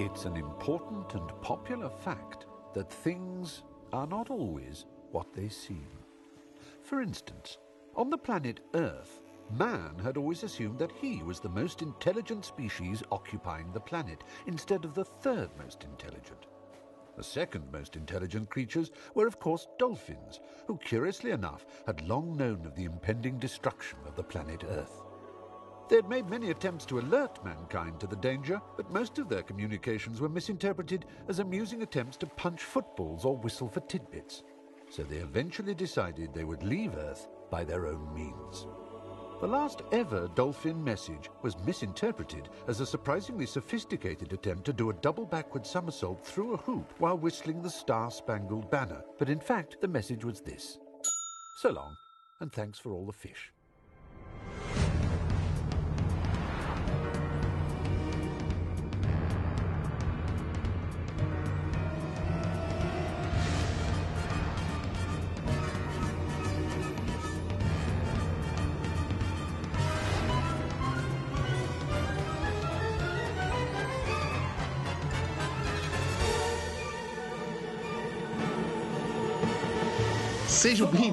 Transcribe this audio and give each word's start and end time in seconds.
It's 0.00 0.24
an 0.24 0.38
important 0.38 1.12
and 1.12 1.28
popular 1.42 1.90
fact 1.90 2.46
that 2.72 2.90
things 2.90 3.64
are 3.92 4.06
not 4.06 4.30
always 4.30 4.86
what 5.12 5.34
they 5.34 5.50
seem. 5.50 5.90
For 6.82 7.02
instance, 7.02 7.58
on 7.94 8.08
the 8.08 8.16
planet 8.16 8.60
Earth, 8.72 9.20
man 9.50 9.98
had 10.02 10.16
always 10.16 10.42
assumed 10.42 10.78
that 10.78 10.92
he 11.02 11.22
was 11.22 11.38
the 11.38 11.50
most 11.50 11.82
intelligent 11.82 12.46
species 12.46 13.02
occupying 13.12 13.72
the 13.72 13.80
planet, 13.80 14.24
instead 14.46 14.86
of 14.86 14.94
the 14.94 15.04
third 15.04 15.50
most 15.58 15.84
intelligent. 15.84 16.46
The 17.18 17.22
second 17.22 17.70
most 17.70 17.94
intelligent 17.94 18.48
creatures 18.48 18.92
were, 19.14 19.26
of 19.26 19.38
course, 19.38 19.66
dolphins, 19.78 20.40
who, 20.66 20.78
curiously 20.78 21.32
enough, 21.32 21.66
had 21.86 22.08
long 22.08 22.38
known 22.38 22.64
of 22.64 22.74
the 22.74 22.84
impending 22.84 23.38
destruction 23.38 23.98
of 24.06 24.16
the 24.16 24.24
planet 24.24 24.64
Earth. 24.66 25.09
They 25.90 25.96
had 25.96 26.08
made 26.08 26.30
many 26.30 26.52
attempts 26.52 26.86
to 26.86 27.00
alert 27.00 27.44
mankind 27.44 27.98
to 27.98 28.06
the 28.06 28.14
danger, 28.14 28.62
but 28.76 28.92
most 28.92 29.18
of 29.18 29.28
their 29.28 29.42
communications 29.42 30.20
were 30.20 30.28
misinterpreted 30.28 31.04
as 31.26 31.40
amusing 31.40 31.82
attempts 31.82 32.16
to 32.18 32.26
punch 32.26 32.62
footballs 32.62 33.24
or 33.24 33.36
whistle 33.36 33.68
for 33.68 33.80
tidbits. 33.80 34.44
So 34.88 35.02
they 35.02 35.16
eventually 35.16 35.74
decided 35.74 36.32
they 36.32 36.44
would 36.44 36.62
leave 36.62 36.94
Earth 36.94 37.26
by 37.50 37.64
their 37.64 37.88
own 37.88 38.14
means. 38.14 38.68
The 39.40 39.48
last 39.48 39.82
ever 39.90 40.28
dolphin 40.36 40.82
message 40.84 41.28
was 41.42 41.58
misinterpreted 41.66 42.50
as 42.68 42.78
a 42.78 42.86
surprisingly 42.86 43.46
sophisticated 43.46 44.32
attempt 44.32 44.66
to 44.66 44.72
do 44.72 44.90
a 44.90 44.94
double 45.02 45.26
backward 45.26 45.66
somersault 45.66 46.24
through 46.24 46.52
a 46.52 46.58
hoop 46.58 46.94
while 46.98 47.18
whistling 47.18 47.62
the 47.62 47.70
Star 47.70 48.12
Spangled 48.12 48.70
Banner. 48.70 49.02
But 49.18 49.28
in 49.28 49.40
fact, 49.40 49.78
the 49.80 49.88
message 49.88 50.24
was 50.24 50.40
this 50.40 50.78
So 51.56 51.70
long, 51.70 51.96
and 52.38 52.52
thanks 52.52 52.78
for 52.78 52.92
all 52.92 53.06
the 53.06 53.12
fish. 53.12 53.50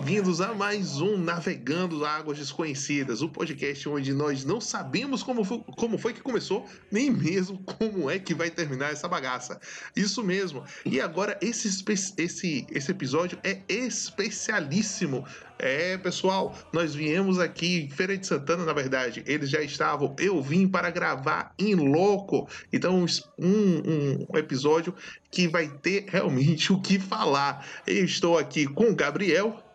Bem-vindos 0.07 0.39
a 0.39 0.53
mais 0.53 1.01
um 1.01 1.17
Navegando 1.17 2.05
Águas 2.05 2.37
Desconhecidas, 2.37 3.21
o 3.21 3.27
podcast 3.27 3.89
onde 3.89 4.13
nós 4.13 4.45
não 4.45 4.61
sabemos 4.61 5.21
como 5.21 5.43
foi, 5.43 5.61
como 5.75 5.97
foi 5.97 6.13
que 6.13 6.21
começou, 6.21 6.65
nem 6.89 7.11
mesmo 7.11 7.57
como 7.65 8.09
é 8.09 8.17
que 8.17 8.33
vai 8.33 8.49
terminar 8.49 8.93
essa 8.93 9.05
bagaça. 9.05 9.59
Isso 9.93 10.23
mesmo. 10.23 10.63
E 10.85 11.01
agora 11.01 11.37
esse, 11.41 11.83
esse, 12.17 12.65
esse 12.71 12.89
episódio 12.89 13.37
é 13.43 13.59
especialíssimo. 13.67 15.25
É, 15.59 15.97
pessoal, 15.97 16.55
nós 16.71 16.95
viemos 16.95 17.37
aqui, 17.37 17.89
Feira 17.91 18.17
de 18.17 18.25
Santana, 18.25 18.63
na 18.63 18.73
verdade, 18.73 19.23
eles 19.25 19.49
já 19.49 19.61
estavam. 19.61 20.15
Eu 20.19 20.41
vim 20.41 20.69
para 20.69 20.89
gravar 20.89 21.53
em 21.59 21.75
louco. 21.75 22.47
Então, 22.71 23.05
um, 23.37 24.25
um 24.29 24.37
episódio 24.37 24.95
que 25.29 25.49
vai 25.49 25.67
ter 25.67 26.05
realmente 26.07 26.71
o 26.71 26.79
que 26.79 26.97
falar. 26.97 27.67
Eu 27.85 28.05
estou 28.05 28.37
aqui 28.37 28.65
com 28.67 28.91
o 28.91 28.95
Gabriel. 28.95 29.66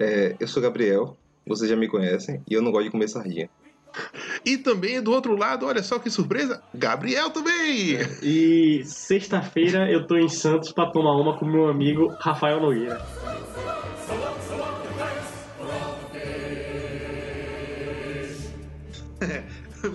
É, 0.00 0.34
eu 0.40 0.48
sou 0.48 0.62
Gabriel, 0.62 1.14
vocês 1.46 1.68
já 1.68 1.76
me 1.76 1.86
conhecem, 1.86 2.42
e 2.48 2.54
eu 2.54 2.62
não 2.62 2.72
gosto 2.72 2.84
de 2.84 2.90
comer 2.90 3.06
sardinha. 3.06 3.50
E 4.46 4.56
também 4.56 5.02
do 5.02 5.12
outro 5.12 5.36
lado, 5.36 5.66
olha 5.66 5.82
só 5.82 5.98
que 5.98 6.08
surpresa, 6.08 6.62
Gabriel 6.72 7.28
também! 7.28 7.96
É, 7.96 8.24
e 8.24 8.82
sexta-feira 8.84 9.90
eu 9.90 10.06
tô 10.06 10.16
em 10.16 10.28
Santos 10.28 10.72
para 10.72 10.90
tomar 10.90 11.20
uma 11.20 11.36
com 11.36 11.44
meu 11.44 11.68
amigo 11.68 12.08
Rafael 12.18 12.60
Nogueira. 12.60 12.98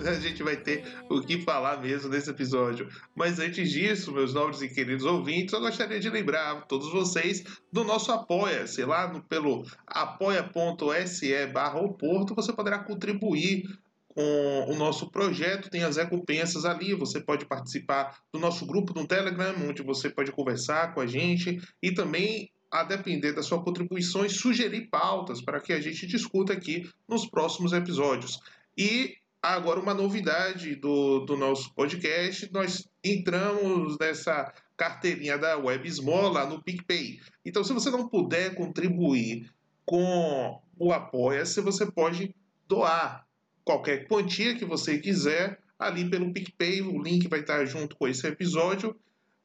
A 0.08 0.20
gente 0.20 0.42
vai 0.42 0.56
ter 0.56 0.84
o 1.10 1.20
que 1.20 1.42
falar 1.42 1.80
mesmo 1.80 2.10
nesse 2.10 2.30
episódio. 2.30 2.88
Mas 3.14 3.38
antes 3.38 3.70
disso, 3.70 4.12
meus 4.12 4.34
nobres 4.34 4.62
e 4.62 4.68
queridos 4.68 5.04
ouvintes, 5.04 5.52
eu 5.52 5.60
gostaria 5.60 5.98
de 5.98 6.10
lembrar 6.10 6.66
todos 6.66 6.90
vocês 6.92 7.44
do 7.72 7.84
nosso 7.84 8.12
Apoia-se. 8.12 8.84
Lá 8.84 9.12
no, 9.12 9.22
pelo 9.22 9.64
apoia.se 9.86 11.46
barra 11.46 11.86
Porto, 11.88 12.34
você 12.34 12.52
poderá 12.52 12.78
contribuir 12.78 13.64
com 14.08 14.64
o 14.70 14.74
nosso 14.76 15.10
projeto, 15.10 15.68
tem 15.68 15.82
as 15.82 15.96
recompensas 15.96 16.64
ali, 16.64 16.94
você 16.94 17.20
pode 17.20 17.44
participar 17.44 18.18
do 18.32 18.40
nosso 18.40 18.64
grupo 18.64 18.98
no 18.98 19.06
Telegram, 19.06 19.54
onde 19.68 19.82
você 19.82 20.08
pode 20.08 20.32
conversar 20.32 20.94
com 20.94 21.00
a 21.00 21.06
gente 21.06 21.60
e 21.82 21.92
também 21.92 22.50
a 22.70 22.82
depender 22.82 23.32
da 23.32 23.42
sua 23.42 23.62
contribuição, 23.62 24.26
sugerir 24.28 24.88
pautas 24.88 25.42
para 25.42 25.60
que 25.60 25.72
a 25.72 25.80
gente 25.80 26.06
discuta 26.06 26.54
aqui 26.54 26.88
nos 27.06 27.26
próximos 27.26 27.74
episódios. 27.74 28.40
E 28.76 29.16
agora 29.54 29.80
uma 29.80 29.94
novidade 29.94 30.74
do, 30.76 31.20
do 31.20 31.36
nosso 31.36 31.72
podcast, 31.74 32.50
nós 32.52 32.88
entramos 33.04 33.96
nessa 33.98 34.52
carteirinha 34.76 35.38
da 35.38 35.56
Web 35.56 35.88
Esmola 35.88 36.46
no 36.46 36.62
PicPay. 36.62 37.20
Então, 37.44 37.64
se 37.64 37.72
você 37.72 37.90
não 37.90 38.08
puder 38.08 38.54
contribuir 38.54 39.50
com 39.84 40.60
o 40.78 40.92
Apoia-se, 40.92 41.60
você 41.60 41.90
pode 41.90 42.34
doar 42.68 43.26
qualquer 43.64 44.06
quantia 44.06 44.54
que 44.54 44.64
você 44.64 44.98
quiser 44.98 45.58
ali 45.78 46.08
pelo 46.08 46.32
PicPay. 46.32 46.82
O 46.82 47.00
link 47.00 47.28
vai 47.28 47.40
estar 47.40 47.64
junto 47.64 47.96
com 47.96 48.08
esse 48.08 48.26
episódio. 48.26 48.96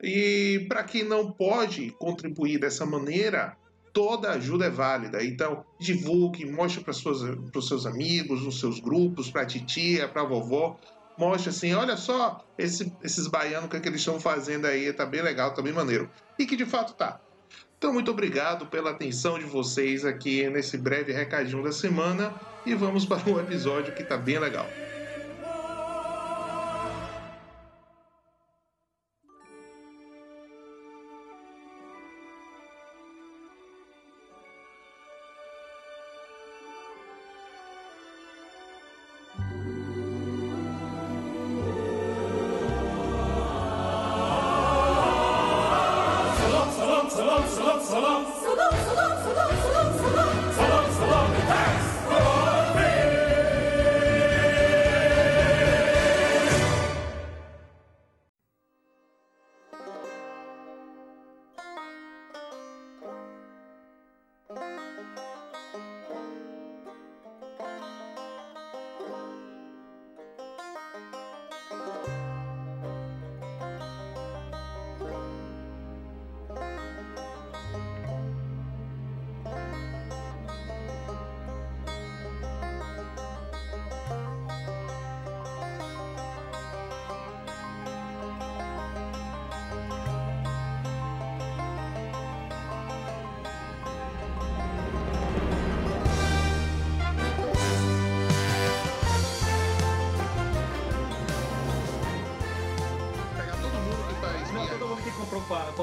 E 0.01 0.65
para 0.67 0.83
quem 0.83 1.03
não 1.03 1.31
pode 1.31 1.91
contribuir 1.91 2.59
dessa 2.59 2.85
maneira, 2.85 3.55
toda 3.93 4.31
ajuda 4.31 4.65
é 4.65 4.69
válida. 4.69 5.23
Então, 5.23 5.65
divulgue, 5.79 6.45
mostre 6.45 6.83
para 6.83 6.91
os 6.91 7.67
seus 7.67 7.85
amigos, 7.85 8.43
nos 8.43 8.59
seus 8.59 8.79
grupos, 8.79 9.29
para 9.29 9.41
a 9.41 9.45
titia, 9.45 10.07
para 10.07 10.21
a 10.21 10.25
vovó. 10.25 10.79
Mostre 11.17 11.49
assim, 11.49 11.73
olha 11.73 11.97
só 11.97 12.43
esse, 12.57 12.91
esses 13.03 13.27
baianos, 13.27 13.65
o 13.65 13.69
que, 13.69 13.77
é 13.77 13.79
que 13.79 13.87
eles 13.87 13.99
estão 13.99 14.19
fazendo 14.19 14.65
aí, 14.65 14.91
tá 14.93 15.05
bem 15.05 15.21
legal, 15.21 15.53
tá 15.53 15.61
bem 15.61 15.73
maneiro. 15.73 16.09
E 16.39 16.45
que 16.45 16.55
de 16.55 16.65
fato 16.65 16.93
tá. 16.93 17.19
Então, 17.77 17.93
muito 17.93 18.11
obrigado 18.11 18.67
pela 18.67 18.91
atenção 18.91 19.39
de 19.39 19.45
vocês 19.45 20.05
aqui 20.05 20.47
nesse 20.49 20.77
breve 20.77 21.11
recadinho 21.11 21.63
da 21.63 21.71
semana 21.71 22.33
e 22.65 22.75
vamos 22.75 23.05
para 23.07 23.29
um 23.29 23.39
episódio 23.39 23.93
que 23.93 24.03
tá 24.03 24.17
bem 24.17 24.39
legal. 24.39 24.67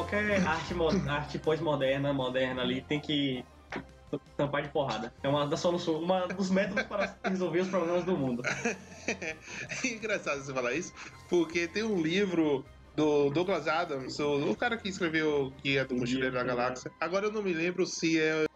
Qualquer 0.09 0.47
arte, 0.47 0.75
arte 1.07 1.39
pós-moderna, 1.39 2.13
moderna 2.13 2.63
ali, 2.63 2.81
tem 2.81 2.99
que 2.99 3.45
tampar 4.37 4.63
de 4.63 4.71
porrada. 4.71 5.13
É 5.23 5.29
uma 5.29 5.47
das 5.47 5.61
soluções, 5.61 6.03
uma 6.03 6.27
dos 6.27 6.51
métodos 6.51 6.85
para 6.85 7.19
resolver 7.25 7.61
os 7.61 7.69
problemas 7.69 8.05
do 8.05 8.17
mundo. 8.17 8.43
é 9.07 9.87
engraçado 9.87 10.43
você 10.43 10.53
falar 10.53 10.73
isso, 10.73 10.95
porque 11.29 11.69
tem 11.69 11.83
um 11.83 12.01
livro 12.01 12.65
do 12.97 13.29
Douglas 13.31 13.69
Adams, 13.69 14.19
o, 14.19 14.51
o 14.51 14.57
cara 14.57 14.79
que 14.79 14.89
escreveu 14.89 15.53
que 15.63 15.77
é 15.77 15.85
do 15.85 15.95
Mochileiro 15.95 16.35
da 16.35 16.43
Galáxia. 16.43 16.91
Agora 16.99 17.27
eu 17.27 17.33
não 17.33 17.43
me 17.43 17.53
lembro 17.53 17.85
se 17.87 18.19
é. 18.19 18.47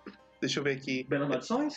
Deixa 0.41 0.59
eu 0.59 0.65
ver 0.65 0.79
aqui. 0.79 1.05
Belas 1.05 1.29
Maldições? 1.29 1.75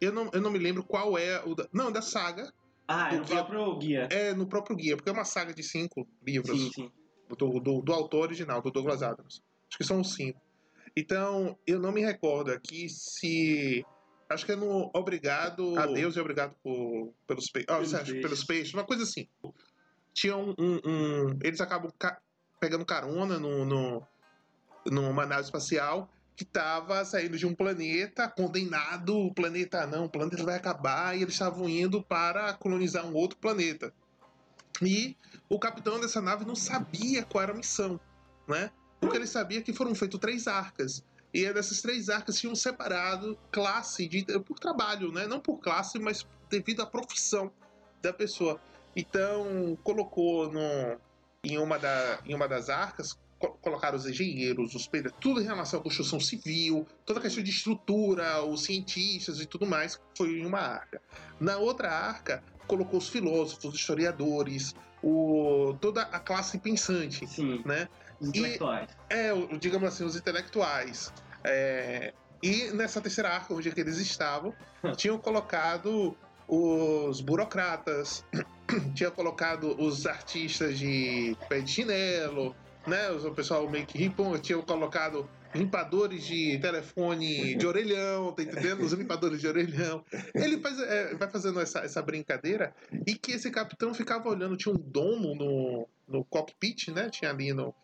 Eu 0.00 0.12
não, 0.12 0.28
eu 0.32 0.40
não 0.40 0.50
me 0.50 0.58
lembro 0.58 0.82
qual 0.82 1.16
é 1.16 1.42
o. 1.44 1.54
Da, 1.54 1.66
não, 1.72 1.90
da 1.90 2.02
saga. 2.02 2.52
Ah, 2.88 3.08
é 3.08 3.16
Do 3.16 3.22
o 3.22 3.24
guia. 3.24 3.36
próprio 3.36 3.78
guia. 3.78 4.08
É 4.10 4.34
no 4.34 4.46
próprio 4.46 4.76
guia, 4.76 4.96
porque 4.96 5.08
é 5.08 5.12
uma 5.12 5.24
saga 5.24 5.54
de 5.54 5.62
cinco 5.62 6.06
livros 6.24 6.60
Sim, 6.60 6.70
sim. 6.72 6.92
Do, 7.28 7.60
do, 7.60 7.80
do 7.82 7.92
autor 7.92 8.22
original, 8.28 8.60
do 8.62 8.70
Douglas 8.70 9.02
Adams. 9.02 9.42
Acho 9.68 9.78
que 9.78 9.84
são 9.84 10.02
cinco. 10.04 10.40
Então, 10.96 11.58
eu 11.66 11.78
não 11.78 11.92
me 11.92 12.00
recordo 12.00 12.50
aqui 12.52 12.88
se. 12.88 13.84
Acho 14.28 14.44
que 14.46 14.52
é 14.52 14.56
no 14.56 14.90
Obrigado 14.94 15.78
a 15.78 15.86
Deus 15.86 16.16
e 16.16 16.20
Obrigado 16.20 16.54
por, 16.62 17.12
pelos, 17.26 17.48
pe... 17.50 17.64
Pelos 17.64 17.94
acha, 17.94 18.04
peixes. 18.04 18.22
pelos 18.22 18.44
peixes, 18.44 18.74
uma 18.74 18.84
coisa 18.84 19.02
assim. 19.02 19.28
Tinha 20.12 20.36
um. 20.36 20.54
um- 20.58 20.80
um- 20.84 21.38
eles 21.42 21.60
acabam 21.60 21.92
ca- 21.98 22.20
pegando 22.58 22.84
carona 22.84 23.38
no, 23.38 23.64
no, 23.64 24.02
numa 24.86 25.26
nave 25.26 25.42
espacial 25.42 26.10
que 26.34 26.42
estava 26.44 27.04
saindo 27.04 27.36
de 27.38 27.46
um 27.46 27.54
planeta 27.54 28.28
condenado. 28.28 29.16
O 29.16 29.32
planeta 29.34 29.86
não, 29.86 30.06
o 30.06 30.10
planeta 30.10 30.42
vai 30.44 30.56
acabar 30.56 31.16
e 31.16 31.22
eles 31.22 31.34
estavam 31.34 31.68
indo 31.68 32.02
para 32.02 32.52
colonizar 32.54 33.06
um 33.06 33.14
outro 33.14 33.38
planeta. 33.38 33.92
E 34.82 35.16
o 35.48 35.58
capitão 35.58 36.00
dessa 36.00 36.20
nave 36.20 36.44
não 36.44 36.54
sabia 36.56 37.24
qual 37.24 37.42
era 37.42 37.52
a 37.52 37.56
missão, 37.56 38.00
né? 38.46 38.70
Porque 39.00 39.16
ele 39.16 39.26
sabia 39.26 39.62
que 39.62 39.72
foram 39.72 39.94
feitas 39.94 40.20
três 40.20 40.46
arcas. 40.46 41.04
E 41.32 41.52
dessas 41.52 41.82
três 41.82 42.08
arcas 42.08 42.38
tinham 42.38 42.54
separado 42.54 43.38
classe 43.50 44.08
de, 44.08 44.24
por 44.40 44.58
trabalho, 44.58 45.12
né? 45.12 45.26
Não 45.26 45.40
por 45.40 45.58
classe, 45.58 45.98
mas 45.98 46.26
devido 46.48 46.80
à 46.82 46.86
profissão 46.86 47.52
da 48.00 48.12
pessoa. 48.12 48.60
Então, 48.94 49.76
colocou 49.82 50.50
no, 50.50 50.98
em, 51.44 51.58
uma 51.58 51.78
da, 51.78 52.20
em 52.24 52.34
uma 52.34 52.48
das 52.48 52.70
arcas, 52.70 53.18
co- 53.38 53.58
colocaram 53.60 53.98
os 53.98 54.06
engenheiros, 54.06 54.74
os 54.74 54.86
pedreiros, 54.86 55.18
tudo 55.20 55.40
em 55.40 55.44
relação 55.44 55.80
à 55.80 55.82
construção 55.82 56.18
civil, 56.18 56.86
toda 57.04 57.18
a 57.18 57.22
questão 57.22 57.42
de 57.44 57.50
estrutura, 57.50 58.42
os 58.42 58.64
cientistas 58.64 59.38
e 59.38 59.44
tudo 59.44 59.66
mais, 59.66 60.00
foi 60.16 60.38
em 60.38 60.46
uma 60.46 60.60
arca. 60.60 61.02
Na 61.38 61.58
outra 61.58 61.92
arca, 61.92 62.42
colocou 62.66 62.98
os 62.98 63.08
filósofos, 63.08 63.64
os 63.64 63.74
historiadores, 63.74 64.74
o, 65.02 65.76
toda 65.80 66.02
a 66.02 66.18
classe 66.18 66.58
pensante, 66.58 67.26
Sim. 67.26 67.62
né? 67.64 67.88
Os 68.20 68.28
intelectuais. 68.28 68.88
É, 69.10 69.32
o- 69.32 69.58
digamos 69.58 69.88
assim, 69.88 70.04
os 70.04 70.16
intelectuais. 70.16 71.12
É, 71.44 72.12
e 72.42 72.70
nessa 72.72 73.00
terceira 73.00 73.30
arca, 73.30 73.54
onde 73.54 73.68
é 73.68 73.72
que 73.72 73.80
eles 73.80 73.98
estavam, 73.98 74.54
tinham 74.96 75.18
colocado 75.18 76.16
os 76.48 77.20
burocratas, 77.20 78.24
tinha 78.94 79.10
colocado 79.10 79.74
os 79.80 80.06
artistas 80.06 80.78
de 80.78 81.36
pé 81.48 81.60
de 81.60 81.70
chinelo, 81.70 82.54
né? 82.86 83.10
O 83.10 83.32
pessoal 83.32 83.68
meio 83.68 83.84
que 83.86 83.98
ripon, 83.98 84.38
tinham 84.38 84.62
colocado 84.62 85.28
limpadores 85.56 86.24
de 86.24 86.58
telefone 86.58 87.54
de 87.54 87.66
orelhão, 87.66 88.32
tá 88.32 88.42
entendendo? 88.42 88.82
Os 88.82 88.92
limpadores 88.92 89.40
de 89.40 89.48
orelhão. 89.48 90.04
Ele 90.34 90.58
faz, 90.58 90.78
é, 90.78 91.14
vai 91.14 91.28
fazendo 91.30 91.60
essa, 91.60 91.80
essa 91.80 92.02
brincadeira 92.02 92.74
e 93.06 93.14
que 93.14 93.32
esse 93.32 93.50
capitão 93.50 93.92
ficava 93.94 94.28
olhando, 94.28 94.56
tinha 94.56 94.74
um 94.74 94.78
domo 94.78 95.34
no, 95.34 95.88
no 96.08 96.24
cockpit, 96.24 96.88
né? 96.88 97.10
Tinha 97.10 97.30
ali 97.30 97.52
no. 97.52 97.74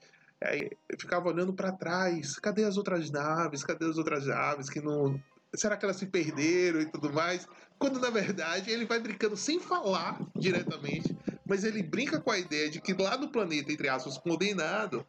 Eu 0.89 0.99
ficava 0.99 1.29
olhando 1.29 1.53
para 1.53 1.71
trás. 1.73 2.39
Cadê 2.39 2.65
as 2.65 2.77
outras 2.77 3.11
naves? 3.11 3.63
Cadê 3.63 3.85
as 3.85 3.97
outras 3.97 4.27
naves 4.27 4.69
que 4.69 4.81
não. 4.81 5.21
Será 5.55 5.77
que 5.77 5.85
elas 5.85 5.97
se 5.97 6.07
perderam 6.07 6.81
e 6.81 6.87
tudo 6.87 7.13
mais? 7.13 7.47
Quando 7.79 8.01
na 8.01 8.11
verdade 8.11 8.71
ele 8.71 8.87
vai 8.87 8.99
brincando 8.99 9.37
sem 9.37 9.61
falar 9.61 10.19
diretamente, 10.35 11.17
mas 11.47 11.65
ele 11.65 11.83
brinca 11.83 12.21
com 12.21 12.31
a 12.31 12.39
ideia 12.39 12.71
de 12.71 12.81
que 12.81 12.95
lá 12.95 13.19
no 13.19 13.29
planeta, 13.29 13.71
entre 13.71 13.89
aspas, 13.89 14.17
condenado, 14.17 15.05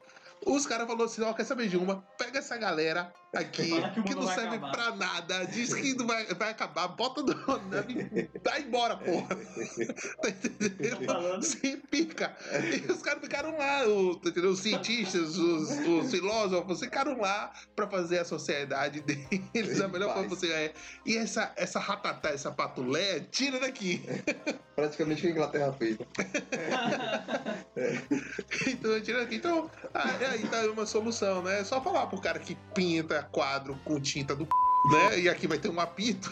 os 0.45 0.65
caras 0.65 0.87
falaram 0.87 1.05
assim: 1.05 1.21
ó, 1.21 1.33
quer 1.33 1.43
saber 1.45 1.67
de 1.67 1.77
uma? 1.77 2.01
Pega 2.17 2.39
essa 2.39 2.57
galera 2.57 3.13
aqui, 3.33 3.69
que 3.93 4.03
que 4.03 4.15
não 4.15 4.27
serve 4.27 4.55
acabar." 4.57 4.71
pra 4.71 4.95
nada, 4.95 5.45
diz 5.45 5.73
que 5.73 5.93
não 5.95 6.05
vai, 6.07 6.25
vai 6.33 6.51
acabar, 6.51 6.87
bota 6.89 7.21
no 7.21 7.33
nave, 7.69 8.29
vai 8.43 8.61
embora, 8.61 8.97
porra. 8.97 9.35
tá 10.21 10.29
entendendo? 10.29 11.41
Sem 11.43 11.77
pica. 11.77 12.35
E 12.87 12.91
os 12.91 13.01
caras 13.01 13.21
ficaram 13.21 13.57
lá, 13.57 13.85
o- 13.87 14.15
tá 14.17 14.29
os 14.41 14.59
cientistas, 14.59 15.37
os, 15.37 15.69
os 15.87 16.11
filósofos, 16.11 16.79
ficaram 16.79 17.19
lá 17.19 17.51
pra 17.75 17.87
fazer 17.87 18.19
a 18.19 18.25
sociedade 18.25 19.01
deles 19.01 19.77
da 19.79 19.87
melhor 19.87 20.13
forma 20.13 20.29
possível. 20.29 20.55
É. 20.55 20.71
E 21.05 21.17
essa, 21.17 21.51
essa 21.55 21.79
ratatá, 21.79 22.29
essa 22.29 22.51
patulé, 22.51 23.21
tira 23.31 23.59
daqui. 23.59 24.01
Praticamente 24.75 25.19
o 25.19 25.21
que 25.21 25.27
a 25.27 25.31
Inglaterra 25.31 25.73
fez. 25.73 25.97
né? 25.99 26.05
Então, 28.67 29.01
tira 29.01 29.19
daqui. 29.21 29.35
Então, 29.35 29.69
aí 29.93 30.25
aí 30.25 30.47
tá 30.47 30.61
uma 30.71 30.85
solução, 30.85 31.41
né? 31.43 31.59
É 31.61 31.63
só 31.63 31.81
falar 31.81 32.07
pro 32.07 32.19
cara 32.21 32.39
que 32.39 32.55
pinta 32.73 33.22
quadro 33.23 33.77
com 33.83 33.99
tinta 33.99 34.35
do 34.35 34.47
né? 34.91 35.19
E 35.19 35.29
aqui 35.29 35.47
vai 35.47 35.57
ter 35.57 35.69
um 35.69 35.79
apito. 35.79 36.31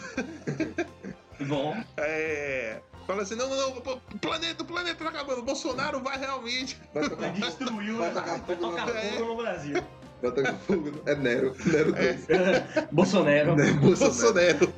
Bom, 1.40 1.74
É. 1.96 2.80
Fala 3.06 3.22
assim, 3.22 3.34
não, 3.34 3.48
não, 3.48 3.80
planeta, 4.20 4.62
o 4.62 4.66
planeta 4.66 5.02
tá 5.02 5.10
acabando. 5.10 5.42
Bolsonaro 5.42 6.00
vai 6.00 6.18
realmente. 6.18 6.78
Vai 6.94 7.08
tocar, 7.08 7.32
destruiu, 7.34 7.98
vai 7.98 8.12
vai 8.12 8.22
tocar 8.22 8.38
fogo 8.38 8.60
tocar 8.60 8.86
no, 8.86 8.92
fogo 8.92 9.24
no 9.24 9.36
Brasil. 9.36 9.82
vai 10.22 10.30
tocar 10.30 10.54
fogo. 10.54 11.02
É 11.06 11.14
Nero. 11.16 11.56
Nero 11.66 11.96
É. 11.96 12.12
2. 12.12 12.86
Bolsonaro. 12.92 13.56
Nero 13.56 13.74
Bolsonaro. 13.80 14.58
Bolsonaro. 14.58 14.72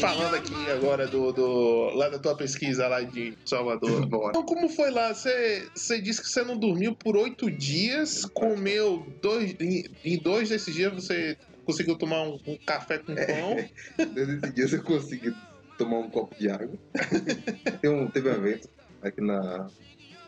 Falando 0.00 0.34
aqui 0.36 0.70
agora 0.70 1.06
do, 1.08 1.32
do- 1.32 1.90
lá 1.94 2.08
da 2.08 2.18
tua 2.18 2.36
pesquisa 2.36 2.86
lá 2.86 3.02
de 3.02 3.36
Salvador. 3.44 4.04
Bora. 4.06 4.30
Então, 4.30 4.44
como 4.44 4.68
foi 4.68 4.90
lá? 4.90 5.12
Você 5.12 5.68
disse 6.02 6.22
que 6.22 6.28
você 6.28 6.42
não 6.44 6.56
dormiu 6.56 6.94
por 6.94 7.16
oito 7.16 7.50
dias, 7.50 8.24
comeu 8.26 9.06
dois. 9.20 9.56
Em, 9.60 9.84
em 10.04 10.18
dois 10.18 10.48
desses 10.50 10.72
dias 10.74 10.92
você 10.92 11.36
conseguiu 11.64 11.96
tomar 11.96 12.22
um, 12.22 12.38
um 12.46 12.56
café 12.64 12.98
com 12.98 13.14
pão. 13.14 13.56
Desde 14.14 14.36
esse 14.36 14.52
dia 14.52 14.66
eu 14.76 14.82
consegui 14.84 15.34
tomar 15.78 15.98
um 15.98 16.10
copo 16.10 16.34
de 16.38 16.48
água. 16.48 16.76
Tem 17.82 17.90
um, 17.90 18.06
teve 18.08 18.28
um 18.30 18.34
evento 18.34 18.68
aqui 19.02 19.20
na, 19.20 19.68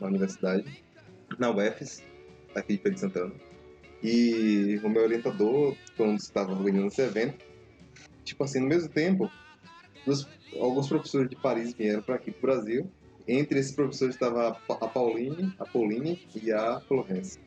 na 0.01 0.07
universidade, 0.09 0.65
na 1.39 1.51
UFES, 1.51 2.03
aqui 2.57 2.77
de 2.77 2.83
Feira 2.83 2.95
de 2.95 3.01
Santana. 3.01 3.33
E 4.03 4.81
o 4.83 4.89
meu 4.89 5.03
orientador, 5.03 5.75
quando 5.97 6.17
estava 6.19 6.53
organizando 6.53 6.89
esse 6.89 7.03
evento, 7.03 7.45
tipo 8.25 8.45
assim, 8.45 8.61
no 8.61 8.67
mesmo 8.67 8.89
tempo, 8.89 9.31
dos- 10.07 10.27
alguns 10.61 10.89
professores 10.89 11.29
de 11.29 11.37
Paris 11.37 11.73
vieram 11.75 12.03
para 12.03 12.15
aqui 12.15 12.31
pro 12.31 12.43
Brasil. 12.53 12.91
Entre 13.27 13.59
esses 13.59 13.73
professores 13.73 14.15
estava 14.15 14.49
a 14.49 14.53
Pa- 14.55 14.79
a 14.81 14.89
Pauline, 14.89 15.53
a 15.59 15.65
Pauline 15.67 16.23
e 16.41 16.51
a 16.53 16.81
Florence. 16.81 17.39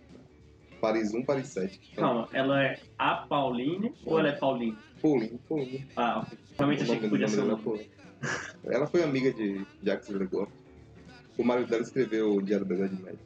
Paris 0.79 1.13
1, 1.13 1.23
Paris 1.23 1.47
7. 1.47 1.79
Calma, 1.95 2.27
ela 2.33 2.61
é 2.63 2.79
a 2.97 3.15
Pauline 3.15 3.93
ou 4.05 4.19
ela 4.19 4.29
é 4.29 4.31
Pauline? 4.33 4.77
Pauline, 5.01 5.39
Pauline. 5.47 5.87
Ah. 5.95 6.25
Realmente 6.57 6.83
achei 6.83 6.99
que 6.99 7.05
O 7.05 7.09
podia 7.09 7.27
ser 7.27 7.41
o 7.41 7.57
foi- 7.57 7.89
Ela 8.65 8.85
foi 8.87 9.03
amiga 9.03 9.31
de 9.31 9.65
Jacques 9.83 10.09
Legor. 10.09 10.47
O 11.37 11.43
marido 11.43 11.69
dela 11.69 11.81
escreveu 11.83 12.35
o 12.35 12.41
Diário 12.41 12.65
da 12.65 12.75
Idade 12.75 12.95
Média. 13.01 13.19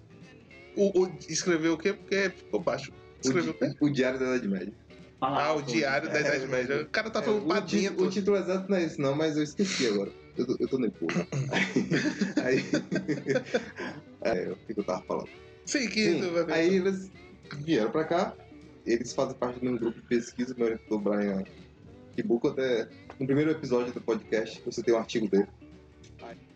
O, 0.77 1.03
o- 1.03 1.11
escreveu 1.29 1.73
o 1.73 1.77
quê? 1.77 1.93
Porque 1.93 2.29
ficou 2.29 2.59
baixo. 2.61 2.91
O, 3.25 3.27
Escreveu 3.39 3.51
o 3.51 3.57
quê? 3.57 3.73
o 3.81 3.89
Diário 3.89 4.19
da 4.19 4.25
Idade 4.27 4.47
Média. 4.47 4.73
Fala 5.19 5.43
Ah, 5.43 5.53
o. 5.55 5.61
Diário 5.61 6.09
da 6.09 6.17
É, 6.17 6.21
Idade 6.21 6.47
Média. 6.47 6.81
O 6.81 6.89
cara 6.89 7.09
tá 7.09 7.21
falando 7.21 7.43
É, 7.43 7.47
pra 7.47 7.59
o, 7.59 7.65
ti- 7.65 7.89
o 7.89 8.09
título 8.09 8.37
exato 8.37 8.69
não 8.69 8.77
é 8.77 8.83
esse, 8.83 8.99
não, 9.01 9.15
mas 9.15 9.37
eu 9.37 9.43
esqueci 9.43 9.87
agora. 9.87 10.11
Eu, 10.37 10.45
tô- 10.45 10.57
eu 10.59 10.67
tô 10.67 10.77
no 10.77 10.85
empurro. 10.87 11.25
Aí. 12.43 12.65
é, 14.21 14.49
o 14.51 14.55
que 14.57 14.73
que 14.73 14.79
eu 14.79 14.83
tava 14.83 15.01
falando? 15.03 15.29
Sim, 15.65 15.87
que 15.89 16.03
Sim, 16.13 16.19
tu 16.21 16.31
vai 16.31 16.45
ver. 16.45 16.53
aí 16.53 16.75
eles 16.75 17.09
vieram 17.59 17.91
pra 17.91 18.03
cá, 18.03 18.33
eles 18.85 19.13
fazem 19.13 19.35
parte 19.35 19.59
de 19.59 19.67
um 19.67 19.77
grupo 19.77 19.99
de 19.99 20.05
pesquisa, 20.07 20.53
meu 20.57 20.65
orientador 20.67 20.99
Brian 20.99 21.43
Kibuko, 22.15 22.49
até 22.49 22.87
no 23.19 23.25
primeiro 23.25 23.51
episódio 23.51 23.93
do 23.93 24.01
podcast, 24.01 24.61
você 24.65 24.83
tem 24.83 24.93
um 24.93 24.97
artigo 24.97 25.27
dele. 25.29 25.47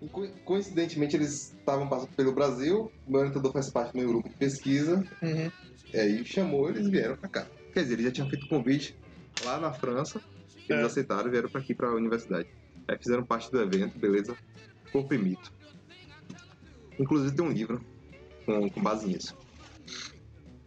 E, 0.02 0.08
co- 0.08 0.28
coincidentemente, 0.46 1.16
eles 1.16 1.54
estavam 1.58 1.88
passando 1.88 2.10
pelo 2.16 2.34
Brasil, 2.34 2.92
meu 3.08 3.20
orientador 3.22 3.52
faz 3.52 3.70
parte 3.70 3.94
do 3.94 4.00
meu 4.00 4.08
grupo 4.10 4.30
de 4.30 4.36
pesquisa, 4.36 5.04
Uhum. 5.22 5.52
E 5.94 5.98
aí 6.00 6.26
chamou, 6.26 6.70
eles 6.70 6.88
vieram 6.90 7.16
pra 7.16 7.30
cá. 7.30 7.48
Quer 7.74 7.82
dizer, 7.84 7.94
eles 7.96 8.06
já 8.06 8.12
tinham 8.12 8.30
feito 8.30 8.48
convite 8.48 8.96
lá 9.44 9.60
na 9.60 9.72
França, 9.74 10.22
eles 10.68 10.84
É. 10.84 10.86
aceitaram 10.86 11.28
e 11.28 11.32
vieram 11.32 11.50
pra 11.50 11.62
aqui, 11.62 11.74
pra 11.74 11.94
universidade. 11.94 12.48
Aí 12.88 12.98
fizeram 12.98 13.24
parte 13.26 13.52
do 13.52 13.62
evento, 13.62 13.98
beleza? 14.00 14.36
Corpo 14.92 15.14
e 15.14 15.18
mito. 15.18 15.52
Inclusive 17.00 17.36
tem 17.36 17.46
um 17.46 17.52
livro 17.52 17.84
com, 18.46 18.70
com 18.70 18.82
base 18.82 19.08
nisso. 19.08 19.36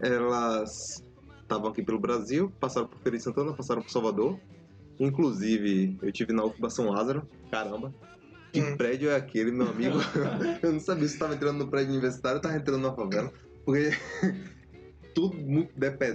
elas 0.00 1.02
estavam 1.42 1.68
aqui 1.70 1.82
pelo 1.82 1.98
Brasil, 2.00 2.52
passaram 2.58 2.86
por 2.88 2.98
Feira 3.00 3.18
de 3.18 3.22
Santana, 3.24 3.52
passaram 3.52 3.82
por 3.82 3.90
Salvador. 3.90 4.38
Inclusive, 4.98 5.96
eu 6.02 6.12
tive 6.12 6.32
na 6.32 6.44
UFBA 6.44 6.70
São 6.70 6.86
Lázaro. 6.90 7.28
Caramba, 7.50 7.92
que 8.52 8.60
Hum. 8.60 8.76
prédio 8.76 9.10
é 9.10 9.16
aquele, 9.16 9.50
meu 9.50 9.68
amigo? 9.68 9.98
eu 10.62 10.72
não 10.72 10.80
sabia 10.80 11.06
se 11.08 11.14
estava 11.14 11.34
entrando 11.34 11.58
no 11.58 11.68
prédio 11.70 11.90
universitário 11.92 12.36
ou 12.36 12.40
estava 12.40 12.56
entrando 12.56 12.82
na 12.82 12.94
favela. 12.94 13.32
Porque 13.64 13.90
tudo 15.14 15.37
muito 15.38 15.73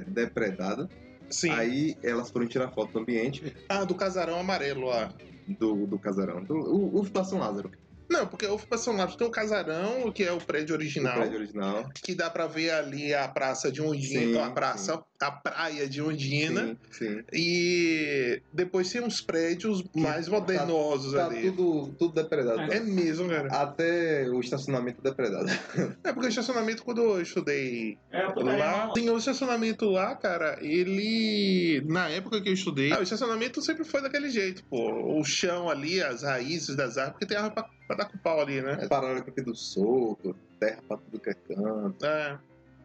depredado. 0.07 0.89
Sim. 1.29 1.49
Aí 1.51 1.97
elas 2.03 2.29
foram 2.29 2.47
tirar 2.47 2.71
foto 2.71 2.93
do 2.93 2.99
ambiente 2.99 3.53
Ah, 3.67 3.83
do 3.83 3.93
casarão 3.93 4.39
amarelo 4.39 4.85
lá. 4.87 5.11
do, 5.59 5.85
do 5.85 5.99
casarão. 5.99 6.43
Do, 6.43 6.53
o 6.55 6.99
UFBA 7.01 7.23
São 7.25 7.39
Lázaro, 7.39 7.69
Não, 8.09 8.25
porque 8.25 8.45
o 8.47 8.57
São 8.77 8.95
Lázaro 8.95 9.17
tem 9.17 9.27
o 9.27 9.29
casarão, 9.31 10.09
que 10.11 10.23
é 10.23 10.31
o 10.31 10.37
prédio 10.37 10.73
o 10.73 10.77
original. 10.77 11.15
prédio 11.15 11.37
original. 11.37 11.89
Que 12.01 12.15
dá 12.15 12.29
pra 12.29 12.47
ver 12.47 12.71
ali 12.71 13.13
a 13.13 13.27
praça 13.27 13.69
de 13.69 13.81
Ondina, 13.81 14.21
Sim, 14.21 14.39
a 14.39 14.49
praça, 14.51 15.03
a 15.19 15.31
praia 15.31 15.87
de 15.89 16.01
Ondina. 16.01 16.77
Sim, 16.91 17.07
sim. 17.17 17.23
E 17.33 18.41
depois 18.53 18.91
tem 18.91 19.01
uns 19.01 19.19
prédios 19.21 19.83
mais 19.95 20.27
modernosos 20.27 21.13
Tá 21.13 21.25
ali. 21.25 21.51
tudo, 21.51 21.93
tudo 21.97 22.13
depredado. 22.13 22.61
É 22.71 22.79
mesmo, 22.79 23.27
cara. 23.27 23.47
Até 23.51 24.29
o 24.29 24.39
estacionamento 24.39 25.01
depredado. 25.01 25.47
É 26.03 26.13
porque 26.13 26.27
o 26.27 26.29
estacionamento, 26.29 26.83
quando 26.83 27.01
eu 27.01 27.21
estudei 27.21 27.97
É 28.11 28.27
putaria 28.27 28.57
lá, 28.57 28.91
tem 28.93 29.09
o 29.09 29.17
estacionamento 29.17 29.85
lá, 29.89 30.15
cara, 30.15 30.57
ele. 30.61 31.81
Na 31.87 32.07
época 32.09 32.41
que 32.41 32.49
eu 32.49 32.53
estudei, 32.53 32.91
ah, 32.91 32.99
o 32.99 33.03
estacionamento 33.03 33.61
sempre 33.61 33.83
foi 33.83 34.01
daquele 34.01 34.29
jeito, 34.29 34.63
pô. 34.65 35.17
O 35.19 35.23
chão 35.23 35.69
ali, 35.69 36.01
as 36.01 36.23
raízes 36.23 36.75
das 36.75 36.97
árvores, 36.97 37.13
porque 37.13 37.25
tem 37.25 37.37
árvore 37.37 37.55
pra, 37.55 37.69
pra 37.87 37.95
dar 37.97 38.05
com 38.05 38.17
pau 38.19 38.39
ali, 38.41 38.61
né? 38.61 38.77
É 38.81 38.87
paralelepípedo 38.87 39.55
solto, 39.55 40.35
terra 40.59 40.81
pra 40.87 40.97
tudo 40.97 41.19
que 41.19 41.29
é 41.29 41.33
canto, 41.33 42.05
É. 42.05 42.37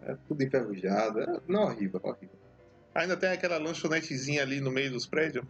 é 0.06 0.16
tudo 0.28 0.42
enferrujado. 0.42 1.20
É, 1.20 1.40
não, 1.48 1.62
horrível, 1.64 2.00
horrível. 2.02 2.36
Ainda 2.94 3.16
tem 3.16 3.30
aquela 3.30 3.58
lanchonetezinha 3.58 4.42
ali 4.42 4.60
no 4.60 4.70
meio 4.70 4.90
dos 4.90 5.06
prédios. 5.06 5.44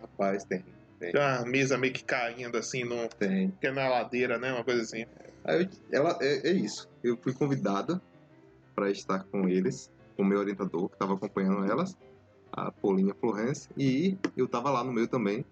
Rapaz, 0.00 0.44
tem, 0.44 0.64
Tem 0.98 1.12
uma 1.14 1.44
mesa 1.44 1.78
meio 1.78 1.92
que 1.92 2.02
caindo 2.04 2.56
assim, 2.58 2.84
no, 2.84 3.08
tem. 3.08 3.50
que 3.60 3.66
é 3.66 3.70
na 3.70 3.88
ladeira, 3.88 4.38
né? 4.38 4.52
Uma 4.52 4.64
coisa 4.64 4.82
assim. 4.82 5.04
Aí 5.44 5.62
eu- 5.62 5.68
ela, 5.92 6.18
é, 6.20 6.48
é 6.48 6.52
isso. 6.52 6.88
Eu 7.02 7.16
fui 7.16 7.32
convidado 7.32 8.00
para 8.74 8.90
estar 8.90 9.24
com 9.24 9.48
eles, 9.48 9.90
com 10.16 10.22
o 10.22 10.26
meu 10.26 10.38
orientador, 10.38 10.88
que 10.88 10.96
estava 10.96 11.14
acompanhando 11.14 11.64
elas, 11.70 11.96
a 12.52 12.72
Paulinha 12.72 13.14
Florence, 13.20 13.68
e 13.76 14.16
eu 14.36 14.46
estava 14.46 14.70
lá 14.70 14.82
no 14.82 14.92
meio 14.92 15.06
também, 15.06 15.44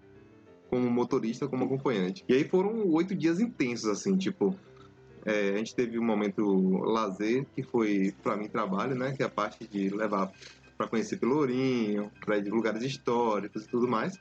como 0.69 0.89
motorista, 0.89 1.47
como 1.47 1.65
acompanhante. 1.65 2.23
E 2.27 2.33
aí 2.33 2.43
foram 2.43 2.87
oito 2.91 3.15
dias 3.15 3.39
intensos, 3.39 3.87
assim, 3.89 4.17
tipo. 4.17 4.55
É, 5.25 5.49
a 5.49 5.57
gente 5.57 5.75
teve 5.75 5.99
um 5.99 6.03
momento 6.03 6.43
lazer, 6.83 7.45
que 7.55 7.63
foi, 7.63 8.13
para 8.23 8.37
mim, 8.37 8.47
trabalho, 8.47 8.95
né? 8.95 9.13
Que 9.13 9.23
é 9.23 9.25
a 9.25 9.29
parte 9.29 9.67
de 9.67 9.89
levar 9.89 10.31
para 10.77 10.87
conhecer 10.87 11.17
Pelourinho, 11.17 12.09
para 12.23 12.37
ir 12.37 12.43
de 12.43 12.49
lugares 12.49 12.81
históricos 12.83 13.65
e 13.65 13.67
tudo 13.67 13.87
mais. 13.87 14.17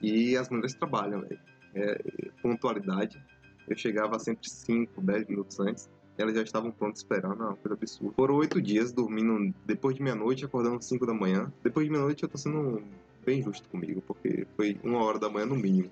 E 0.00 0.36
as 0.36 0.48
mulheres 0.48 0.74
trabalham, 0.74 1.20
velho. 1.20 1.38
É, 1.74 2.02
pontualidade. 2.42 3.22
Eu 3.68 3.76
chegava 3.76 4.18
sempre 4.18 4.48
5, 4.48 5.00
10 5.00 5.28
minutos 5.28 5.60
antes. 5.60 5.90
Elas 6.16 6.34
já 6.34 6.42
estavam 6.42 6.70
prontas 6.70 7.00
esperando, 7.00 7.42
é 7.42 7.46
uma 7.46 7.56
coisa 7.56 7.74
absurda. 7.74 8.14
Foram 8.16 8.34
oito 8.36 8.60
dias 8.60 8.92
dormindo 8.92 9.54
depois 9.64 9.94
de 9.94 10.02
meia-noite, 10.02 10.44
acordando 10.44 10.82
5 10.82 11.06
da 11.06 11.14
manhã. 11.14 11.52
Depois 11.62 11.86
de 11.86 11.92
meia-noite 11.92 12.22
eu 12.22 12.28
tô 12.28 12.36
sendo 12.36 12.82
bem 13.24 13.42
justo 13.42 13.68
comigo, 13.68 14.02
porque 14.06 14.46
foi 14.56 14.78
uma 14.82 15.02
hora 15.04 15.18
da 15.18 15.28
manhã 15.28 15.46
no 15.46 15.56
mínimo. 15.56 15.90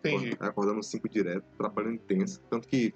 Entendi. 0.00 0.36
Acordando 0.40 0.82
5 0.82 1.08
direto, 1.08 1.44
trabalhando 1.56 1.94
intenso. 1.94 2.40
Tanto 2.50 2.66
que 2.66 2.92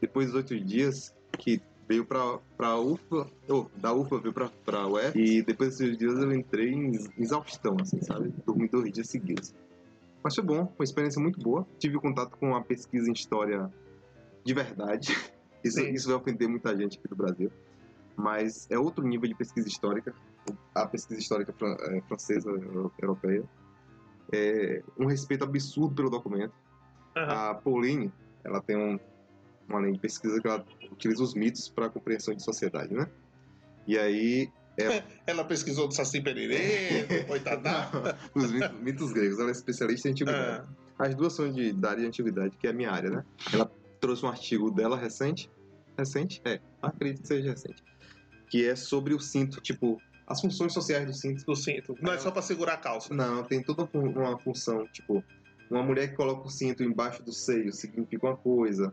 depois 0.00 0.26
dos 0.26 0.36
oito 0.36 0.58
dias, 0.60 1.14
que 1.38 1.60
veio 1.88 2.04
pra, 2.04 2.38
pra 2.56 2.76
UFA, 2.78 3.26
ou 3.48 3.70
da 3.76 3.92
UFA 3.92 4.18
veio 4.18 4.32
pra, 4.32 4.50
pra 4.64 4.86
UF, 4.86 5.16
e 5.18 5.42
depois 5.42 5.76
desses 5.78 5.96
dias 5.96 6.14
eu 6.18 6.32
entrei 6.32 6.70
em 6.72 6.90
exaustão, 7.18 7.76
assim, 7.80 8.00
sabe? 8.02 8.32
Dormi 8.44 8.68
dois 8.68 8.92
dias 8.92 9.08
seguidos. 9.08 9.54
Mas 10.22 10.34
foi 10.34 10.44
bom, 10.44 10.72
uma 10.76 10.84
experiência 10.84 11.22
muito 11.22 11.38
boa. 11.40 11.66
Tive 11.78 11.98
contato 12.00 12.36
com 12.36 12.48
uma 12.48 12.62
pesquisa 12.64 13.08
em 13.08 13.12
história 13.12 13.70
de 14.44 14.54
verdade. 14.54 15.08
Isso, 15.64 15.80
Sim. 15.80 15.90
isso 15.92 16.06
vai 16.08 16.16
ofender 16.16 16.48
muita 16.48 16.76
gente 16.76 16.96
aqui 16.96 17.08
do 17.08 17.16
Brasil. 17.16 17.50
Mas 18.16 18.68
é 18.70 18.78
outro 18.78 19.04
nível 19.04 19.28
de 19.28 19.34
pesquisa 19.34 19.66
histórica. 19.66 20.14
A 20.74 20.86
pesquisa 20.86 21.18
histórica 21.20 21.52
eh, 21.60 22.00
francesa, 22.06 22.48
euro- 22.50 22.92
europeia. 23.02 23.42
É 24.32 24.82
um 24.96 25.06
respeito 25.06 25.42
absurdo 25.44 25.94
pelo 25.94 26.08
documento. 26.10 26.54
Aham. 27.16 27.32
A 27.50 27.54
Pauline, 27.54 28.12
ela 28.44 28.62
tem 28.62 28.76
um, 28.76 28.98
uma 29.68 29.80
linha 29.80 29.92
de 29.94 29.98
pesquisa 30.00 30.40
que 30.40 30.46
ela 30.46 30.64
utiliza 30.90 31.22
os 31.22 31.34
mitos 31.34 31.68
para 31.68 31.86
a 31.86 31.90
compreensão 31.90 32.34
de 32.34 32.42
sociedade, 32.42 32.94
né? 32.94 33.08
E 33.86 33.98
aí, 33.98 34.50
Ela 35.26 35.42
pesquisou 35.42 35.88
do 35.88 35.94
Saci 35.94 36.20
Pererê, 36.20 37.04
do 37.04 37.26
Boitatá. 37.26 37.90
os 38.34 38.52
mitos, 38.52 38.78
mitos 38.80 39.12
gregos, 39.12 39.38
ela 39.38 39.48
é 39.48 39.52
especialista 39.52 40.08
em 40.08 40.10
antiguidade. 40.10 40.68
Ah, 40.98 41.06
As 41.06 41.14
duas 41.14 41.32
são 41.32 41.50
de 41.50 41.62
idade 41.62 42.02
e 42.02 42.06
antiguidade, 42.06 42.54
que 42.58 42.66
é 42.66 42.70
a 42.70 42.72
minha 42.74 42.90
área, 42.90 43.08
né? 43.08 43.24
Ela 43.54 43.70
trouxe 44.00 44.24
um 44.26 44.28
artigo 44.28 44.70
dela 44.70 44.94
recente, 44.96 45.50
recente? 45.96 46.42
É, 46.44 46.60
acredito 46.82 47.22
que 47.22 47.28
seja 47.28 47.50
recente, 47.52 47.82
que 48.50 48.66
é 48.68 48.76
sobre 48.76 49.14
o 49.14 49.18
cinto, 49.18 49.62
tipo, 49.62 49.98
as 50.26 50.42
funções 50.42 50.74
sociais 50.74 51.06
do 51.06 51.14
cinto. 51.14 51.42
do 51.46 51.56
cinto. 51.56 51.96
Não 52.02 52.12
é 52.12 52.18
só 52.18 52.30
pra 52.30 52.42
segurar 52.42 52.74
a 52.74 52.78
calça. 52.78 53.14
Não, 53.14 53.42
tem 53.44 53.62
toda 53.62 53.82
uma 53.82 53.88
fun- 53.88 54.10
uma 54.12 54.38
função, 54.38 54.86
tipo, 54.88 55.24
uma 55.70 55.82
mulher 55.82 56.08
que 56.10 56.16
coloca 56.16 56.46
o 56.46 56.50
cinto 56.50 56.82
embaixo 56.84 57.22
do 57.22 57.32
seio 57.32 57.72
significa 57.72 58.26
uma 58.26 58.36
coisa, 58.36 58.92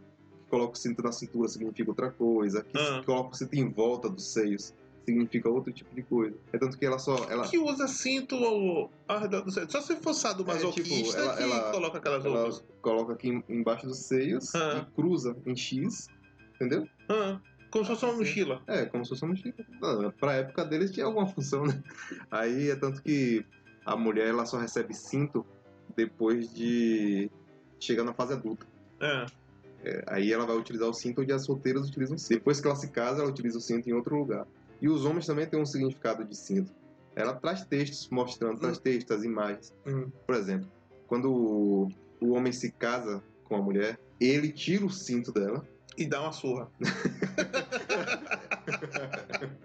coloca 0.53 0.74
o 0.74 0.75
cinto 0.75 1.01
na 1.01 1.12
cintura 1.12 1.48
significa 1.48 1.89
outra 1.89 2.12
coisa, 2.12 2.62
que 2.63 2.77
Ah. 2.77 3.00
se 3.00 3.05
coloca 3.07 3.31
o 3.31 3.33
cinto 3.33 3.53
em 3.55 3.67
volta 3.72 4.07
dos 4.07 4.25
seios 4.31 4.72
significa 5.03 5.50
outro 5.50 5.74
tipo 5.74 5.93
de 5.95 6.03
coisa. 6.03 6.38
É 6.53 6.57
tanto 6.60 6.77
que 6.77 6.86
ela 6.86 7.00
só. 7.00 7.15
Ela, 7.29 7.48
Que 7.48 7.57
usa 7.57 7.88
cinto 7.88 8.36
ao, 8.36 8.91
ao 9.07 9.19
redor 9.19 9.41
do 9.41 9.51
cinto. 9.51 9.72
Só 9.72 9.81
se 9.81 9.95
for 9.98 10.13
sado 10.13 10.43
É, 10.43 10.45
masoquista 10.45 10.93
tipo, 10.95 11.17
ela- 11.17 11.36
que 11.38 11.43
ela- 11.43 11.72
coloca 11.72 11.98
aquelas 11.98 12.24
ela 12.25 12.36
roupas. 12.41 12.63
coloca 12.81 13.13
aqui 13.13 13.29
em- 13.29 13.43
embaixo 13.50 13.88
dos 13.88 13.98
seios 13.98 14.53
Ah. 14.55 14.86
e 14.88 14.93
cruza 14.95 15.36
em 15.45 15.55
X, 15.55 16.07
entendeu? 16.55 16.88
Ah, 17.10 17.39
como 17.72 17.83
se 17.83 17.89
fosse 17.91 18.05
uma 18.05 18.13
Sim. 18.13 18.19
mochila. 18.19 18.62
É, 18.67 18.86
como 18.86 19.03
se 19.03 19.10
fosse 19.10 19.24
uma 19.24 19.31
mochila. 19.31 19.55
Ah, 19.81 20.13
Pra 20.19 20.33
época 20.36 20.63
deles 20.63 20.91
tinha 20.91 21.05
alguma 21.07 21.25
função, 21.27 21.65
né? 21.65 21.81
Aí 22.31 22.69
é 22.69 22.75
tanto 22.75 23.01
que 23.01 23.43
a 23.86 23.98
mulher 23.98 24.27
ela 24.27 24.45
só 24.45 24.57
recebe 24.60 24.93
cinto 24.93 25.43
depois 25.98 26.53
de 26.53 27.29
chegar 27.79 28.03
na 28.05 28.13
fase 28.13 28.31
adulta. 28.33 28.65
Ah, 29.01 29.25
É, 29.83 30.03
aí 30.07 30.31
ela 30.31 30.45
vai 30.45 30.55
utilizar 30.57 30.87
o 30.87 30.93
cinto 30.93 31.21
onde 31.21 31.33
as 31.33 31.43
solteiras 31.43 31.87
utilizam 31.87 32.15
o 32.15 32.19
cinto. 32.19 32.37
Depois 32.37 32.61
que 32.61 32.67
ela 32.67 32.75
se 32.75 32.89
casa, 32.89 33.21
ela 33.21 33.29
utiliza 33.29 33.57
o 33.57 33.61
cinto 33.61 33.89
em 33.89 33.93
outro 33.93 34.15
lugar. 34.17 34.45
E 34.81 34.87
os 34.89 35.05
homens 35.05 35.25
também 35.25 35.45
têm 35.45 35.59
um 35.59 35.65
significado 35.65 36.23
de 36.25 36.35
cinto. 36.37 36.71
Ela 37.15 37.33
traz 37.33 37.65
textos 37.65 38.09
mostrando, 38.09 38.59
traz 38.59 38.77
textos, 38.79 39.15
as 39.17 39.23
imagens. 39.23 39.73
Hum. 39.85 40.09
Por 40.25 40.35
exemplo, 40.35 40.67
quando 41.07 41.31
o, 41.31 41.89
o 42.19 42.31
homem 42.31 42.51
se 42.51 42.71
casa 42.71 43.23
com 43.43 43.55
a 43.55 43.61
mulher, 43.61 43.99
ele 44.19 44.51
tira 44.51 44.85
o 44.85 44.89
cinto 44.89 45.31
dela. 45.31 45.65
e 45.97 46.05
dá 46.05 46.21
uma 46.21 46.31
surra. 46.31 46.69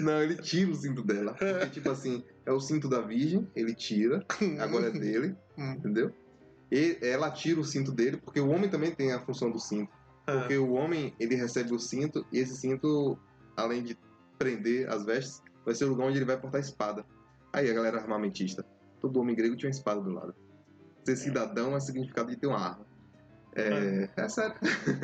Não, 0.00 0.22
ele 0.22 0.36
tira 0.36 0.70
o 0.70 0.74
cinto 0.74 1.02
dela. 1.02 1.34
Porque, 1.34 1.66
tipo 1.70 1.90
assim, 1.90 2.24
é 2.46 2.52
o 2.52 2.60
cinto 2.60 2.88
da 2.88 3.00
virgem, 3.00 3.46
ele 3.54 3.74
tira, 3.74 4.24
agora 4.60 4.88
é 4.88 4.90
dele, 4.90 5.36
Hum. 5.56 5.72
entendeu? 5.72 6.12
E 6.70 6.98
ela 7.00 7.30
tira 7.30 7.60
o 7.60 7.64
cinto 7.64 7.90
dele, 7.92 8.16
porque 8.18 8.40
o 8.40 8.48
homem 8.50 8.68
também 8.68 8.90
tem 8.94 9.12
a 9.12 9.20
função 9.20 9.50
do 9.50 9.58
cinto. 9.58 9.90
Ah, 10.26 10.40
Porque 10.40 10.58
o 10.58 10.72
homem, 10.72 11.14
ele 11.18 11.34
recebe 11.34 11.72
o 11.74 11.78
cinto, 11.78 12.26
e 12.30 12.38
esse 12.38 12.54
cinto, 12.56 13.18
além 13.56 13.82
de 13.82 13.98
prender 14.38 14.88
as 14.90 15.04
vestes, 15.04 15.42
vai 15.64 15.74
ser 15.74 15.86
o 15.86 15.88
lugar 15.88 16.06
onde 16.06 16.18
ele 16.18 16.26
vai 16.26 16.38
portar 16.38 16.60
a 16.60 16.64
espada. 16.64 17.04
Aí 17.52 17.70
a 17.70 17.72
galera 17.74 17.98
armamentista. 17.98 18.64
Todo 19.00 19.18
homem 19.20 19.34
grego 19.34 19.56
tinha 19.56 19.68
uma 19.70 19.74
espada 19.74 20.00
do 20.02 20.10
lado. 20.10 20.34
Ser 21.04 21.16
cidadão 21.16 21.74
é 21.74 21.80
significado 21.80 22.28
de 22.30 22.36
ter 22.36 22.46
uma 22.46 22.58
arma. 22.58 22.86
É, 23.54 24.10
é 24.14 24.28
sério. 24.28 24.54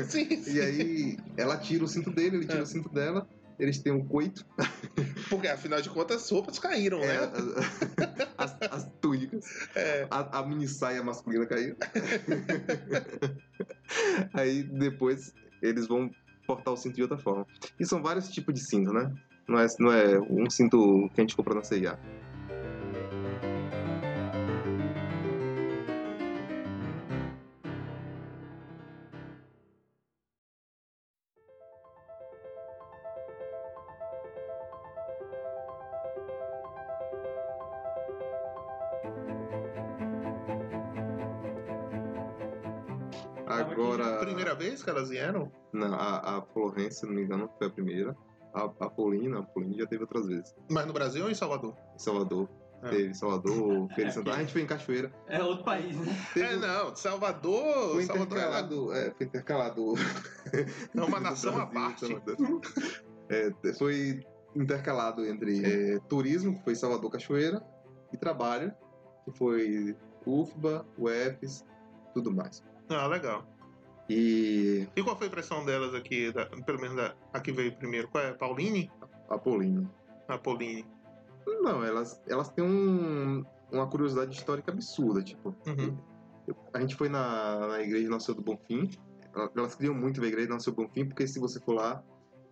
Sim, 0.07 0.29
sim. 0.43 0.57
E 0.57 0.61
aí 0.61 1.19
ela 1.39 1.57
tira 1.57 1.83
o 1.85 1.89
cinto 1.89 2.11
dele, 2.11 2.37
ele 2.37 2.47
tira 2.47 2.59
É. 2.59 2.63
o 2.63 2.67
cinto 2.67 2.91
dela, 2.91 3.27
eles 3.59 3.79
têm 3.79 3.93
um 3.93 4.05
coito, 4.07 4.45
Porque 5.31 5.49
afinal 5.49 5.81
de 5.81 5.89
contas 5.89 6.23
as 6.25 6.31
roupas 6.31 6.59
caíram, 6.59 6.99
é, 6.99 7.07
né? 7.27 7.33
as, 8.37 8.57
as 9.05 9.05
túnicas, 9.05 9.69
É. 9.75 10.07
a, 10.11 10.39
a 10.39 10.47
mini 10.47 10.67
saia 10.67 11.03
masculina 11.03 11.47
caiu. 11.47 11.77
aí 14.33 14.63
depois 14.63 15.35
eles 15.61 15.87
vão 15.87 16.11
portar 16.47 16.73
o 16.73 16.77
cinto 16.77 16.97
de 16.97 17.03
outra 17.03 17.19
forma. 17.19 17.47
E 17.79 17.85
são 17.85 18.03
vários 18.03 18.29
tipos 18.29 18.55
de 18.55 18.61
cinto, 18.61 18.93
né? 18.93 19.13
Não 19.47 19.59
é, 19.59 19.67
não 19.79 19.93
é 19.93 20.19
um 20.19 20.49
cinto 20.49 21.11
que 21.15 21.21
a 21.21 21.23
gente 21.23 21.37
compra 21.37 21.55
na 21.55 21.63
CIA. 21.63 21.99
Elas 44.97 45.11
vieram? 45.11 45.51
Não, 45.73 45.95
a, 45.95 46.39
a 46.39 46.43
Florence, 46.43 47.01
se 47.01 47.07
não 47.07 47.15
me 47.15 47.23
engano, 47.23 47.51
foi 47.59 47.67
a 47.67 47.71
primeira. 47.71 48.17
a, 48.55 48.65
a 48.65 48.91
Paulina, 48.91 49.41
a 49.41 49.43
Paulina 49.43 49.77
já 49.79 49.87
teve 49.87 50.03
outras 50.03 50.27
vezes. 50.27 50.55
Mas 50.71 50.87
no 50.87 50.93
Brasil 50.93 51.25
ou 51.25 51.31
em 51.31 51.35
Salvador? 51.35 51.77
Em 51.95 51.99
Salvador. 51.99 52.49
É. 52.83 52.89
Teve 52.91 53.15
Salvador, 53.15 53.89
Feira 53.95 54.05
de 54.05 54.09
É, 54.09 54.11
Santana. 54.11 54.37
A 54.37 54.41
gente 54.41 54.53
foi 54.53 54.61
em 54.63 54.67
Cachoeira. 54.67 55.11
É 55.27 55.43
outro 55.43 55.65
país, 55.65 55.97
né? 55.97 56.13
Teve, 56.35 56.47
É, 56.53 56.57
não, 56.57 56.95
Salvador. 56.95 57.93
Foi 57.95 58.05
Salvador 58.05 58.37
é 58.37 58.41
intercalado, 58.41 58.93
é, 58.93 59.11
foi 59.13 59.27
intercalado. 59.27 59.95
é 60.95 61.01
uma 61.03 61.19
nação 61.21 61.59
à 61.59 61.67
parte. 61.67 62.07
Salvador. 62.07 62.61
É, 63.31 63.51
foi 63.79 64.21
intercalado 64.55 65.25
entre 65.25 65.65
é, 65.95 65.99
turismo, 66.09 66.55
que 66.59 66.63
foi 66.65 66.75
Salvador 66.75 67.11
Cachoeira, 67.11 67.65
e 68.13 68.17
trabalho, 68.19 68.73
que 69.25 69.33
foi 69.33 69.97
UFBA, 70.27 70.85
UFES, 70.99 71.65
tudo 72.13 72.31
mais. 72.31 72.63
Ah, 72.91 73.07
legal. 73.07 73.47
E 74.09 74.87
E 74.97 75.03
qual 75.03 75.17
foi 75.17 75.27
a 75.27 75.31
impressão 75.31 75.65
delas 75.65 75.95
aqui, 75.95 76.31
da- 76.33 76.47
pelo 76.47 76.81
menos 76.81 76.97
da, 76.97 77.15
a 77.33 77.41
que 77.41 77.53
veio 77.53 77.75
primeiro? 77.77 78.09
Qual 78.09 78.23
é? 78.23 78.33
Pauline? 78.35 78.91
a 79.29 79.39
Paulina. 79.39 79.91
A 80.29 80.37
Pauline. 80.39 80.87
Não, 81.47 81.83
elas, 81.83 82.21
elas 82.29 82.51
têm 82.51 82.65
um- 82.65 83.43
uma 83.73 83.87
curiosidade 83.89 84.33
histórica 84.37 84.71
absurda, 84.71 85.23
tipo. 85.23 85.55
Uhum. 85.67 85.97
eu- 86.47 86.57
a 86.75 86.81
gente 86.81 86.95
foi 86.95 87.09
na, 87.09 87.67
na 87.69 87.81
igreja 87.81 88.09
Nossa 88.09 88.27
Senhora 88.27 88.43
do 88.45 88.53
Bonfim. 88.53 88.91
ela- 89.35 89.51
Elas 89.57 89.75
queriam 89.75 89.95
muito 89.95 90.21
ver 90.21 90.27
a 90.27 90.31
igreja 90.31 90.49
Nossa 90.51 90.65
Senhora 90.65 90.83
do 90.83 90.87
Bonfim, 90.89 91.07
porque 91.09 91.27
se 91.27 91.39
você 91.41 91.59
for 91.61 91.73
lá, 91.75 92.03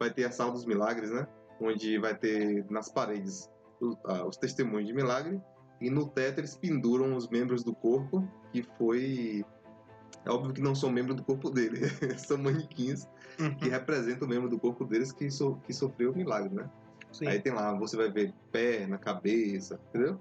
vai 0.00 0.10
ter 0.10 0.24
a 0.24 0.30
Sala 0.32 0.52
dos 0.52 0.64
Milagres, 0.64 1.10
né? 1.10 1.26
Onde 1.60 1.98
vai 1.98 2.16
ter 2.16 2.64
nas 2.70 2.90
paredes 2.90 3.50
os, 3.80 3.96
ah, 4.06 4.24
os 4.26 4.36
testemunhos 4.38 4.88
de 4.88 4.94
milagre. 4.94 5.38
E 5.80 5.90
no 5.90 6.08
teto 6.08 6.38
eles 6.38 6.56
penduram 6.56 7.14
os 7.16 7.28
membros 7.28 7.62
do 7.62 7.74
corpo, 7.74 8.26
que 8.52 8.62
foi. 8.78 9.44
É 10.24 10.30
óbvio 10.30 10.52
que 10.52 10.60
não 10.60 10.74
são 10.74 10.90
membros 10.90 11.16
do 11.16 11.24
corpo 11.24 11.50
dele, 11.50 11.80
são 12.18 12.38
manequins 12.38 13.06
Uhum. 13.40 13.54
que 13.56 13.68
representam 13.68 14.26
o 14.26 14.30
membro 14.30 14.48
do 14.48 14.58
corpo 14.58 14.84
deles 14.84 15.10
que, 15.10 15.30
so, 15.30 15.56
que 15.64 15.72
sofreu 15.72 16.12
o 16.12 16.16
milagre, 16.16 16.54
né? 16.54 16.70
Sim. 17.12 17.26
Aí 17.26 17.40
tem 17.40 17.52
lá, 17.52 17.72
você 17.78 17.96
vai 17.96 18.10
ver 18.10 18.34
perna, 18.50 18.98
cabeça, 18.98 19.80
entendeu? 19.88 20.20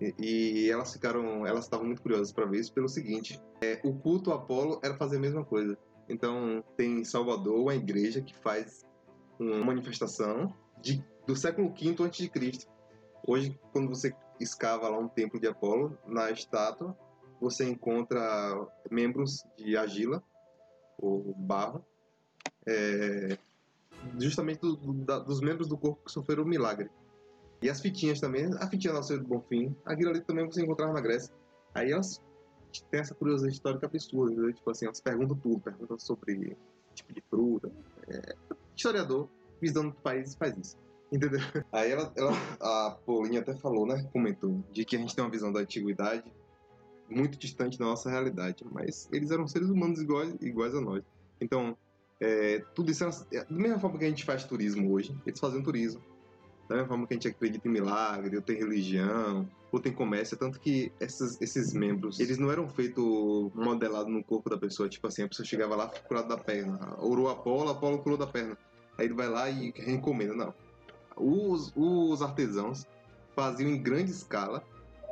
E, 0.00 0.14
e 0.18 0.70
elas 0.70 0.92
ficaram, 0.92 1.46
elas 1.46 1.64
estavam 1.64 1.86
muito 1.86 2.02
curiosas 2.02 2.32
para 2.32 2.46
ver 2.46 2.58
isso 2.60 2.72
pelo 2.72 2.88
seguinte: 2.88 3.40
é, 3.60 3.80
o 3.84 3.94
culto 3.94 4.32
a 4.32 4.36
Apolo 4.36 4.80
era 4.82 4.96
fazer 4.96 5.16
a 5.16 5.20
mesma 5.20 5.44
coisa. 5.44 5.78
Então 6.08 6.62
tem 6.76 7.00
em 7.00 7.04
Salvador 7.04 7.58
uma 7.60 7.74
igreja 7.74 8.20
que 8.20 8.36
faz 8.38 8.84
uma 9.38 9.64
manifestação 9.64 10.52
de, 10.80 11.04
do 11.26 11.34
século 11.36 11.68
V 11.68 11.94
a.C. 12.04 12.30
Hoje, 13.26 13.58
quando 13.72 13.88
você 13.88 14.14
escava 14.38 14.88
lá 14.88 14.98
um 14.98 15.08
templo 15.08 15.40
de 15.40 15.46
Apolo, 15.46 15.96
na 16.06 16.30
estátua 16.30 16.96
você 17.44 17.68
encontra 17.68 18.22
membros 18.90 19.44
de 19.56 19.76
argila 19.76 20.22
ou 20.98 21.34
barro, 21.36 21.84
é, 22.66 23.36
justamente 24.18 24.60
do- 24.60 24.76
do- 24.76 24.92
da- 25.04 25.18
dos 25.18 25.40
membros 25.40 25.68
do 25.68 25.76
corpo 25.76 26.02
que 26.04 26.10
sofreram 26.10 26.42
o 26.42 26.46
milagre. 26.46 26.90
E 27.62 27.68
as 27.68 27.80
fitinhas 27.80 28.20
também, 28.20 28.46
a 28.58 28.66
fitinha 28.68 28.92
nasceu 28.94 29.18
do 29.18 29.26
Bonfim, 29.28 29.74
aquilo 29.84 30.10
ali 30.10 30.20
também 30.22 30.46
você 30.46 30.62
encontrava 30.62 30.92
na 30.92 31.00
Grécia. 31.00 31.34
Aí 31.74 31.92
elas 31.92 32.20
têm 32.90 33.00
essa 33.00 33.14
curiosidade 33.14 33.54
histórica 33.54 33.86
absurda, 33.86 34.32
entendeu? 34.32 34.52
tipo 34.52 34.70
assim, 34.70 34.86
elas 34.86 35.00
perguntam 35.00 35.36
tudo, 35.36 35.60
perguntam 35.60 35.98
sobre 35.98 36.56
tipo 36.94 37.12
de 37.12 37.22
fruta. 37.28 37.70
É, 38.08 38.34
historiador, 38.76 39.28
visando 39.60 39.90
do 39.90 40.00
país, 40.00 40.34
faz 40.34 40.56
isso. 40.56 40.76
Entendeu? 41.12 41.38
Aí 41.72 41.90
ela, 41.92 42.12
ela, 42.16 42.32
a 42.60 42.98
Paulinha 43.06 43.40
até 43.40 43.54
falou, 43.56 43.86
né? 43.86 44.08
Comentou, 44.12 44.62
de 44.72 44.84
que 44.84 44.96
a 44.96 44.98
gente 44.98 45.14
tem 45.14 45.24
uma 45.24 45.30
visão 45.30 45.52
da 45.52 45.60
antiguidade 45.60 46.24
muito 47.08 47.38
distante 47.38 47.78
da 47.78 47.84
nossa 47.84 48.10
realidade. 48.10 48.64
Mas 48.70 49.08
eles 49.12 49.30
eram 49.30 49.46
seres 49.46 49.68
humanos 49.68 50.00
iguais, 50.00 50.34
iguais 50.40 50.74
a 50.74 50.80
nós. 50.80 51.02
Então, 51.40 51.76
é, 52.20 52.60
tudo 52.74 52.90
isso 52.90 53.04
era, 53.04 53.44
da 53.44 53.56
mesma 53.56 53.78
forma 53.78 53.98
que 53.98 54.04
a 54.04 54.08
gente 54.08 54.24
faz 54.24 54.44
turismo 54.44 54.92
hoje, 54.92 55.16
eles 55.26 55.38
faziam 55.38 55.62
turismo. 55.62 56.00
Da 56.68 56.76
mesma 56.76 56.88
forma 56.88 57.06
que 57.06 57.14
a 57.14 57.16
gente 57.16 57.28
acredita 57.28 57.68
em 57.68 57.70
milagre, 57.70 58.36
ou 58.36 58.42
tem 58.42 58.56
religião, 58.56 59.46
ou 59.70 59.80
tem 59.80 59.92
comércio, 59.92 60.36
tanto 60.36 60.58
que 60.60 60.90
esses, 61.00 61.38
esses 61.40 61.74
membros, 61.74 62.20
eles 62.20 62.38
não 62.38 62.50
eram 62.50 62.68
feitos 62.68 63.04
modelados 63.54 64.10
no 64.10 64.22
corpo 64.24 64.48
da 64.48 64.56
pessoa, 64.56 64.88
tipo 64.88 65.06
assim, 65.06 65.24
a 65.24 65.28
pessoa 65.28 65.44
chegava 65.44 65.76
lá, 65.76 65.88
curado 65.88 66.28
da 66.28 66.38
perna, 66.38 66.94
orou 66.98 67.28
Apolo, 67.28 67.70
Apolo 67.70 67.98
curou 67.98 68.16
da 68.16 68.26
perna. 68.26 68.56
Aí 68.96 69.06
ele 69.06 69.14
vai 69.14 69.28
lá 69.28 69.50
e 69.50 69.72
recomenda, 69.76 70.34
não. 70.34 70.54
Os, 71.16 71.72
os 71.76 72.22
artesãos 72.22 72.86
faziam 73.34 73.68
em 73.68 73.82
grande 73.82 74.10
escala, 74.10 74.64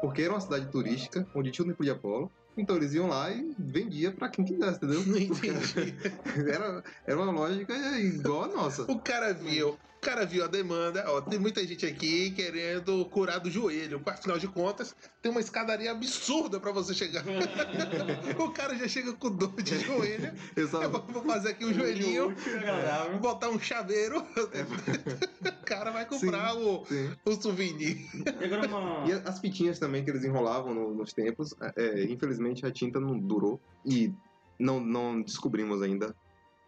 porque 0.03 0.23
era 0.23 0.35
uma 0.35 0.41
cidade 0.41 0.67
turística, 0.67 1.25
onde 1.33 1.53
tinha 1.53 1.65
o 1.65 1.69
templo 1.69 1.85
de 1.85 1.93
Apolo, 1.93 2.29
então 2.57 2.77
eles 2.77 2.93
iam 2.93 3.07
lá 3.07 3.31
e 3.31 3.55
vendia 3.57 4.11
pra 4.11 4.29
quem 4.29 4.45
quisesse, 4.45 4.77
entendeu? 4.77 5.07
Não 5.07 5.17
entendi. 5.17 5.95
Era, 6.53 6.83
era 7.07 7.17
uma 7.17 7.31
lógica 7.31 7.73
igual 7.99 8.45
a 8.45 8.49
nossa. 8.49 8.83
O 8.91 8.99
cara 8.99 9.33
viu, 9.33 9.79
cara 10.03 10.27
viu 10.27 10.45
a 10.45 10.49
demanda, 10.49 11.05
ó, 11.07 11.21
tem 11.21 11.39
muita 11.39 11.65
gente 11.65 11.87
aqui 11.87 12.33
querendo 12.33 13.05
curar 13.07 13.39
do 13.39 13.49
joelho. 13.49 14.03
Afinal 14.05 14.37
de 14.37 14.49
contas, 14.49 14.97
tem 15.23 15.31
uma 15.31 15.41
escadaria 15.41 15.93
absurda 15.93 16.59
pra 16.59 16.73
você 16.73 16.93
chegar. 16.93 17.23
o 18.39 18.51
cara 18.51 18.75
já 18.77 18.89
chega 18.89 19.13
com 19.13 19.31
dor 19.31 19.55
de 19.63 19.79
joelho. 19.79 20.33
Eu 20.57 20.67
só, 20.67 20.83
Eu 20.83 20.91
vou 20.91 21.23
fazer 21.23 21.51
aqui 21.51 21.65
um 21.65 21.73
joelhinho, 21.73 22.31
agradável. 22.57 23.19
botar 23.21 23.49
um 23.49 23.61
chaveiro. 23.61 24.27
o 24.27 25.65
cara 25.65 25.93
vai 25.93 26.05
comprar 26.05 26.57
o, 26.57 26.85
sim. 26.85 27.11
o 27.25 27.33
souvenir. 27.41 27.99
E 28.41 28.45
agora 28.45 28.67
uma. 28.67 29.09
E 29.09 29.13
as 29.13 29.39
fitinhas 29.39 29.79
também 29.79 30.05
que 30.05 30.11
eles 30.11 30.25
enrolavam 30.25 30.75
no- 30.75 30.93
nos 30.95 31.13
tempos, 31.13 31.55
é, 31.77 32.03
infelizmente 32.05 32.67
a 32.67 32.73
tinta 32.73 32.99
não 32.99 33.17
durou 33.17 33.61
e 33.87 34.13
não, 34.59 34.81
não 34.81 35.23
descobrimos 35.23 35.81
ainda 35.81 36.13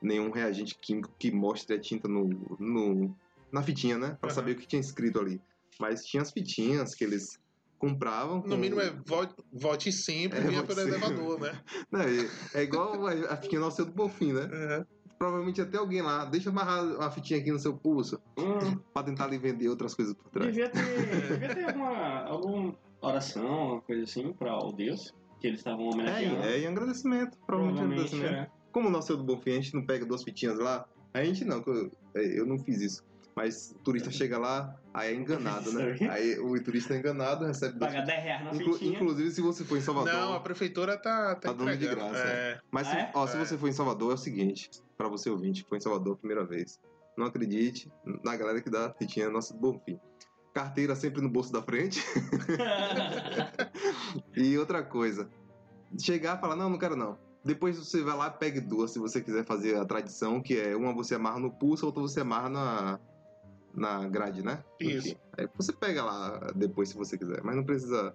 nenhum 0.01 0.31
reagente 0.31 0.77
químico 0.81 1.11
que 1.19 1.33
mostre 1.33 1.75
a 1.75 1.81
tinta 1.81 2.07
no, 2.07 2.29
no- 2.61 3.17
na 3.55 3.63
fitinha, 3.63 3.97
né? 3.97 4.17
Pra 4.21 4.29
Aham. 4.29 4.35
saber 4.35 4.53
o 4.53 4.57
que 4.57 4.67
tinha 4.67 4.81
escrito 4.81 5.21
ali. 5.21 5.41
Mas 5.81 6.05
tinha 6.05 6.23
as 6.23 6.31
fitinhas 6.33 6.95
que 6.95 7.05
eles 7.05 7.39
compravam. 7.79 8.37
No 8.39 8.43
com- 8.43 8.57
mínimo 8.57 8.81
é 8.81 8.91
vote, 9.07 9.35
vote 9.53 9.93
sempre, 9.93 10.39
É, 10.39 10.43
vinha 10.43 10.63
vote 10.63 10.75
pelo 10.75 10.81
sempre. 10.81 10.97
elevador, 10.97 11.41
né? 11.41 11.61
Não, 11.91 12.01
é, 12.01 12.61
é 12.61 12.63
igual 12.63 13.07
a, 13.07 13.13
a 13.33 13.37
fitinha 13.37 13.61
no 13.61 13.71
seu 13.71 13.85
do 13.85 13.93
Bonfim, 13.93 14.33
né? 14.33 14.49
É. 14.53 14.85
Provavelmente 15.19 15.61
até 15.61 15.79
alguém 15.79 16.03
lá, 16.03 16.25
deixa 16.25 16.49
eu 16.49 16.53
amarrar 16.53 16.85
uma 16.85 17.11
fitinha 17.11 17.39
aqui 17.41 17.51
no 17.53 17.59
seu 17.59 17.73
pulso 17.75 18.21
Hum, 18.37 18.77
pra 18.93 19.03
tentar 19.05 19.29
lhe 19.29 19.39
vender 19.39 19.69
outras 19.69 19.95
coisas 19.95 20.13
por 20.15 20.29
trás. 20.31 20.53
devia 20.53 20.69
ter, 20.69 21.29
devia 21.39 21.55
ter 21.55 21.65
alguma, 21.67 22.19
alguma 22.25 22.77
oração, 23.01 23.47
alguma 23.49 23.81
coisa 23.83 24.03
assim 24.03 24.33
pra 24.33 24.59
o 24.59 24.73
Deus 24.73 25.13
que 25.41 25.47
eles 25.47 25.61
estavam 25.61 25.89
homenageando. 25.89 26.43
É, 26.45 26.57
é 26.57 26.61
em 26.63 26.67
agradecimento, 26.67 27.39
provavelmente, 27.47 27.83
em 27.83 27.87
Provavelmente, 27.87 28.15
agradecimento. 28.17 28.51
é. 28.51 28.65
Como 28.73 28.89
o 28.89 28.91
nosso 28.91 29.17
do 29.17 29.23
Bonfim, 29.25 29.51
a 29.53 29.55
gente 29.55 29.75
não 29.75 29.87
pega 29.87 30.05
duas 30.05 30.25
fitinhas 30.25 30.59
lá, 30.59 30.85
a 31.13 31.23
gente 31.25 31.45
não, 31.45 31.63
eu, 31.67 31.93
é, 32.17 32.41
eu 32.41 32.45
não 32.47 32.59
fiz 32.59 32.81
isso. 32.81 33.05
Mas 33.37 33.73
o 33.73 33.79
turista 33.81 34.13
chega 34.13 34.39
lá, 34.39 34.77
aí 34.93 35.13
é 35.13 35.17
enganado, 35.17 35.73
né? 35.73 35.97
Aí. 36.11 36.39
O 36.39 36.63
turista 36.63 36.95
é 36.95 36.99
enganado, 36.99 37.45
recebe 37.45 37.81
Paga 37.81 38.03
10 38.03 38.23
reais 38.23 38.45
na 38.45 38.55
Inclu- 38.55 38.75
fitinha. 38.75 38.95
Inclusive, 38.95 39.31
se 39.33 39.41
você 39.41 39.65
for 39.65 39.77
em 39.77 39.81
Salvador. 39.81 40.13
Não, 40.13 40.35
a 40.35 40.41
prefeitura 40.41 40.97
tá, 40.97 41.35
tá, 41.35 41.49
Tá 41.49 41.53
dando 41.53 41.77
de 41.77 41.89
graça, 41.89 42.17
É. 42.17 42.61
Mas 42.71 42.87
se, 42.87 42.95
Ah, 42.97 43.01
é? 43.01 43.11
ó, 43.13 43.27
se 43.27 43.37
É. 43.37 43.45
você 43.45 43.59
for 43.59 43.69
em 43.69 43.73
Salvador, 43.73 44.13
é 44.13 44.15
o 44.15 44.19
seguinte: 44.19 44.71
pra 44.97 45.09
você 45.09 45.29
ouvinte 45.29 45.67
foi 45.69 45.79
em 45.79 45.81
Salvador 45.81 46.15
a 46.15 46.17
primeira 46.17 46.45
vez, 46.45 46.81
não 47.19 47.27
acredite 47.27 47.91
na 48.23 48.37
galera 48.37 48.61
que 48.61 48.71
dá 48.71 48.95
fitinha 48.97 49.29
nossa 49.29 49.53
do 49.53 49.59
Bonfim. 49.59 49.99
Carteira 50.55 50.95
sempre 50.95 51.21
no 51.21 51.29
bolso 51.29 51.53
da 51.53 51.61
frente. 51.61 52.01
E 54.37 54.57
outra 54.59 54.83
coisa, 54.83 55.29
chegar 55.99 56.37
e 56.37 56.41
falar, 56.41 56.57
não, 56.57 56.69
não 56.71 56.79
quero 56.79 56.97
não. 56.97 57.19
Depois 57.45 57.77
você 57.79 58.03
vai 58.03 58.17
lá, 58.17 58.31
pegue 58.31 58.61
duas, 58.61 58.91
se 58.93 58.99
você 58.99 59.21
quiser 59.21 59.45
fazer 59.45 59.77
a 59.77 59.85
tradição, 59.85 60.41
que 60.41 60.59
é 60.59 60.75
uma 60.75 60.95
você 60.95 61.15
amarra 61.15 61.39
no 61.39 61.51
pulso, 61.51 61.85
a 61.85 61.89
outra 61.89 62.03
você 62.03 62.21
amarra 62.21 62.49
na, 62.49 63.01
na 63.75 64.07
grade, 64.09 64.43
né? 64.43 64.63
Isso. 64.81 65.09
Enfim, 65.09 65.19
Aí 65.37 65.49
você 65.57 65.73
pega 65.73 66.05
lá 66.05 66.53
depois, 66.55 66.89
se 66.91 66.97
você 66.97 67.19
quiser, 67.19 67.43
mas 67.43 67.57
não 67.57 67.65
precisa... 67.65 68.15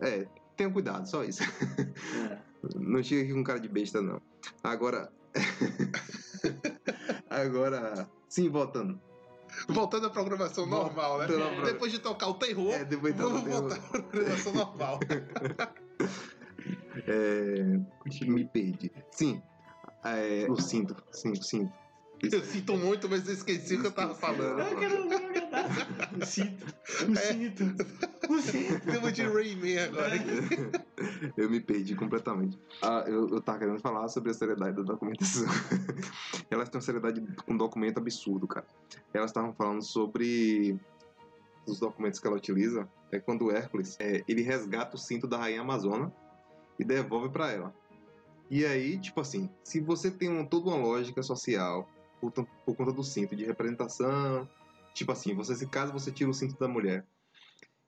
É, 0.00 0.26
tenha 0.56 0.70
cuidado, 0.70 1.06
só 1.08 1.24
isso. 1.24 1.42
É. 1.42 2.38
Não 2.76 3.02
chega 3.02 3.22
aqui 3.22 3.32
com 3.32 3.42
cara 3.42 3.58
de 3.60 3.68
besta, 3.68 4.00
não. 4.02 4.20
Agora... 4.62 5.10
Agora... 7.30 8.08
Sim, 8.28 8.48
voltando. 8.48 9.00
Voltando 9.68 10.06
à 10.06 10.10
programação 10.10 10.66
normal, 10.66 11.18
né? 11.18 11.26
Voltando 11.26 11.46
à 11.48 11.54
pro- 11.56 11.64
Depois 11.64 11.92
de 11.92 11.98
tocar 11.98 12.28
o 12.28 12.34
terror, 12.34 12.72
É, 12.72 12.84
depois 12.84 13.14
então, 13.14 13.30
vamos 13.30 13.50
voltar 13.50 13.76
à 13.76 14.02
programação 14.02 14.52
normal. 14.54 15.00
É, 17.06 18.24
me 18.26 18.44
perdi. 18.44 18.92
Sim, 19.10 19.42
é, 20.04 20.46
o 20.48 20.56
cinto. 20.60 20.94
Sim, 21.10 21.32
o 21.32 21.42
cinto. 21.42 21.72
Eu 22.22 22.42
sinto 22.44 22.76
muito, 22.76 23.08
mas 23.08 23.26
eu 23.26 23.34
esqueci 23.34 23.74
o 23.74 23.80
que 23.80 23.86
eu 23.88 23.92
tava 23.92 24.14
falando. 24.14 24.60
Eu 24.60 24.78
quero 24.78 25.08
ver 25.08 25.22
o 26.20 26.26
cinto. 26.26 26.66
O 27.08 27.12
É. 27.12 27.16
cinto. 27.16 27.64
O 28.28 28.40
cinto. 28.40 28.80
Temos 28.86 29.12
de 29.12 29.22
Rayman 29.22 29.78
agora. 29.80 30.14
eu 31.36 31.50
me 31.50 31.60
perdi 31.60 31.96
completamente. 31.96 32.58
Ah, 32.80 33.04
eu, 33.06 33.28
eu 33.28 33.40
tava 33.40 33.58
querendo 33.58 33.80
falar 33.80 34.08
sobre 34.08 34.30
a 34.30 34.34
seriedade 34.34 34.76
da 34.76 34.82
documentação. 34.82 35.46
Elas 36.48 36.68
têm 36.68 36.78
uma 36.78 36.84
seriedade 36.84 37.20
com 37.44 37.54
um 37.54 37.56
documento 37.56 37.98
absurdo, 37.98 38.46
cara. 38.46 38.66
Elas 39.12 39.30
estavam 39.30 39.52
falando 39.52 39.82
sobre 39.82 40.78
os 41.66 41.80
documentos 41.80 42.20
que 42.20 42.26
ela 42.26 42.36
utiliza. 42.36 42.88
É 43.10 43.18
quando 43.18 43.46
o 43.46 43.50
Hércules 43.50 43.96
é, 43.98 44.22
ele 44.28 44.42
resgata 44.42 44.96
o 44.96 44.98
cinto 44.98 45.26
da 45.26 45.38
rainha 45.38 45.60
Amazona 45.60 46.12
e 46.78 46.84
devolve 46.84 47.30
pra 47.30 47.50
ela. 47.50 47.74
E 48.50 48.64
aí, 48.66 48.98
tipo 48.98 49.20
assim, 49.20 49.48
se 49.64 49.80
você 49.80 50.10
tem 50.10 50.28
um, 50.28 50.44
toda 50.44 50.68
uma 50.70 50.76
lógica 50.76 51.22
social 51.22 51.88
por, 52.30 52.46
por 52.64 52.76
conta 52.76 52.92
do 52.92 53.02
cinto, 53.02 53.34
de 53.34 53.44
representação. 53.44 54.48
Tipo 54.94 55.10
assim, 55.12 55.34
você 55.34 55.54
se 55.56 55.66
casa, 55.66 55.92
você 55.92 56.12
tira 56.12 56.30
o 56.30 56.34
cinto 56.34 56.56
da 56.58 56.68
mulher. 56.68 57.04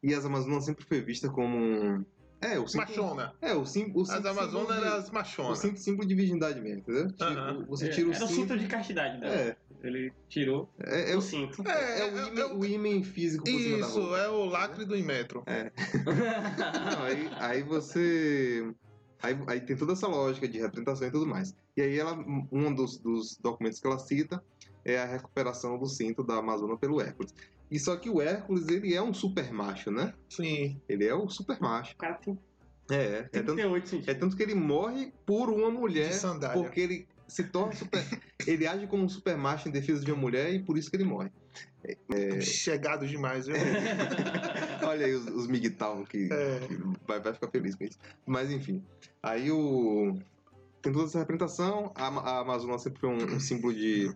E 0.03 0.13
as 0.15 0.25
Amazonas 0.25 0.65
sempre 0.65 0.85
foi 0.85 1.01
vista 1.01 1.29
como. 1.31 2.05
É, 2.41 2.59
o 2.59 2.67
cinto. 2.67 2.87
Machona. 2.89 3.33
É, 3.41 3.55
o 3.55 3.65
cinto. 3.65 3.99
O 3.99 4.05
cinto 4.05 4.19
As 4.19 4.37
Amazonas 4.37 4.77
eram 4.77 4.97
as 4.99 5.09
O 5.09 5.15
machonas. 5.15 5.59
cinto 5.61 5.79
símbolo 5.81 6.07
de 6.07 6.15
virgindade 6.15 6.61
mesmo, 6.61 6.81
entendeu? 6.81 7.09
Tira- 7.13 7.31
Aham. 7.31 7.65
Você 7.69 7.89
tira 7.89 8.09
o 8.09 8.13
Era 8.13 8.25
o 8.25 8.29
cinto. 8.29 8.41
cinto 8.41 8.59
de 8.59 8.67
castidade 8.67 9.19
dela. 9.21 9.35
É, 9.35 9.57
Ele 9.83 10.13
tirou 10.29 10.71
é, 10.79 11.13
é, 11.13 11.15
o 11.15 11.19
o- 11.19 11.23
cinto. 11.23 11.63
É, 11.67 12.01
é 12.01 12.13
o 12.13 12.19
é- 12.19 12.29
ímã- 12.29 12.41
é 12.41 12.45
o- 12.47 12.59
o 12.59 12.65
ímã 12.67 13.03
físico 13.03 13.45
por 13.45 13.51
cima 13.51 13.79
da 13.79 13.87
Isso, 13.87 14.01
roupa. 14.01 14.19
é 14.19 14.29
o 14.29 14.45
lacre 14.47 14.85
do 14.85 14.97
Inmetro. 14.97 15.43
Não, 16.05 17.03
aí, 17.05 17.31
aí 17.39 17.63
você. 17.63 18.75
Aí, 19.25 19.39
aí 19.47 19.61
tem 19.61 19.77
toda 19.77 19.93
essa 19.93 20.07
lógica 20.07 20.47
de 20.47 20.59
representação 20.59 21.09
e 21.09 21.11
tudo 21.11 21.27
mais. 21.27 21.55
E 21.77 21.83
aí 21.83 21.99
ela, 21.99 22.13
um 22.53 22.75
dos, 22.75 22.99
dos 22.99 23.37
documentos 23.39 23.81
que 23.81 23.87
ela 23.87 23.99
cita 23.99 24.43
é 24.85 24.99
a 24.99 25.07
recuperação 25.07 25.79
do 25.79 25.87
cinto 25.87 26.23
da 26.23 26.37
Amazônia 26.37 26.77
pelo 26.77 27.01
Hércules. 27.01 27.35
E 27.71 27.79
só 27.79 27.97
que 27.97 28.11
o 28.11 28.21
Hércules, 28.21 28.69
ele 28.69 28.95
é 28.95 29.03
um 29.03 29.15
super 29.15 29.51
macho, 29.53 29.91
né? 29.91 30.13
Sim. 30.29 30.81
Ele 30.89 31.07
é 31.07 31.15
o 31.15 31.29
super 31.29 31.59
macho. 31.61 31.95
O 31.95 31.97
cara 31.97 32.15
tem 32.15 32.39
É, 32.91 32.97
é, 32.97 33.23
tanto, 33.23 33.55
38 33.55 34.11
é 34.11 34.15
tanto 34.15 34.37
que 34.37 34.43
ele 34.43 34.55
morre 34.55 35.11
por 35.25 35.49
uma 35.49 35.71
mulher, 35.71 36.13
porque 36.53 36.81
ele 36.81 37.09
se 37.29 37.45
torna 37.45 37.73
super... 37.75 38.03
ele 38.47 38.67
age 38.67 38.87
como 38.87 39.05
um 39.05 39.09
super 39.09 39.37
macho 39.37 39.69
em 39.69 39.73
defesa 39.73 40.05
de 40.05 40.13
uma 40.13 40.21
mulher 40.21 40.53
e 40.53 40.59
por 40.63 40.77
isso 40.79 40.91
que 40.91 40.97
ele 40.97 41.05
morre. 41.05 41.31
Chegado 42.41 43.07
demais, 43.07 43.47
viu? 43.47 43.57
Olha 44.87 45.07
aí 45.07 45.15
os, 45.15 45.27
os 45.27 45.47
migtal 45.47 46.05
que, 46.05 46.29
É. 46.33 46.61
que 46.67 46.77
vai, 47.07 47.21
vai 47.21 47.35
ficar 47.35 47.49
feliz 47.49 47.75
com 47.75 47.85
isso. 47.85 47.99
Mas 48.27 48.51
enfim. 48.51 48.83
Aí 49.23 49.51
o. 49.51 50.17
Tem 50.83 50.93
toda 50.93 51.07
essa 51.07 51.19
representação. 51.19 51.93
A, 51.95 52.07
a 52.09 52.39
Amazônia 52.41 52.79
sempre 52.79 53.01
foi 53.01 53.09
um, 53.11 53.35
um 53.37 53.41
símbolo 53.41 53.73
de, 53.75 54.15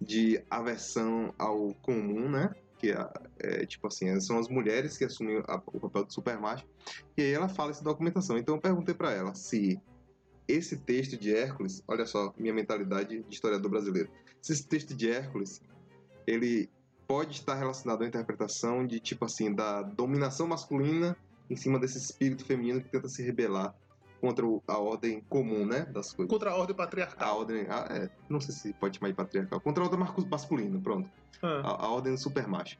de 0.00 0.42
aversão 0.50 1.32
ao 1.38 1.74
comum, 1.74 2.28
né? 2.28 2.52
Que 2.78 2.90
é, 2.90 3.08
é, 3.38 3.66
tipo 3.66 3.86
assim, 3.86 4.18
são 4.20 4.38
as 4.38 4.48
mulheres 4.48 4.96
que 4.98 5.04
assumem 5.04 5.40
a- 5.46 5.62
o 5.66 5.78
papel 5.80 6.04
do 6.04 6.12
supermacho. 6.12 6.64
E 7.16 7.22
aí 7.22 7.32
ela 7.32 7.48
fala 7.48 7.70
essa 7.70 7.84
documentação. 7.84 8.36
Então 8.36 8.56
eu 8.56 8.60
perguntei 8.60 8.94
pra 8.94 9.12
ela 9.12 9.34
se 9.34 9.80
esse 10.48 10.76
texto 10.76 11.16
de 11.16 11.34
Hércules, 11.34 11.82
olha 11.86 12.06
só, 12.06 12.32
minha 12.36 12.52
mentalidade 12.52 13.22
de 13.22 13.34
historiador 13.34 13.70
brasileiro. 13.70 14.08
Se 14.40 14.52
esse 14.52 14.66
texto 14.66 14.94
de 14.94 15.10
Hércules, 15.10 15.60
ele 16.26 16.68
pode 17.06 17.32
estar 17.32 17.54
relacionado 17.54 18.02
à 18.02 18.06
interpretação 18.06 18.86
de 18.86 18.98
tipo 19.00 19.24
assim 19.24 19.52
da 19.52 19.82
dominação 19.82 20.46
masculina 20.46 21.16
em 21.50 21.56
cima 21.56 21.78
desse 21.78 21.98
espírito 21.98 22.44
feminino 22.44 22.80
que 22.80 22.88
tenta 22.88 23.08
se 23.08 23.22
rebelar 23.22 23.74
contra 24.20 24.46
a 24.68 24.78
ordem 24.78 25.20
comum, 25.28 25.66
né, 25.66 25.84
das 25.86 26.12
coisas. 26.12 26.30
Contra 26.30 26.50
a 26.52 26.56
ordem 26.56 26.74
A 26.74 26.76
patriarcal. 26.76 27.38
ordem, 27.40 27.66
ah, 27.68 27.86
é, 27.90 28.08
não 28.28 28.40
sei 28.40 28.54
se 28.54 28.72
pode 28.74 28.96
chamar 28.96 29.10
de 29.10 29.16
patriarcal, 29.16 29.60
contra 29.60 29.82
a 29.82 29.86
ordem 29.86 30.00
masculina, 30.30 30.80
pronto. 30.80 31.10
Ah, 31.42 31.60
A, 31.64 31.86
a 31.86 31.90
ordem 31.90 32.16
supermacho, 32.16 32.78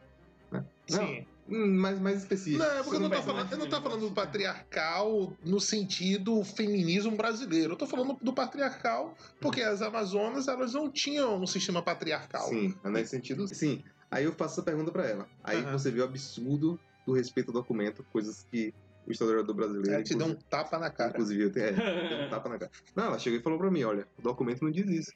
né? 0.53 0.65
Sim. 0.87 0.97
Não, 0.97 1.27
hum, 1.49 1.79
mais 1.79 2.01
mais 2.01 2.19
específico. 2.19 2.63
Não, 2.63 2.71
é 2.71 2.83
porque 2.83 2.97
eu 2.97 3.01
não, 3.01 3.11
tô 3.11 3.23
falando, 3.23 3.53
eu 3.53 3.59
não 3.59 3.69
tô 3.69 3.77
né? 3.77 3.83
falando 3.83 4.09
do 4.09 4.15
patriarcal 4.15 5.37
no 5.45 5.61
sentido 5.61 6.43
feminismo 6.45 7.17
brasileiro. 7.17 7.73
Eu 7.73 7.77
tô 7.77 7.87
falando 7.87 8.19
do 8.21 8.33
patriarcal 8.33 9.17
porque 9.41 9.63
as 9.63 9.83
Amazonas 9.83 10.49
elas 10.49 10.75
não 10.75 10.91
tinham 10.91 11.41
um 11.41 11.47
sistema 11.47 11.83
patriarcal. 11.83 12.49
Sim, 12.49 12.75
nesse 12.85 13.11
sentido, 13.11 13.47
sim. 13.49 13.83
Aí 14.11 14.25
eu 14.25 14.33
faço 14.33 14.55
essa 14.55 14.63
pergunta 14.63 14.93
pra 14.93 15.09
ela. 15.09 15.29
Aí 15.43 15.59
Aham. 15.59 15.79
você 15.79 15.91
vê 15.91 16.01
o 16.01 16.05
absurdo 16.05 16.79
do 17.07 17.13
respeito 17.13 17.49
ao 17.49 17.55
documento, 17.55 18.05
coisas 18.13 18.45
que 18.51 18.75
o 19.07 19.11
historiador 19.11 19.55
brasileiro 19.55 19.95
Ela 19.95 20.03
te 20.03 20.15
deu 20.15 20.27
um 20.27 20.35
tapa 20.35 20.79
na 20.79 20.91
cara. 20.91 21.11
Inclusive, 21.11 21.43
eu 21.43 21.53
tenho, 21.53 21.67
é, 21.67 21.73
deu 22.09 22.27
um 22.27 22.31
tapa 22.31 22.49
na 22.49 22.59
cara. 22.59 22.71
Não, 22.95 23.05
ela 23.05 23.19
chegou 23.19 23.39
e 23.39 23.43
falou 23.43 23.59
pra 23.59 23.71
mim, 23.71 23.83
olha, 23.83 24.07
o 24.17 24.23
documento 24.23 24.63
não 24.63 24.71
diz 24.71 24.87
isso. 24.87 25.13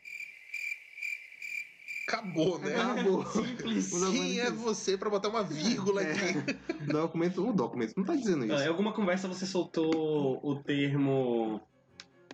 Acabou, 2.08 2.58
né? 2.60 2.74
Acabou. 2.80 3.26
Simples. 3.26 3.90
Quem 4.10 4.38
é 4.38 4.50
você 4.50 4.96
pra 4.96 5.10
botar 5.10 5.28
uma 5.28 5.42
vírgula 5.42 6.02
É. 6.02 6.12
aqui? 6.12 6.38
O 6.84 6.86
documento, 6.92 7.48
o 7.48 7.52
documento 7.52 7.94
não 7.96 8.04
tá 8.04 8.14
dizendo 8.14 8.44
isso. 8.44 8.54
em 8.54 8.66
alguma 8.68 8.92
conversa 8.92 9.26
você 9.26 9.44
soltou 9.44 10.38
o 10.42 10.62
termo. 10.62 11.60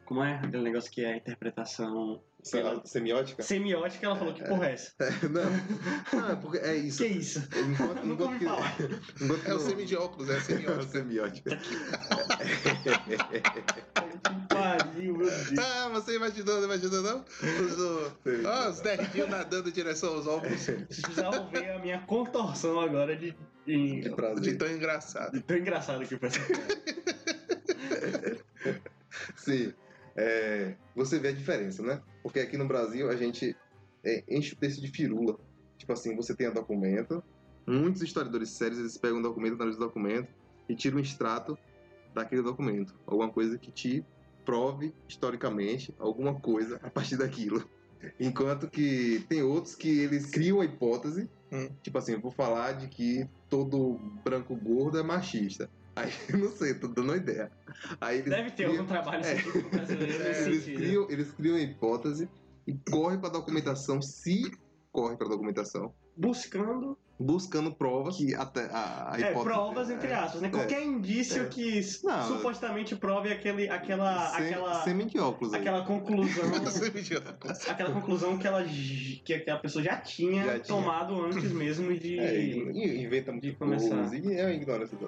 Como 0.04 0.22
é? 0.22 0.34
Aquele 0.34 0.62
negócio 0.62 0.90
que 0.90 1.02
é 1.02 1.14
a 1.14 1.16
interpretação 1.16 2.20
Semiótica? 2.42 3.40
semiótica, 3.42 4.04
ela 4.04 4.16
falou 4.16 4.34
que 4.34 4.42
porra 4.44 4.66
é 4.70 4.72
essa? 4.72 4.92
Não, 5.30 6.20
não, 6.20 6.30
é 6.32 6.36
porque 6.36 6.58
é 6.58 6.74
isso. 6.76 6.98
Que 6.98 7.06
isso? 7.06 7.38
Enquanto, 7.56 8.04
Nunca 8.04 8.24
ouvi 8.24 8.38
que, 8.40 8.44
falar. 8.44 8.76
enquanto 9.22 9.46
É 9.46 9.54
o 9.54 9.58
semi 9.60 9.84
de 9.84 9.96
óculos, 9.96 10.28
é 10.28 10.32
a 10.32 10.36
É 10.38 10.40
o 10.40 10.42
semiótica. 10.42 10.88
semiótica. 10.90 11.56
Que 14.22 14.54
pariu, 14.54 15.16
meu 15.18 15.26
Deus. 15.30 15.58
Ah, 15.58 15.88
você 15.90 16.16
imaginou, 16.16 16.56
não 16.58 16.64
imaginou 16.64 17.02
não? 17.02 17.24
Os, 17.64 17.78
o- 17.78 18.12
ó, 18.44 18.70
os 18.70 18.82
nerdinhos 18.82 19.28
nadando 19.28 19.68
em 19.68 19.72
direção 19.72 20.14
aos 20.14 20.26
óculos. 20.26 20.60
Vocês 20.60 20.82
precisavam 20.82 21.48
ver 21.48 21.70
a 21.70 21.78
minha 21.78 22.00
contorção 22.00 22.80
agora 22.80 23.14
de. 23.16 23.36
de, 23.64 24.00
De 24.00 24.40
De 24.40 24.54
tão 24.56 24.68
engraçado. 24.68 25.32
de 25.32 25.40
tão 25.42 25.56
engraçado 25.56 26.04
que 26.06 26.16
foi. 26.18 26.28
Sim. 29.36 29.72
É, 30.16 30.76
você 30.94 31.18
vê 31.18 31.28
a 31.28 31.32
diferença, 31.32 31.82
né? 31.82 32.02
Porque 32.22 32.40
aqui 32.40 32.56
no 32.56 32.68
Brasil 32.68 33.08
a 33.10 33.16
gente 33.16 33.56
é, 34.04 34.22
enche 34.28 34.54
o 34.54 34.56
texto 34.58 34.80
de 34.80 34.88
firula. 34.88 35.38
Tipo 35.78 35.92
assim, 35.92 36.14
você 36.14 36.34
tem 36.34 36.48
o 36.48 36.54
documento. 36.54 37.22
Muitos 37.66 38.02
historiadores 38.02 38.50
sérios 38.50 38.78
eles 38.78 38.98
pegam 38.98 39.20
o 39.20 39.22
documento, 39.22 39.54
analisam 39.54 39.82
o 39.82 39.86
documento 39.86 40.28
e 40.68 40.74
tiram 40.74 40.98
um 40.98 41.00
extrato 41.00 41.56
daquele 42.14 42.42
documento. 42.42 42.94
Alguma 43.06 43.30
coisa 43.30 43.58
que 43.58 43.70
te 43.72 44.04
prove 44.44 44.92
historicamente 45.08 45.94
alguma 45.98 46.38
coisa 46.40 46.78
a 46.82 46.90
partir 46.90 47.16
daquilo. 47.16 47.64
Enquanto 48.18 48.68
que 48.68 49.24
tem 49.28 49.42
outros 49.42 49.74
que 49.74 50.00
eles 50.00 50.26
criam 50.26 50.60
a 50.60 50.64
hipótese, 50.64 51.28
Hum. 51.52 51.68
tipo 51.82 51.98
assim, 51.98 52.12
eu 52.12 52.20
vou 52.20 52.30
falar 52.30 52.72
de 52.72 52.88
que 52.88 53.28
todo 53.50 53.98
branco 54.24 54.56
gordo 54.56 54.98
é 54.98 55.02
machista. 55.02 55.68
Aí, 55.94 56.10
não 56.38 56.50
sei, 56.50 56.74
tô 56.74 56.88
dando 56.88 57.08
uma 57.10 57.16
ideia. 57.16 57.50
Aí 58.00 58.18
eles 58.18 58.30
Deve 58.30 58.50
ter 58.50 58.64
criam- 58.64 58.72
algum 58.72 58.86
trabalho 58.86 59.24
É. 59.24 59.34
brasileiro 59.70 60.24
nesse 60.24 60.42
eles 60.48 60.64
sentido. 60.64 60.76
criam, 60.78 61.10
eles 61.10 61.32
criam 61.32 61.56
a 61.56 61.60
hipótese 61.60 62.28
e 62.66 62.74
correm 62.90 63.18
para 63.20 63.28
documentação, 63.30 64.00
se 64.00 64.50
correm 64.90 65.16
para 65.16 65.28
documentação, 65.28 65.92
Buscando 66.16 66.98
buscando 67.18 67.72
provas 67.72 68.16
que 68.16 68.34
até 68.34 68.64
a, 68.64 69.12
a 69.12 69.16
é, 69.16 69.30
hipótese 69.30 69.44
provas, 69.44 69.90
entre 69.90 70.08
é, 70.08 70.14
aspas, 70.14 70.40
né? 70.42 70.48
Qualquer 70.50 70.82
indício 70.82 71.42
É. 71.42 71.46
que 71.46 71.80
Não, 72.02 72.28
supostamente 72.36 72.96
prove 72.96 73.32
aquele, 73.32 73.68
aquela, 73.68 74.28
sem, 74.30 74.46
aquela, 74.48 74.82
sem 74.82 74.94
aí. 75.54 75.60
aquela 75.60 75.84
conclusão. 75.84 76.42
Aquela 77.70 77.92
conclusão 77.92 78.36
que 78.36 78.46
ela 78.46 78.64
que 78.64 79.34
aquela 79.34 79.58
pessoa 79.60 79.84
já 79.84 79.96
tinha, 79.98 80.42
Já 80.44 80.52
tinha. 80.58 80.64
tomado 80.64 81.24
antes 81.24 81.52
mesmo 81.52 81.96
de. 81.96 82.18
É, 82.18 82.44
inventa 83.04 83.30
muito 83.30 83.44
de 83.44 83.52
começar. 83.54 83.96
coisa 83.96 84.16
e 84.16 84.34
é 84.34 84.44
uma 84.46 84.52
ignorância 84.54 84.96
do 84.96 85.06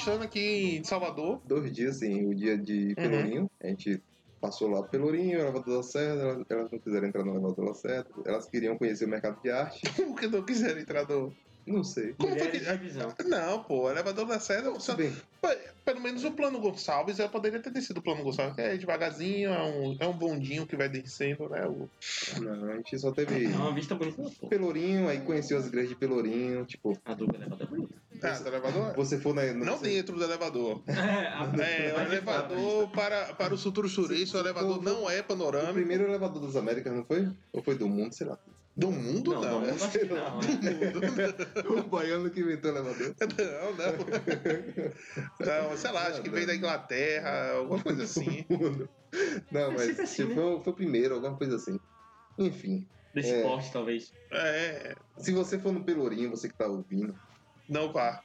turistando 0.00 0.24
aqui 0.24 0.78
em 0.78 0.84
Salvador. 0.84 1.40
Dois 1.44 1.72
dias, 1.72 1.96
assim, 1.96 2.26
o 2.26 2.34
dia 2.34 2.56
de 2.56 2.94
Pelourinho, 2.94 3.50
a 3.62 3.66
gente 3.68 4.02
passou 4.40 4.68
lá 4.68 4.80
pro 4.80 4.90
Pelourinho, 4.90 5.38
elevador 5.38 5.76
da 5.76 5.82
Serra, 5.82 6.14
elas, 6.14 6.44
elas 6.48 6.70
não 6.70 6.78
quiseram 6.78 7.08
entrar 7.08 7.24
no 7.24 7.32
elevador 7.32 7.66
da 7.66 7.74
Serra, 7.74 8.06
elas 8.24 8.46
queriam 8.46 8.76
conhecer 8.78 9.04
o 9.04 9.08
mercado 9.08 9.40
de 9.42 9.50
arte, 9.50 9.80
Por 9.96 10.18
que 10.18 10.26
não 10.26 10.42
quiseram 10.42 10.80
entrar 10.80 11.06
no. 11.06 11.32
não 11.66 11.84
sei. 11.84 12.14
Como 12.14 12.38
foi 12.38 12.48
que- 12.48 12.58
visão. 12.78 13.14
Não, 13.26 13.62
pô, 13.62 13.82
o 13.82 13.90
elevador 13.90 14.26
da 14.26 14.40
Serra. 14.40 14.78
Só... 14.80 14.94
Bem, 14.94 15.12
Pelo 15.84 16.00
menos 16.00 16.24
o 16.24 16.30
plano 16.32 16.58
Gonçalves, 16.58 17.18
eu 17.18 17.28
poderia 17.28 17.60
ter 17.60 17.70
descido 17.70 18.00
o 18.00 18.02
plano 18.02 18.22
Gonçalves, 18.22 18.54
que 18.54 18.62
é 18.62 18.76
devagarzinho, 18.76 19.50
é 19.50 19.62
um, 19.62 19.96
é 20.00 20.06
um 20.06 20.16
bondinho 20.16 20.66
que 20.66 20.76
vai 20.76 20.88
descendo, 20.88 21.48
né? 21.50 21.66
O... 21.66 21.88
não, 22.40 22.70
a 22.70 22.76
gente 22.76 22.98
só 22.98 23.12
teve 23.12 23.44
É 23.44 23.48
uma 23.48 23.74
vista 23.74 23.94
bonita 23.94 24.22
porra. 24.22 24.48
Pelourinho, 24.48 25.08
aí 25.08 25.20
conheceu 25.20 25.58
as 25.58 25.66
igrejas 25.66 25.90
de 25.90 25.96
Pelourinho, 25.96 26.64
tipo, 26.64 26.96
A 27.04 27.12
do 27.12 27.24
elevador 27.34 27.66
é 27.66 27.66
bonita. 27.66 27.94
Ah, 28.26 28.38
do 28.38 28.48
elevador? 28.48 28.94
você 28.94 29.18
for 29.18 29.34
na... 29.34 29.44
Não 29.52 29.78
dentro 29.78 30.16
do 30.16 30.24
elevador. 30.24 30.82
É, 30.88 31.90
É, 31.90 31.94
o 31.96 32.00
elevador 32.00 32.88
para, 32.90 33.34
para 33.34 33.54
os 33.54 33.62
futuros 33.62 33.94
turistas, 33.94 34.40
o 34.40 34.44
elevador 34.44 34.82
não 34.82 35.08
é 35.10 35.20
O 35.20 35.24
panorâmico. 35.24 35.72
primeiro 35.74 36.04
elevador 36.04 36.42
das 36.46 36.56
Américas, 36.56 36.92
não 36.92 37.04
foi? 37.04 37.28
Ou 37.52 37.62
foi 37.62 37.74
do 37.76 37.88
mundo, 37.88 38.12
sei 38.14 38.26
lá. 38.26 38.38
Do 38.76 38.90
mundo, 38.90 39.32
Não, 39.34 39.42
não. 39.42 39.60
não, 39.62 39.70
acho 39.74 39.90
que 39.90 40.04
não. 40.04 40.38
né? 40.40 40.92
o 41.68 41.82
baiano 41.82 42.30
que 42.30 42.40
inventou 42.40 42.72
o 42.72 42.74
elevador. 42.76 43.14
Não, 43.20 43.72
não. 43.74 45.70
Não, 45.70 45.76
sei 45.76 45.90
lá, 45.92 46.06
acho 46.06 46.22
que 46.22 46.30
veio 46.30 46.46
da 46.46 46.54
Inglaterra, 46.54 47.52
alguma 47.56 47.82
coisa 47.82 48.04
assim. 48.04 48.44
Não, 49.50 49.60
É 49.60 49.70
mas 49.76 50.00
assim, 50.00 50.24
né? 50.24 50.34
foi, 50.34 50.60
foi 50.62 50.72
o 50.72 50.76
primeiro, 50.76 51.14
alguma 51.16 51.36
coisa 51.36 51.56
assim. 51.56 51.78
Enfim, 52.38 52.86
Desse 53.12 53.30
É. 53.32 53.42
porte, 53.42 53.72
talvez. 53.72 54.12
É, 54.30 54.94
se 55.18 55.32
você 55.32 55.58
for 55.58 55.72
no 55.72 55.82
Pelourinho, 55.82 56.30
você 56.30 56.48
que 56.48 56.54
tá 56.54 56.66
ouvindo, 56.68 57.12
Não 57.70 57.92
vá. 57.92 58.20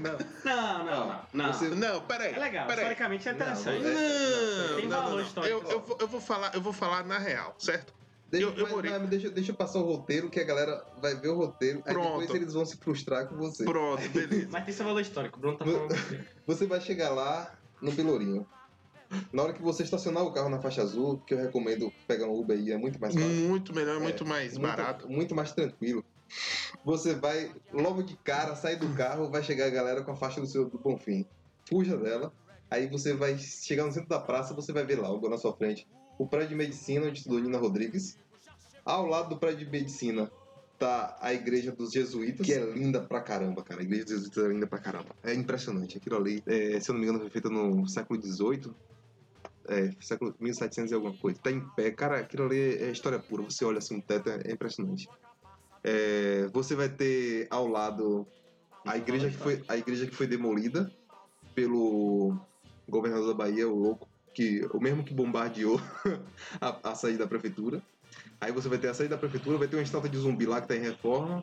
Não, 0.00 0.18
Não, 0.44 0.84
não, 0.84 1.06
não. 1.08 1.20
não. 1.34 1.52
Você- 1.52 1.68
Não, 1.70 2.00
peraí. 2.02 2.32
É 2.32 2.38
legal, 2.38 2.66
peraí. 2.68 2.84
historicamente 2.84 3.28
é 3.28 3.32
Não, 3.32 3.38
interessante. 3.40 3.82
Não, 3.82 4.76
Tem 4.76 4.86
não, 4.88 4.96
valor 4.96 5.10
não, 5.10 5.16
não. 5.18 5.24
histórico. 5.26 5.52
Eu, 5.66 5.70
eu, 5.72 5.80
vou, 5.80 5.98
eu, 6.00 6.06
vou 6.08 6.20
falar, 6.20 6.54
eu 6.54 6.60
vou 6.60 6.72
falar 6.72 7.04
na 7.04 7.18
real, 7.18 7.54
certo? 7.58 7.92
Deixa, 8.30 8.46
Eu- 8.46 8.54
eu 8.54 8.76
mas- 8.82 9.00
mas 9.00 9.08
deixa, 9.10 9.30
deixa 9.30 9.50
eu 9.50 9.56
passar 9.56 9.80
o 9.80 9.82
roteiro, 9.82 10.30
que 10.30 10.38
a 10.38 10.44
galera 10.44 10.84
vai 11.02 11.16
ver 11.16 11.28
o 11.28 11.34
roteiro. 11.36 11.82
Aí 11.86 11.92
Pronto. 11.92 12.20
depois 12.20 12.40
eles 12.40 12.54
vão 12.54 12.64
se 12.64 12.76
frustrar 12.76 13.26
com 13.26 13.36
você. 13.36 13.64
Pronto, 13.64 14.06
beleza. 14.10 14.48
Mas 14.50 14.64
tem 14.64 14.72
seu 14.74 14.84
valor 14.86 15.00
histórico. 15.00 15.38
O 15.38 15.40
Bruno 15.40 15.58
tá 15.58 15.64
falando. 15.64 15.88
Você 16.46 16.66
vai 16.66 16.80
chegar 16.80 17.10
lá 17.10 17.52
no 17.82 17.90
Pelourinho. 17.92 18.46
Na 19.32 19.42
hora 19.42 19.52
que 19.54 19.62
você 19.62 19.82
estacionar 19.82 20.22
o 20.22 20.32
carro 20.32 20.50
na 20.50 20.60
faixa 20.60 20.82
azul, 20.82 21.18
que 21.26 21.32
eu 21.32 21.38
recomendo 21.38 21.90
pegar 22.06 22.26
um 22.26 22.38
Uber 22.38 22.56
aí, 22.58 22.70
é 22.72 22.76
muito 22.76 23.00
mais 23.00 23.14
fácil. 23.14 23.28
Muito 23.28 23.74
melhor, 23.74 23.98
muito 23.98 24.24
mais 24.26 24.52
muito, 24.58 24.62
barato. 24.68 25.08
Muito 25.08 25.34
mais 25.34 25.50
tranquilo. 25.52 26.04
Você 26.84 27.14
vai, 27.14 27.54
logo 27.72 28.02
de 28.02 28.16
cara, 28.16 28.54
sair 28.54 28.76
do 28.76 28.88
carro, 28.94 29.30
vai 29.30 29.42
chegar 29.42 29.66
a 29.66 29.70
galera 29.70 30.02
com 30.02 30.12
a 30.12 30.16
faixa 30.16 30.40
do 30.40 30.46
seu 30.46 30.68
do 30.68 30.78
Bonfim. 30.78 31.26
Fuja 31.68 31.96
dela. 31.96 32.32
Aí 32.70 32.86
você 32.86 33.14
vai 33.14 33.38
chegar 33.38 33.84
no 33.84 33.92
centro 33.92 34.08
da 34.08 34.20
praça, 34.20 34.54
você 34.54 34.72
vai 34.72 34.84
ver 34.84 34.98
logo 34.98 35.28
na 35.28 35.38
sua 35.38 35.54
frente, 35.54 35.86
o 36.18 36.26
prédio 36.26 36.50
de 36.50 36.54
medicina 36.56 37.06
onde 37.06 37.18
estudou 37.18 37.40
Nina 37.40 37.58
Rodrigues. 37.58 38.18
Ao 38.84 39.06
lado 39.06 39.30
do 39.30 39.38
prédio 39.38 39.64
de 39.64 39.70
medicina 39.70 40.30
tá 40.78 41.16
a 41.20 41.34
igreja 41.34 41.72
dos 41.72 41.92
jesuítas, 41.92 42.46
que 42.46 42.52
é 42.52 42.60
linda 42.60 43.00
pra 43.00 43.20
caramba, 43.20 43.62
cara. 43.62 43.80
A 43.80 43.84
igreja 43.84 44.04
dos 44.04 44.14
jesuítas 44.14 44.44
é 44.44 44.48
linda 44.48 44.66
pra 44.66 44.78
caramba. 44.78 45.14
É 45.22 45.34
impressionante. 45.34 45.98
Aquilo 45.98 46.16
ali, 46.16 46.42
é, 46.46 46.78
se 46.80 46.90
eu 46.90 46.94
não 46.94 47.00
me 47.00 47.06
engano, 47.06 47.20
foi 47.20 47.30
feito 47.30 47.50
no 47.50 47.86
século 47.88 48.20
XVIII. 48.22 48.72
É, 49.68 49.92
século 50.00 50.34
1700 50.40 50.90
e 50.90 50.94
alguma 50.94 51.14
coisa. 51.14 51.38
Tá 51.42 51.50
em 51.50 51.60
pé. 51.70 51.90
Cara, 51.90 52.20
aquilo 52.20 52.44
ali 52.44 52.58
é 52.58 52.90
história 52.90 53.18
pura. 53.18 53.42
Você 53.42 53.64
olha 53.64 53.78
assim 53.78 53.96
no 53.96 54.02
teto, 54.02 54.30
é, 54.30 54.40
é 54.44 54.52
impressionante. 54.52 55.08
É, 55.88 56.46
você 56.52 56.74
vai 56.74 56.90
ter 56.90 57.46
ao 57.48 57.66
lado 57.66 58.26
a 58.86 58.98
igreja 58.98 59.30
que 59.30 59.36
foi, 59.38 59.64
a 59.66 59.76
igreja 59.76 60.06
que 60.06 60.14
foi 60.14 60.26
demolida 60.26 60.92
pelo 61.54 62.36
governador 62.86 63.28
da 63.28 63.34
Bahia, 63.34 63.66
o 63.66 63.74
louco, 63.74 64.06
que, 64.34 64.68
o 64.74 64.80
mesmo 64.80 65.02
que 65.02 65.14
bombardeou 65.14 65.80
a, 66.60 66.90
a 66.90 66.94
saída 66.94 67.20
da 67.20 67.26
prefeitura. 67.26 67.82
Aí 68.38 68.52
você 68.52 68.68
vai 68.68 68.76
ter 68.76 68.88
a 68.88 68.94
saída 68.94 69.14
da 69.14 69.20
prefeitura, 69.20 69.56
vai 69.56 69.66
ter 69.66 69.76
uma 69.76 69.82
estátua 69.82 70.10
de 70.10 70.18
zumbi 70.18 70.44
lá 70.44 70.60
que 70.60 70.68
tá 70.68 70.76
em 70.76 70.80
reforma. 70.80 71.42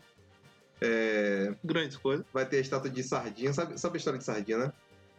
É, 0.80 1.56
Grandes 1.64 1.98
coisas. 1.98 2.24
vai 2.32 2.46
ter 2.46 2.58
a 2.58 2.62
estátua 2.62 2.90
de 2.90 3.02
sardinha. 3.02 3.52
Sabe, 3.52 3.80
sabe 3.80 3.96
a 3.96 3.98
história 3.98 4.20
de 4.20 4.26
sardinha, 4.26 4.60
né? 4.60 4.74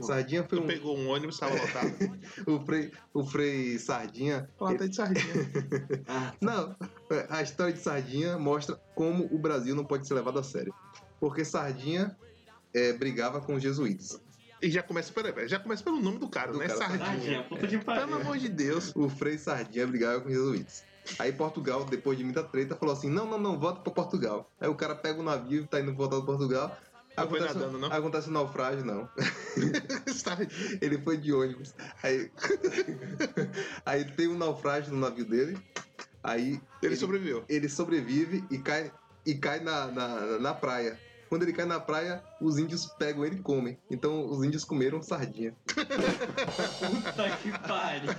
Sardinha 0.05 0.45
foi 0.45 0.59
Tu 0.59 0.65
um. 0.65 0.67
pegou 0.67 0.97
um 0.97 1.09
ônibus, 1.09 1.39
tava 1.39 1.55
lotado. 1.55 1.95
O 2.47 2.65
Frei, 2.65 2.93
o 3.15 3.25
Frei 3.25 3.79
Sardinha. 3.79 4.49
Lata 4.61 4.89
de 4.89 4.95
sardinha. 4.95 5.35
Não, 6.41 6.77
é, 7.11 7.27
a 7.31 7.43
história 7.43 7.73
de 7.73 7.81
Sardinha 7.81 8.39
mostra 8.39 8.77
como 8.95 9.25
o 9.33 9.39
Brasil 9.39 9.75
não 9.75 9.85
pode 9.85 10.07
ser 10.07 10.15
levado 10.15 10.39
a 10.39 10.43
sério. 10.43 10.75
Porque 11.19 11.45
Sardinha 11.45 12.17
é, 12.75 12.93
brigava 12.93 13.41
com 13.41 13.55
os 13.55 13.63
jesuítas. 13.63 14.21
E 14.61 14.71
já 14.71 14.83
começa, 14.83 15.13
peraí, 15.13 15.47
já 15.49 15.59
começa 15.59 15.85
pelo 15.85 16.01
nome 16.01 16.19
do 16.19 16.29
cara, 16.29 16.53
Do 16.53 16.59
né? 16.59 16.67
cara, 16.67 16.79
Sardinha. 16.79 17.07
Tadinha, 17.07 17.43
puta 17.45 17.67
que 17.67 17.79
Pelo 17.79 18.15
amor 18.15 18.39
de 18.39 18.49
Deus. 18.49 18.93
O 18.95 19.09
Frei 19.09 19.39
Sardinha 19.39 19.87
brigava 19.87 20.21
com 20.21 20.29
os 20.29 20.35
jesuítas. 20.35 20.85
Aí 21.19 21.33
Portugal, 21.33 21.85
depois 21.85 22.19
de 22.19 22.25
muita 22.25 22.43
treta, 22.43 22.75
falou 22.75 22.93
assim: 22.95 23.09
não, 23.09 23.27
não, 23.27 23.39
não, 23.39 23.59
volta 23.59 23.81
pra 23.81 23.93
Portugal. 23.93 24.51
Aí 24.61 24.69
o 24.69 24.75
cara 24.75 24.95
pega 24.95 25.21
o 25.21 25.23
navio 25.23 25.63
e 25.63 25.67
tá 25.67 25.81
indo 25.81 25.95
voltar 25.95 26.17
pra 26.17 26.27
Portugal. 26.27 26.77
Não 27.17 27.29
foi 27.29 27.39
Acontece, 27.39 27.59
nadando, 27.59 27.79
não? 27.79 27.89
acontece 27.93 28.29
um 28.29 28.33
naufrágio, 28.33 28.85
não. 28.85 29.09
Ele 30.83 30.99
foi 30.99 31.17
de 31.17 31.33
ônibus. 31.33 31.75
Aí, 32.03 32.31
aí 33.87 34.05
tem 34.05 34.29
um 34.29 34.37
naufrágio 34.37 34.93
no 34.93 35.01
navio 35.01 35.25
dele. 35.25 35.57
Aí 36.23 36.61
Ele 36.83 36.97
sobreviveu. 36.97 37.45
ele 37.49 37.69
sobrevive 37.69 38.45
e 38.51 38.59
cai, 38.59 38.93
e 39.25 39.35
cai 39.35 39.61
na, 39.61 39.87
na, 39.87 40.39
na 40.39 40.55
praia. 40.55 40.99
Quando 41.29 41.43
ele 41.43 41.53
cai 41.53 41.65
na 41.65 41.81
praia, 41.81 42.23
os 42.41 42.57
índios 42.59 42.87
pegam 42.87 43.25
ele 43.25 43.37
e 43.37 43.43
comem. 43.43 43.77
Então 43.91 44.29
os 44.29 44.45
índios 44.45 44.65
comeram 44.65 45.03
sardinha. 45.03 45.55
Puta 45.67 47.37
que 47.43 47.51
pariu. 47.67 48.11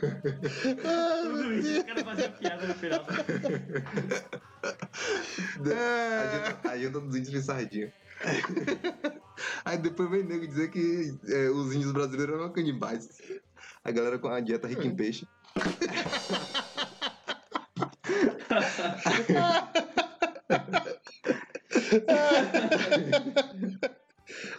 Tudo 0.00 1.52
isso, 1.54 1.68
eu 1.68 1.84
quero 1.84 2.04
fazer 2.04 2.28
piada 2.32 2.66
no 2.66 2.74
final. 2.74 3.06
A 5.64 6.26
janta, 6.26 6.68
a 6.70 6.78
janta 6.78 7.00
dos 7.00 7.16
índios 7.16 7.32
foi 7.32 7.42
sardinha. 7.42 7.92
Aí 9.64 9.78
depois 9.78 10.10
vem 10.10 10.22
nego 10.24 10.46
dizer 10.46 10.70
que 10.70 11.18
é, 11.28 11.48
os 11.50 11.74
índios 11.74 11.92
brasileiros 11.92 12.34
eram 12.36 12.52
canibais. 12.52 13.08
A 13.82 13.90
galera 13.90 14.18
com 14.18 14.28
a 14.28 14.40
dieta 14.40 14.68
rica 14.68 14.86
em 14.86 14.94
peixe. 14.94 15.26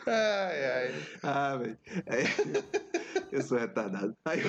Ai, 0.08 0.66
ai. 0.66 0.94
Ah, 1.24 1.56
velho. 1.58 1.78
Aí- 2.08 2.85
Eu 3.32 3.42
sou 3.42 3.58
retardado. 3.58 4.16
Aí, 4.26 4.40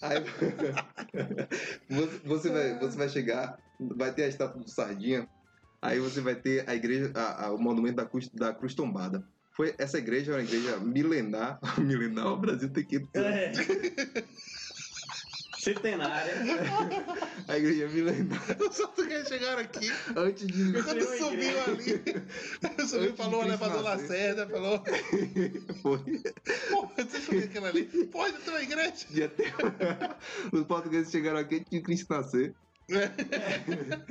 aí 0.00 0.24
você, 2.24 2.50
vai, 2.50 2.78
você 2.78 2.96
vai 2.96 3.08
chegar, 3.08 3.58
vai 3.96 4.12
ter 4.12 4.24
a 4.24 4.28
estátua 4.28 4.62
do 4.62 4.70
Sardinha, 4.70 5.28
aí 5.82 5.98
você 5.98 6.20
vai 6.20 6.34
ter 6.34 6.68
a 6.68 6.74
igreja, 6.74 7.10
a- 7.14 7.46
a- 7.46 7.52
o 7.54 7.58
monumento 7.58 7.96
da 7.96 8.06
cruz, 8.06 8.28
da 8.28 8.52
cruz 8.54 8.74
tombada. 8.74 9.24
Foi, 9.56 9.74
essa 9.78 9.98
igreja 9.98 10.32
é 10.32 10.36
uma 10.36 10.42
igreja 10.42 10.78
milenar. 10.78 11.58
milenar, 11.78 12.28
o 12.28 12.36
Brasil 12.38 12.70
tem 12.72 12.84
que 12.84 13.08
É. 13.14 13.52
Centenária. 15.74 16.32
A 17.48 17.56
igreja 17.56 17.84
é 17.84 17.88
milenar. 17.88 18.42
Só 18.72 18.86
tu 18.88 19.06
quer 19.06 19.26
chegar 19.26 19.58
aqui. 19.58 19.90
Antes 20.16 20.46
de. 20.46 20.72
Quando 20.82 21.02
subiu 21.16 21.32
igreja. 21.32 21.64
ali, 21.66 22.86
subiu, 22.88 23.16
falou 23.16 23.40
o 23.40 23.44
de 23.44 23.48
Cristo 23.48 23.64
elevador 23.64 23.82
nascer. 23.82 24.02
Lacerda, 24.02 24.46
falou. 24.48 24.84
Foi. 25.82 25.98
Porra, 26.70 26.90
você 26.96 27.20
subiu 27.20 27.44
aquilo 27.44 27.66
ali. 27.66 27.84
Pode 28.06 28.36
ter 28.38 28.50
uma 28.50 28.62
igreja. 28.62 29.06
Já 29.10 29.28
tem- 29.28 29.46
Os 30.52 30.64
portugueses 30.64 31.10
chegaram 31.10 31.38
aqui 31.38 31.56
antes 31.56 31.70
de 31.70 31.80
Cristo 31.80 32.12
nascer. 32.12 32.54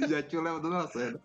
Já 0.09 0.21
tinham 0.23 0.43
levado 0.43 0.69
na 0.69 0.87
cena. 0.87 1.19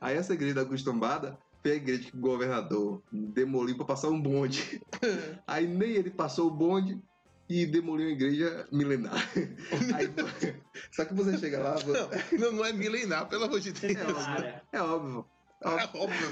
Aí 0.00 0.16
essa 0.16 0.34
igreja 0.34 0.54
da 0.54 0.64
cruz 0.64 0.82
tombada 0.82 1.38
foi 1.62 1.72
a 1.72 1.74
igreja 1.76 2.10
que 2.10 2.16
o 2.16 2.20
governador 2.20 3.02
demoliu 3.12 3.76
pra 3.76 3.84
passar 3.86 4.08
um 4.08 4.20
bonde. 4.20 4.80
Aí 5.46 5.66
nem 5.66 5.90
ele 5.92 6.10
passou 6.10 6.48
o 6.48 6.50
bonde 6.50 6.98
e 7.52 7.66
demoliu 7.66 8.08
a 8.08 8.12
igreja 8.12 8.66
milenar. 8.72 9.14
Aí, 9.94 10.08
só 10.92 11.04
que 11.04 11.12
você 11.14 11.36
chega 11.38 11.58
lá, 11.60 11.74
Não, 11.84 12.38
não, 12.38 12.52
não 12.58 12.64
é 12.64 12.72
milenar, 12.72 13.28
pelo 13.28 13.44
amor 13.44 13.60
de 13.60 13.72
Deus. 13.72 13.92
Centenária. 13.92 14.62
é 14.72 14.80
óbvio. 14.80 15.26
É 15.60 15.68
óbvio, 15.68 16.28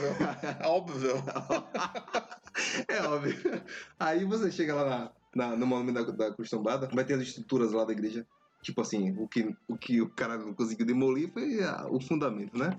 é 0.63 0.67
óbvio. 0.67 1.13
É 2.89 3.03
óbvio. 3.07 3.63
Aí 3.99 4.25
você 4.25 4.51
chega 4.51 4.75
lá 4.75 5.13
na, 5.35 5.51
na- 5.51 5.57
no 5.57 5.67
monumento 5.67 6.13
da, 6.13 6.29
da 6.29 6.35
cruz 6.35 6.51
tombada, 6.51 6.89
vai 6.93 7.05
ter 7.05 7.15
as 7.15 7.23
estruturas 7.23 7.73
lá 7.73 7.85
da 7.85 7.93
igreja. 7.93 8.27
Tipo 8.63 8.81
assim, 8.83 9.15
o 9.17 9.27
que 9.29 9.55
o, 9.69 9.77
que 9.79 10.01
o 10.03 10.09
cara 10.11 10.37
não 10.37 10.53
conseguiu 10.53 10.85
demolir 10.85 11.33
foi 11.33 11.63
a- 11.63 11.87
o 11.89 12.01
fundamento, 12.01 12.59
né? 12.59 12.79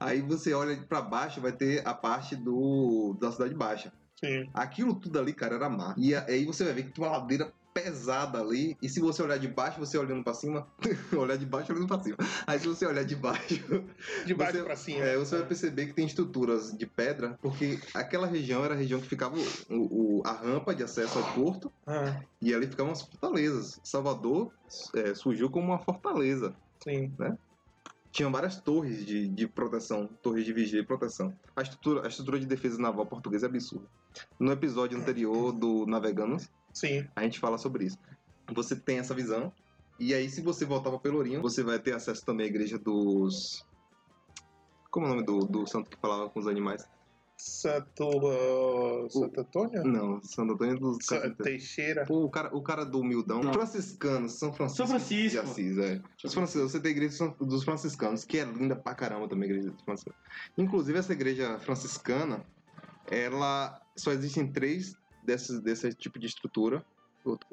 Aí 0.00 0.20
você 0.20 0.52
olha 0.52 0.76
pra 0.88 1.00
baixo, 1.00 1.40
vai 1.40 1.52
ter 1.52 1.86
a 1.86 1.94
parte 1.94 2.34
do 2.36 3.16
da 3.20 3.30
cidade 3.32 3.54
baixa. 3.54 3.92
Sim. 4.18 4.50
Aquilo 4.52 4.94
tudo 4.96 5.18
ali, 5.18 5.32
cara, 5.32 5.54
era 5.54 5.68
mar. 5.70 5.94
E 5.96 6.14
aí 6.14 6.44
você 6.44 6.64
vai 6.64 6.74
ver 6.74 6.82
que 6.84 6.90
tem 6.92 7.04
uma 7.04 7.16
ladeira 7.16 7.52
pesada 7.74 8.38
ali. 8.40 8.76
E 8.80 8.88
se 8.88 9.00
você 9.00 9.20
olhar 9.22 9.36
de 9.38 9.48
baixo, 9.48 9.80
você 9.80 9.98
olhando 9.98 10.22
pra 10.22 10.32
cima, 10.32 10.66
olhar 11.14 11.36
de 11.36 11.44
baixo 11.44 11.72
olhando 11.72 11.88
pra 11.88 12.00
cima. 12.02 12.16
Aí 12.46 12.58
se 12.60 12.68
você 12.68 12.86
olhar 12.86 13.04
de 13.04 13.16
baixo, 13.16 13.84
De 14.24 14.32
baixo 14.32 14.58
Você- 14.58 14.62
pra 14.64 14.76
cima. 14.76 15.04
é, 15.04 15.16
você 15.18 15.36
vai 15.38 15.46
perceber 15.46 15.86
que 15.86 15.92
tem 15.92 16.06
estruturas 16.06 16.72
de 16.72 16.86
pedra, 16.86 17.36
porque 17.42 17.80
aquela 17.92 18.26
região 18.28 18.64
era 18.64 18.74
a 18.74 18.76
região 18.76 19.00
que 19.00 19.08
ficava 19.08 19.36
o, 19.68 20.20
o- 20.20 20.22
a 20.24 20.32
rampa 20.32 20.74
de 20.74 20.82
acesso 20.84 21.18
ao 21.18 21.34
porto, 21.34 21.70
Ah, 21.86 22.22
e 22.40 22.54
ali 22.54 22.66
ficavam 22.68 22.92
as 22.92 23.02
fortalezas. 23.02 23.80
Salvador 23.82 24.52
é, 24.94 25.12
surgiu 25.14 25.50
como 25.50 25.66
uma 25.66 25.78
fortaleza. 25.78 26.54
sim. 26.82 27.12
Tinha 28.12 28.30
várias 28.30 28.60
torres 28.60 29.04
de, 29.04 29.26
de 29.26 29.48
proteção, 29.48 30.06
torres 30.22 30.44
de 30.44 30.52
vigia 30.52 30.78
e 30.78 30.84
proteção. 30.86 31.34
A 31.56 31.62
estrutura, 31.62 32.04
a 32.04 32.08
estrutura 32.08 32.38
de 32.38 32.46
defesa 32.46 32.80
naval 32.80 33.04
portuguesa 33.06 33.46
é 33.46 33.48
absurda. 33.48 33.86
No 34.38 34.52
episódio 34.52 34.96
anterior 34.96 35.50
do 35.50 35.84
Navegando, 35.84 36.36
Sim. 36.74 37.06
a 37.16 37.22
gente 37.22 37.38
fala 37.40 37.56
sobre 37.56 37.86
isso. 37.86 37.96
Você 38.52 38.76
tem 38.76 38.98
essa 38.98 39.14
visão, 39.14 39.50
e 39.98 40.12
aí 40.12 40.28
se 40.28 40.42
você 40.42 40.66
voltar 40.66 40.90
para 40.90 40.98
Pelourinho, 40.98 41.40
você 41.40 41.62
vai 41.62 41.78
ter 41.78 41.94
acesso 41.94 42.22
também 42.26 42.44
à 42.44 42.48
igreja 42.50 42.78
dos... 42.78 43.64
Como 44.90 45.06
é 45.06 45.08
o 45.08 45.12
nome 45.14 45.24
do, 45.24 45.38
do 45.46 45.66
santo 45.66 45.88
que 45.88 45.96
falava 45.96 46.28
com 46.28 46.38
os 46.40 46.46
animais? 46.46 46.86
Santo. 47.36 48.04
uh, 48.08 49.10
Santo 49.10 49.40
Antônio? 49.40 49.84
Não, 49.84 50.22
Santo 50.22 50.52
Antônio 50.52 50.78
dos 50.78 50.98
Sa-. 51.04 51.28
Teixeira. 51.30 52.06
O 52.08 52.30
cara, 52.30 52.54
o 52.56 52.62
cara 52.62 52.84
do 52.84 53.00
humildão. 53.00 53.42
Não. 53.42 53.52
Franciscanos, 53.52 54.34
São 54.34 54.52
Francisco. 54.52 54.76
São 54.76 54.86
Francisco. 54.86 55.30
De 55.30 55.38
Assis, 55.50 55.78
é. 55.78 56.00
Os 56.24 56.32
franciscanos, 56.32 56.70
você 56.72 56.80
tem 56.80 56.90
a 56.90 56.92
igreja 56.92 57.28
dos- 57.28 57.48
dos 57.48 57.64
franciscanos, 57.64 58.24
que 58.24 58.38
é 58.38 58.44
linda 58.44 58.76
pra 58.76 58.94
caramba 58.94 59.26
também 59.28 59.48
a 59.48 59.52
igreja 59.52 59.70
dos 59.72 59.82
franciscanos. 59.82 60.20
Inclusive, 60.56 60.96
essa 60.98 61.12
igreja 61.12 61.58
franciscana, 61.58 62.44
ela 63.10 63.80
só 63.96 64.12
existem 64.12 64.46
três 64.50 64.96
desses, 65.24 65.60
desse 65.60 65.92
tipo 65.94 66.18
de 66.18 66.26
estrutura. 66.26 66.84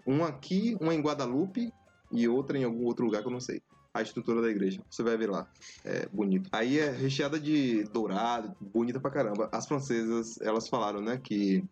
Uma 0.05 0.27
aqui, 0.27 0.77
uma 0.81 0.93
em 0.93 1.01
Guadalupe 1.01 1.71
e 2.11 2.27
outra 2.27 2.57
em 2.57 2.63
algum 2.63 2.85
outro 2.85 3.05
lugar 3.05 3.21
que 3.21 3.27
eu 3.27 3.31
não 3.31 3.39
sei. 3.39 3.61
a 3.93 4.01
estrutura 4.01 4.41
da 4.41 4.49
igreja. 4.49 4.81
Você 4.89 5.03
vai 5.03 5.17
ver 5.17 5.29
lá. 5.29 5.47
É 5.83 6.07
bonito. 6.07 6.49
Aí 6.51 6.79
é 6.79 6.89
recheada 6.89 7.39
de 7.39 7.83
dourado, 7.85 8.55
bonita 8.59 8.99
pra 8.99 9.11
caramba. 9.11 9.49
As 9.51 9.67
francesas, 9.67 10.39
elas 10.41 10.67
falaram, 10.67 11.01
né, 11.01 11.19
que 11.21 11.63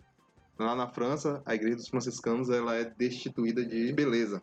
lá 0.57 0.75
na 0.75 0.87
França, 0.87 1.41
a 1.45 1.55
igreja 1.55 1.77
dos 1.77 1.87
franciscanos, 1.87 2.49
ela 2.49 2.75
é 2.75 2.85
destituída 2.85 3.65
de 3.65 3.91
beleza. 3.93 4.41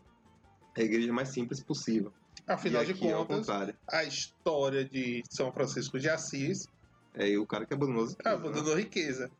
É 0.77 0.83
a 0.83 0.85
igreja 0.85 1.13
mais 1.13 1.29
simples 1.29 1.63
possível. 1.63 2.13
Afinal 2.47 2.85
de 2.85 2.93
é 2.93 2.95
contas, 2.95 3.49
a 3.89 4.05
história 4.05 4.85
de 4.85 5.23
São 5.29 5.51
Francisco 5.53 5.99
de 5.99 6.09
Assis 6.09 6.69
É 7.15 7.29
e 7.29 7.39
o 7.39 7.47
cara 7.47 7.67
que 7.67 7.75
abandonou 7.75 8.05
as 8.05 8.11
riquezas, 8.11 8.41
né? 8.41 8.49
abandonou 8.49 8.77
riqueza. 8.77 9.31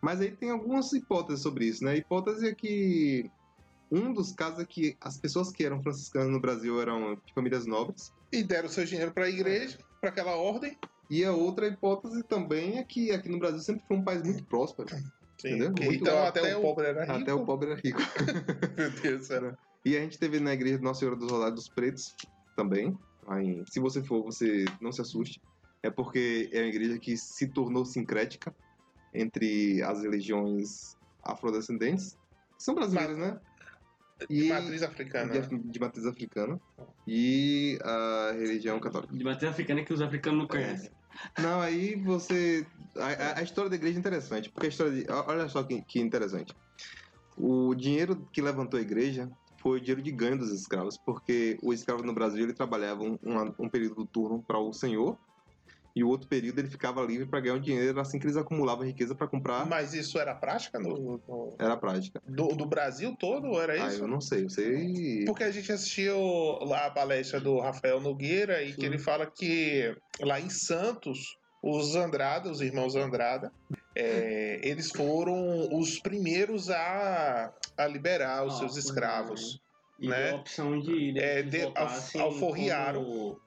Mas 0.00 0.20
aí 0.20 0.30
tem 0.30 0.50
algumas 0.50 0.92
hipóteses 0.92 1.42
sobre 1.42 1.66
isso, 1.66 1.84
né? 1.84 1.92
A 1.92 1.96
hipótese 1.96 2.48
é 2.48 2.54
que 2.54 3.30
um 3.90 4.12
dos 4.12 4.32
casos 4.32 4.60
é 4.60 4.64
que 4.64 4.96
as 5.00 5.16
pessoas 5.16 5.50
que 5.50 5.64
eram 5.64 5.82
franciscanas 5.82 6.28
no 6.28 6.40
Brasil 6.40 6.80
eram 6.80 7.14
de 7.14 7.32
famílias 7.34 7.66
nobres. 7.66 8.12
E 8.32 8.42
deram 8.42 8.68
seu 8.68 8.84
dinheiro 8.84 9.12
para 9.12 9.24
a 9.24 9.30
igreja, 9.30 9.78
para 10.00 10.10
aquela 10.10 10.36
ordem. 10.36 10.76
E 11.08 11.24
a 11.24 11.32
outra 11.32 11.68
hipótese 11.68 12.22
também 12.24 12.78
é 12.78 12.84
que 12.84 13.12
aqui 13.12 13.28
no 13.28 13.38
Brasil 13.38 13.60
sempre 13.60 13.84
foi 13.86 13.96
um 13.96 14.02
país 14.02 14.22
muito 14.22 14.44
próspero. 14.44 14.88
Sim. 14.88 15.50
Entendeu? 15.50 15.68
Muito 15.68 16.02
Então 16.02 16.24
até, 16.24 16.40
Até 16.40 16.56
o 16.56 16.62
pobre 16.62 16.86
era 16.86 17.04
rico. 17.04 17.22
Até 17.22 17.34
o 17.34 17.44
pobre 17.44 17.70
era 17.70 17.80
rico. 17.80 18.00
Meu 18.76 18.90
Deus 18.90 19.20
do 19.20 19.24
céu. 19.24 19.56
E 19.84 19.96
a 19.96 20.00
gente 20.00 20.18
teve 20.18 20.40
na 20.40 20.52
igreja 20.52 20.78
Nossa 20.78 21.00
Senhora 21.00 21.16
dos 21.16 21.30
Rosários 21.30 21.54
dos 21.54 21.68
Pretos 21.68 22.16
também. 22.56 22.98
Aí, 23.28 23.62
se 23.70 23.78
você 23.78 24.02
for, 24.02 24.22
você 24.24 24.64
não 24.80 24.90
se 24.90 25.00
assuste. 25.00 25.40
É 25.82 25.90
porque 25.90 26.50
é 26.52 26.62
uma 26.62 26.68
igreja 26.68 26.98
que 26.98 27.16
se 27.16 27.46
tornou 27.46 27.84
sincrética 27.84 28.54
entre 29.20 29.82
as 29.82 30.02
religiões 30.02 30.96
afrodescendentes, 31.22 32.12
que 32.56 32.62
são 32.62 32.74
brasileiras, 32.74 33.18
né? 33.18 33.38
De 34.30 34.44
E- 34.44 34.48
matriz 34.48 34.82
africana. 34.82 35.32
de, 35.32 35.38
af- 35.38 35.48
de 35.70 35.78
matriz 35.80 36.06
africana 36.06 36.60
e 37.06 37.78
a 37.82 38.32
religião 38.32 38.80
católica. 38.80 39.14
De 39.14 39.24
matriz 39.24 39.50
africana 39.50 39.84
que 39.84 39.92
os 39.92 40.00
africanos 40.00 40.38
não 40.40 40.46
conhecem. 40.48 40.90
Não, 41.38 41.60
aí 41.60 41.94
você. 41.96 42.66
A, 42.96 43.06
a- 43.06 43.38
a 43.40 43.42
história 43.42 43.68
da 43.70 43.76
igreja 43.76 43.98
é 43.98 44.00
interessante, 44.00 44.50
porque 44.50 44.66
a 44.66 44.70
história 44.70 44.92
de. 44.92 45.10
Olha 45.10 45.48
só 45.48 45.62
que, 45.62 45.82
que 45.82 46.00
interessante. 46.00 46.54
O 47.36 47.74
dinheiro 47.74 48.26
que 48.32 48.40
levantou 48.40 48.78
a 48.78 48.82
igreja 48.82 49.30
foi 49.60 49.78
o 49.78 49.80
dinheiro 49.80 50.00
de 50.02 50.12
ganho 50.12 50.38
dos 50.38 50.50
escravos, 50.52 50.96
porque 51.04 51.58
o 51.62 51.72
escravo 51.72 52.02
no 52.02 52.14
Brasil 52.14 52.42
ele 52.42 52.54
trabalhava 52.54 53.02
um, 53.02 53.18
um- 53.22 53.54
um 53.66 53.68
período 53.68 53.96
do 53.96 54.06
turno 54.06 54.42
para 54.42 54.58
o 54.58 54.72
senhor 54.72 55.18
e 55.96 56.04
o 56.04 56.08
outro 56.08 56.28
período 56.28 56.58
ele 56.58 56.68
ficava 56.68 57.00
livre 57.02 57.24
para 57.26 57.40
ganhar 57.40 57.54
um 57.54 57.60
dinheiro 57.60 57.98
assim 57.98 58.18
que 58.18 58.26
eles 58.26 58.36
acumulavam 58.36 58.84
riqueza 58.84 59.14
para 59.14 59.26
comprar. 59.26 59.64
Mas 59.64 59.94
isso 59.94 60.18
era 60.18 60.34
prática 60.34 60.78
no, 60.78 61.22
no- 61.26 61.56
Era 61.58 61.74
prática. 61.74 62.20
do, 62.28 62.48
do 62.48 62.66
Brasil 62.66 63.16
todo? 63.18 63.58
Era 63.58 63.82
Ah, 63.82 63.88
isso? 63.88 64.02
eu 64.02 64.06
não 64.06 64.20
sei, 64.20 64.44
eu 64.44 64.50
sei. 64.50 65.24
Porque 65.24 65.42
a 65.42 65.50
gente 65.50 65.72
assistiu 65.72 66.18
lá 66.60 66.84
a 66.84 66.90
palestra 66.90 67.40
do 67.40 67.58
Rafael 67.58 67.98
Nogueira 67.98 68.62
e 68.62 68.74
que 68.74 68.82
Sim. 68.82 68.86
ele 68.88 68.98
fala 68.98 69.24
que 69.34 69.96
lá 70.20 70.38
em 70.38 70.50
Santos, 70.50 71.18
os 71.62 71.96
Andrada, 71.96 72.50
os 72.50 72.60
irmãos 72.60 72.94
Andrada, 72.94 73.50
é, 73.96 74.60
eles 74.62 74.90
foram 74.90 75.34
os 75.72 75.98
primeiros 76.00 76.68
a, 76.68 77.54
a 77.78 77.86
liberar 77.86 78.44
os 78.44 78.52
Ah, 78.52 78.58
seus 78.58 78.72
foi, 78.72 78.80
escravos. 78.82 79.58
E 79.98 80.08
né? 80.08 80.26
deu 80.26 80.36
a 80.36 80.40
opção 80.40 80.78
de, 80.78 81.12
de 81.14 81.18
É, 81.20 81.42
de- 81.42 81.58
voltassem 81.62 82.20
alf- 82.20 82.34
alforriaram. 82.34 83.02
como 83.02 83.45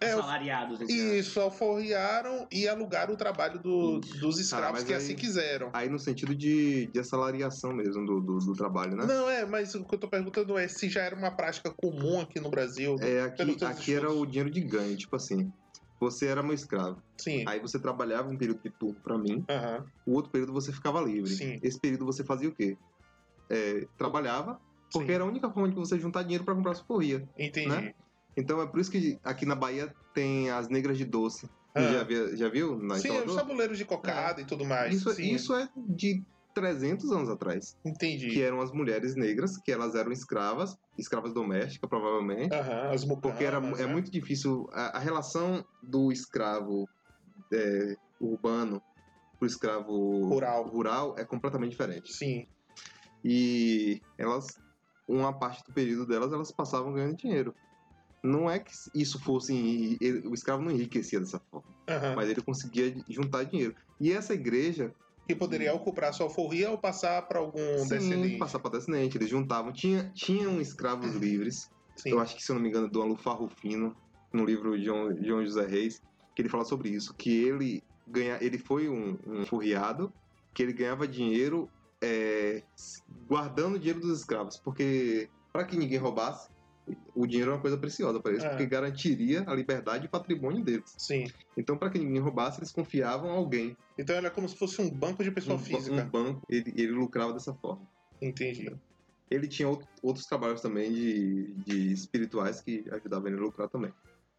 É, 0.00 0.12
assalariados. 0.12 0.80
Isso, 0.88 1.40
alforriaram 1.40 2.46
e 2.52 2.68
alugaram 2.68 3.14
o 3.14 3.16
trabalho 3.16 3.58
do- 3.60 3.98
dos 4.00 4.38
escravos 4.38 4.72
mas 4.80 4.84
que 4.84 4.92
aí- 4.92 4.98
assim 4.98 5.16
quiseram. 5.16 5.70
Aí 5.72 5.88
no 5.88 5.98
sentido 5.98 6.34
de, 6.34 6.86
de 6.86 6.98
assalariação 7.00 7.72
mesmo 7.72 8.04
do, 8.04 8.20
do, 8.20 8.38
do 8.38 8.52
trabalho, 8.54 8.96
né? 8.96 9.06
Não, 9.06 9.28
é, 9.28 9.44
mas 9.46 9.74
o 9.74 9.84
que 9.84 9.94
eu 9.94 9.98
tô 9.98 10.08
perguntando 10.08 10.56
é 10.58 10.68
se 10.68 10.88
já 10.88 11.02
era 11.02 11.16
uma 11.16 11.30
prática 11.30 11.70
comum 11.70 12.20
aqui 12.20 12.40
no 12.40 12.50
Brasil. 12.50 12.96
É, 13.00 13.22
aqui, 13.22 13.64
aqui 13.64 13.94
era 13.94 14.10
o 14.10 14.24
dinheiro 14.26 14.50
de 14.50 14.60
ganho, 14.60 14.96
tipo 14.96 15.16
assim. 15.16 15.50
Você 15.98 16.26
era 16.26 16.42
meu 16.42 16.52
escravo. 16.52 17.02
Sim. 17.16 17.42
Aí 17.48 17.58
você 17.58 17.78
trabalhava 17.78 18.28
um 18.28 18.36
período 18.36 18.60
de 18.62 18.70
turno 18.70 19.00
pra 19.02 19.16
mim, 19.16 19.42
Aham. 19.48 19.84
o 20.06 20.12
outro 20.12 20.30
período 20.30 20.52
você 20.52 20.70
ficava 20.70 21.00
livre. 21.00 21.30
Sim. 21.30 21.58
Esse 21.62 21.80
período 21.80 22.04
você 22.04 22.22
fazia 22.22 22.48
o 22.50 22.54
quê? 22.54 22.76
É, 23.48 23.86
trabalhava, 23.96 24.60
porque 24.92 25.06
Sim. 25.08 25.14
era 25.14 25.24
a 25.24 25.26
única 25.26 25.48
forma 25.50 25.68
de 25.70 25.74
você 25.74 25.98
juntar 25.98 26.22
dinheiro 26.22 26.44
pra 26.44 26.54
comprar 26.54 26.74
sua 26.74 26.84
corria. 26.84 27.26
Entendi. 27.38 27.68
né? 27.68 27.94
Então 28.36 28.60
é 28.60 28.66
por 28.66 28.78
isso 28.80 28.90
que 28.90 29.18
aqui 29.24 29.46
na 29.46 29.54
Bahia 29.54 29.94
tem 30.14 30.50
as 30.50 30.68
negras 30.68 30.98
de 30.98 31.04
doce. 31.04 31.48
Ah. 31.74 31.80
Já, 31.82 32.02
vi- 32.04 32.36
já 32.36 32.48
viu? 32.48 32.76
Na 32.78 32.96
Sim, 32.96 33.08
Salvador? 33.08 33.28
os 33.30 33.36
tabuleiros 33.36 33.78
de 33.78 33.84
cocada 33.84 34.40
e 34.40 34.44
tudo 34.44 34.64
mais. 34.64 34.94
isso, 34.94 35.10
Sim, 35.12 35.34
isso 35.34 35.54
é 35.54 35.68
de 35.76 36.22
300 36.54 37.10
anos 37.12 37.28
atrás. 37.28 37.76
entendi. 37.84 38.30
Que 38.30 38.42
eram 38.42 38.60
as 38.60 38.72
mulheres 38.72 39.14
negras, 39.14 39.58
que 39.58 39.70
elas 39.70 39.94
eram 39.94 40.10
escravas, 40.12 40.74
escravas 40.98 41.34
domésticas, 41.34 41.88
provavelmente. 41.88 42.54
Aham, 42.54 42.90
as 42.92 43.04
mucamas, 43.04 43.20
Porque 43.36 43.44
era, 43.44 43.60
né? 43.60 43.82
é 43.82 43.86
muito 43.86 44.10
difícil. 44.10 44.66
A, 44.72 44.96
a 44.96 45.00
relação 45.00 45.64
do 45.82 46.10
escravo 46.10 46.88
é, 47.52 47.96
urbano 48.20 48.82
pro 49.38 49.46
escravo 49.46 50.28
Rural. 50.28 50.66
rural 50.66 51.14
é 51.18 51.24
completamente 51.26 51.72
diferente. 51.72 52.10
Sim, 52.12 52.46
E 53.22 54.00
elas, 54.16 54.46
uma 55.06 55.32
parte 55.38 55.62
do 55.64 55.72
período 55.74 56.06
delas, 56.06 56.32
elas 56.32 56.50
passavam 56.52 56.92
ganhando 56.94 57.16
dinheiro. 57.16 57.54
Não 58.26 58.50
é 58.50 58.58
que 58.58 58.72
isso 58.94 59.18
fosse. 59.20 59.96
ele- 60.00 60.26
o 60.26 60.34
escravo 60.34 60.62
não 60.62 60.70
enriquecia 60.70 61.20
dessa 61.20 61.40
forma, 61.50 61.68
aham. 61.88 62.14
mas 62.16 62.28
ele 62.28 62.42
conseguia 62.42 62.94
juntar 63.08 63.44
dinheiro. 63.44 63.74
E 64.00 64.12
essa 64.12 64.34
igreja, 64.34 64.92
Que 65.28 65.34
poderia 65.34 65.74
ocupar 65.74 66.12
sua 66.14 66.26
alforria 66.26 66.70
ou 66.70 66.78
passar 66.78 67.22
para 67.26 67.38
algum 67.40 67.58
sim, 67.78 67.88
descendente. 67.88 68.38
passar 68.38 68.58
para 68.60 68.78
descendente, 68.78 69.16
eles 69.18 69.28
juntavam. 69.28 69.72
Tinha, 69.72 70.10
tinham 70.14 70.60
escravos 70.60 71.14
livres, 71.14 71.68
Sim. 71.96 72.10
eu 72.10 72.20
acho 72.20 72.36
que, 72.36 72.42
se 72.42 72.50
eu 72.52 72.54
não 72.54 72.62
me 72.62 72.68
engano, 72.68 72.88
do 72.88 73.02
Alufa 73.02 73.32
Rufino, 73.32 73.96
no 74.32 74.44
livro 74.44 74.78
de 74.78 74.84
João, 74.84 75.16
João 75.24 75.44
José 75.44 75.66
Reis, 75.66 76.00
que 76.34 76.42
ele 76.42 76.48
fala 76.48 76.64
sobre 76.64 76.90
isso, 76.90 77.14
que 77.14 77.30
ele 77.44 77.82
ganha, 78.06 78.38
ele 78.40 78.58
foi 78.58 78.88
um, 78.88 79.18
um 79.26 79.46
furriado, 79.46 80.12
que 80.54 80.62
ele 80.62 80.72
ganhava 80.72 81.08
dinheiro 81.08 81.68
é, 82.02 82.62
guardando 83.26 83.74
o 83.76 83.78
dinheiro 83.78 84.00
dos 84.00 84.20
escravos, 84.20 84.58
porque 84.58 85.28
para 85.52 85.64
que 85.64 85.76
ninguém 85.76 85.98
roubasse, 85.98 86.48
o 87.14 87.26
dinheiro 87.26 87.50
é 87.50 87.54
uma 87.54 87.60
coisa 87.60 87.76
preciosa 87.76 88.20
para 88.20 88.32
eles, 88.32 88.44
É. 88.44 88.48
porque 88.48 88.66
garantiria 88.66 89.42
a 89.46 89.54
liberdade 89.54 90.04
e 90.04 90.06
o 90.06 90.10
patrimônio 90.10 90.62
deles. 90.64 90.94
Sim. 90.98 91.24
Então, 91.56 91.76
para 91.76 91.90
que 91.90 91.98
ninguém 91.98 92.20
roubasse, 92.20 92.58
eles 92.60 92.70
confiavam 92.72 93.30
em 93.30 93.36
alguém, 93.36 93.76
Então 93.98 94.14
era 94.14 94.30
como 94.30 94.48
se 94.48 94.56
fosse 94.56 94.80
um 94.80 94.88
banco 94.90 95.24
de 95.24 95.30
pessoa 95.30 95.56
um, 95.56 95.58
física. 95.58 95.94
um 95.96 96.08
banco, 96.08 96.42
ele, 96.48 96.72
ele 96.76 96.92
lucrava 96.92 97.32
dessa 97.32 97.52
forma. 97.54 97.82
Entendi. 98.20 98.70
Ele 99.30 99.48
tinha 99.48 99.66
out- 99.66 99.84
outros 100.02 100.26
trabalhos 100.26 100.60
também 100.60 100.92
de, 100.92 101.54
de 101.66 101.92
espirituais 101.92 102.60
que 102.60 102.84
ajudavam 102.92 103.26
ele 103.28 103.36
a 103.36 103.40
lucrar 103.40 103.68
também. 103.68 103.92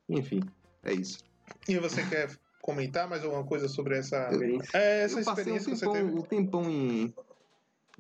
Enfim, 0.08 0.42
é 0.84 0.94
isso. 0.94 1.20
E 1.68 1.78
você 1.78 2.06
quer 2.08 2.30
comentar 2.62 3.10
mais 3.10 3.24
alguma 3.24 3.44
coisa 3.44 3.68
sobre 3.68 3.98
essa, 3.98 4.30
Eu- 4.32 4.62
é, 4.74 5.02
essa 5.04 5.20
eu 5.20 5.26
passei 5.26 5.52
um 5.54 5.58
experiência 5.58 5.72
que 5.72 5.78
você 5.78 5.86
tempão, 5.86 5.94
teve? 5.94 6.20
um 6.20 6.22
tempão 6.22 6.70
em, 6.70 7.14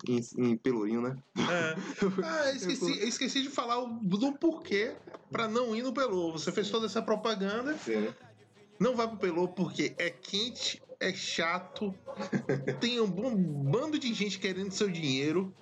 em, 0.08 0.20
em 0.38 0.58
Pelourinho, 0.58 1.02
né? 1.02 1.18
É. 1.38 1.76
Ah, 2.24 2.52
esqueci, 2.52 2.92
esqueci 3.08 3.42
de 3.42 3.50
falar 3.50 3.80
o- 3.80 4.00
do 4.04 4.34
porquê 4.34 4.96
pra 5.32 5.48
não 5.48 5.76
ir 5.76 5.82
no 5.82 5.94
Pelô. 5.94 6.32
Você 6.34 6.52
fez 6.52 6.70
toda 6.70 6.86
essa 6.86 7.02
propaganda, 7.02 7.78
Sim. 7.78 8.10
não 8.80 8.96
vai 8.96 9.08
pro 9.08 9.18
Pelô 9.18 9.48
porque 9.48 9.96
é 9.98 10.10
quente, 10.10 10.82
é 11.00 11.14
chato, 11.14 11.94
tem 12.80 13.00
um 13.00 13.10
bom 13.10 13.36
bando 13.36 13.98
de 13.98 14.14
gente 14.14 14.40
querendo 14.40 14.72
seu 14.72 14.90
dinheiro. 14.90 15.54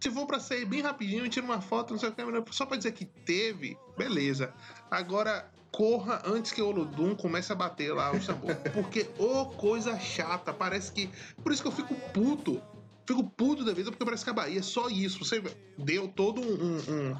Se 0.00 0.10
for 0.10 0.26
pra 0.26 0.38
sair 0.38 0.64
bem 0.66 0.82
rapidinho, 0.82 1.28
tira 1.28 1.44
uma 1.44 1.60
foto, 1.60 1.92
não 1.92 1.98
sei 1.98 2.10
o 2.10 2.12
que, 2.12 2.22
só 2.54 2.66
pra 2.66 2.76
dizer 2.76 2.92
que 2.92 3.04
teve, 3.04 3.76
beleza. 3.96 4.52
Agora, 4.90 5.50
corra 5.72 6.22
antes 6.24 6.52
que 6.52 6.60
o 6.62 6.68
Olodum 6.68 7.14
comece 7.14 7.50
a 7.50 7.54
bater 7.54 7.92
lá 7.94 8.12
o 8.12 8.22
sabor. 8.22 8.54
Porque, 8.72 9.06
ô 9.18 9.46
coisa 9.46 9.98
chata, 9.98 10.52
parece 10.52 10.92
que. 10.92 11.10
Por 11.42 11.50
isso 11.50 11.62
que 11.62 11.68
eu 11.68 11.72
fico 11.72 11.94
puto. 12.12 12.62
Fico 13.06 13.22
puto 13.24 13.64
da 13.64 13.72
vida, 13.72 13.90
porque 13.90 14.04
parece 14.04 14.24
que 14.24 14.30
a 14.30 14.34
Bahia 14.34 14.58
é 14.58 14.62
só 14.62 14.88
isso. 14.88 15.24
Você 15.24 15.42
deu 15.78 16.08
todo 16.08 16.40
um, 16.40 16.54
um, 16.54 16.76
um- 17.12 17.16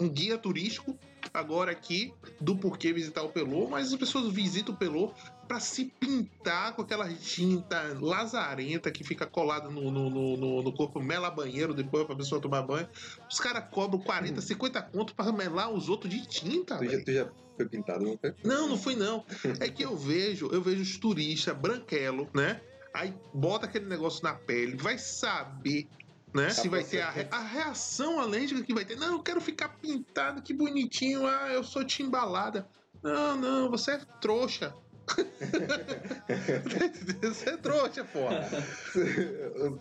um 0.00 0.08
guia 0.08 0.36
turístico 0.38 0.98
agora 1.32 1.70
aqui 1.70 2.12
do 2.40 2.56
porquê 2.56 2.92
visitar 2.92 3.22
o 3.22 3.28
Pelô, 3.28 3.68
mas 3.68 3.92
as 3.92 3.98
pessoas 3.98 4.32
visitam 4.32 4.74
o 4.74 4.76
Pelô 4.76 5.12
pra 5.46 5.60
se 5.60 5.84
pintar 6.00 6.74
com 6.74 6.82
aquela 6.82 7.12
tinta 7.12 7.96
lazarenta 8.00 8.90
que 8.90 9.04
fica 9.04 9.26
colada 9.26 9.68
no, 9.68 9.90
no, 9.90 10.08
no, 10.10 10.62
no- 10.62 10.72
corpo, 10.72 11.00
mela 11.00 11.30
banheiro 11.30 11.74
depois 11.74 12.06
pra 12.06 12.16
pessoa 12.16 12.40
tomar 12.40 12.62
banho. 12.62 12.88
Os 13.30 13.38
caras 13.38 13.64
cobram 13.70 14.00
40, 14.00 14.40
50 14.40 14.80
conto 14.82 15.14
pra 15.14 15.30
melar 15.30 15.70
os 15.72 15.88
outros 15.88 16.12
de 16.12 16.26
tinta, 16.26 16.78
Tu 16.78 16.88
já, 16.88 17.04
tu 17.04 17.12
já 17.12 17.28
foi 17.56 17.68
pintado, 17.68 18.04
não 18.04 18.16
foi? 18.18 18.34
Não, 18.42 18.68
não 18.68 18.78
fui 18.78 18.96
não. 18.96 19.24
É 19.60 19.68
que 19.68 19.84
eu 19.84 19.96
vejo, 19.96 20.48
eu 20.52 20.62
vejo 20.62 20.82
os 20.82 20.96
turistas 20.96 21.56
branquelo, 21.56 22.28
né? 22.34 22.60
Aí 22.92 23.14
bota 23.32 23.66
aquele 23.66 23.86
negócio 23.86 24.22
na 24.22 24.34
pele, 24.34 24.76
vai 24.76 24.98
saber, 24.98 25.88
né? 26.34 26.50
Se 26.50 26.68
vai 26.68 26.82
ter 26.82 27.00
a, 27.02 27.10
re- 27.10 27.28
a 27.30 27.40
reação 27.40 28.18
alérgica 28.20 28.62
que 28.62 28.74
vai 28.74 28.84
ter. 28.84 28.96
Não, 28.96 29.12
eu 29.12 29.22
quero 29.22 29.40
ficar 29.40 29.68
pintado, 29.80 30.42
que 30.42 30.52
bonitinho. 30.52 31.26
Ah, 31.26 31.48
eu 31.52 31.62
sou 31.62 31.84
timbalada. 31.84 32.68
Não, 33.02 33.36
não, 33.36 33.70
você 33.70 33.92
é 33.92 33.98
trouxa. 34.20 34.74
Você 37.22 37.50
é 37.50 37.56
trouxa, 37.56 38.04
porra. 38.04 38.48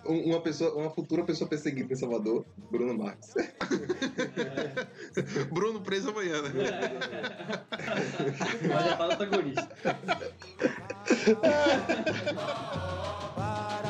Um- 0.06 0.30
uma 0.30 0.42
pessoa, 0.42 0.74
uma 0.76 0.90
futura 0.90 1.24
pessoa 1.24 1.48
perseguida 1.50 1.94
em 1.94 1.96
Salvador, 1.96 2.46
Bruno 2.72 2.98
Marques. 2.98 3.34
Bruno 5.52 5.82
preso 5.82 6.10
amanhã, 6.10 6.42
né? 6.42 6.50
Mas 8.68 8.86
já 8.86 8.98
fala 8.98 9.14
antagonista. 9.14 9.68
Mas 13.38 13.86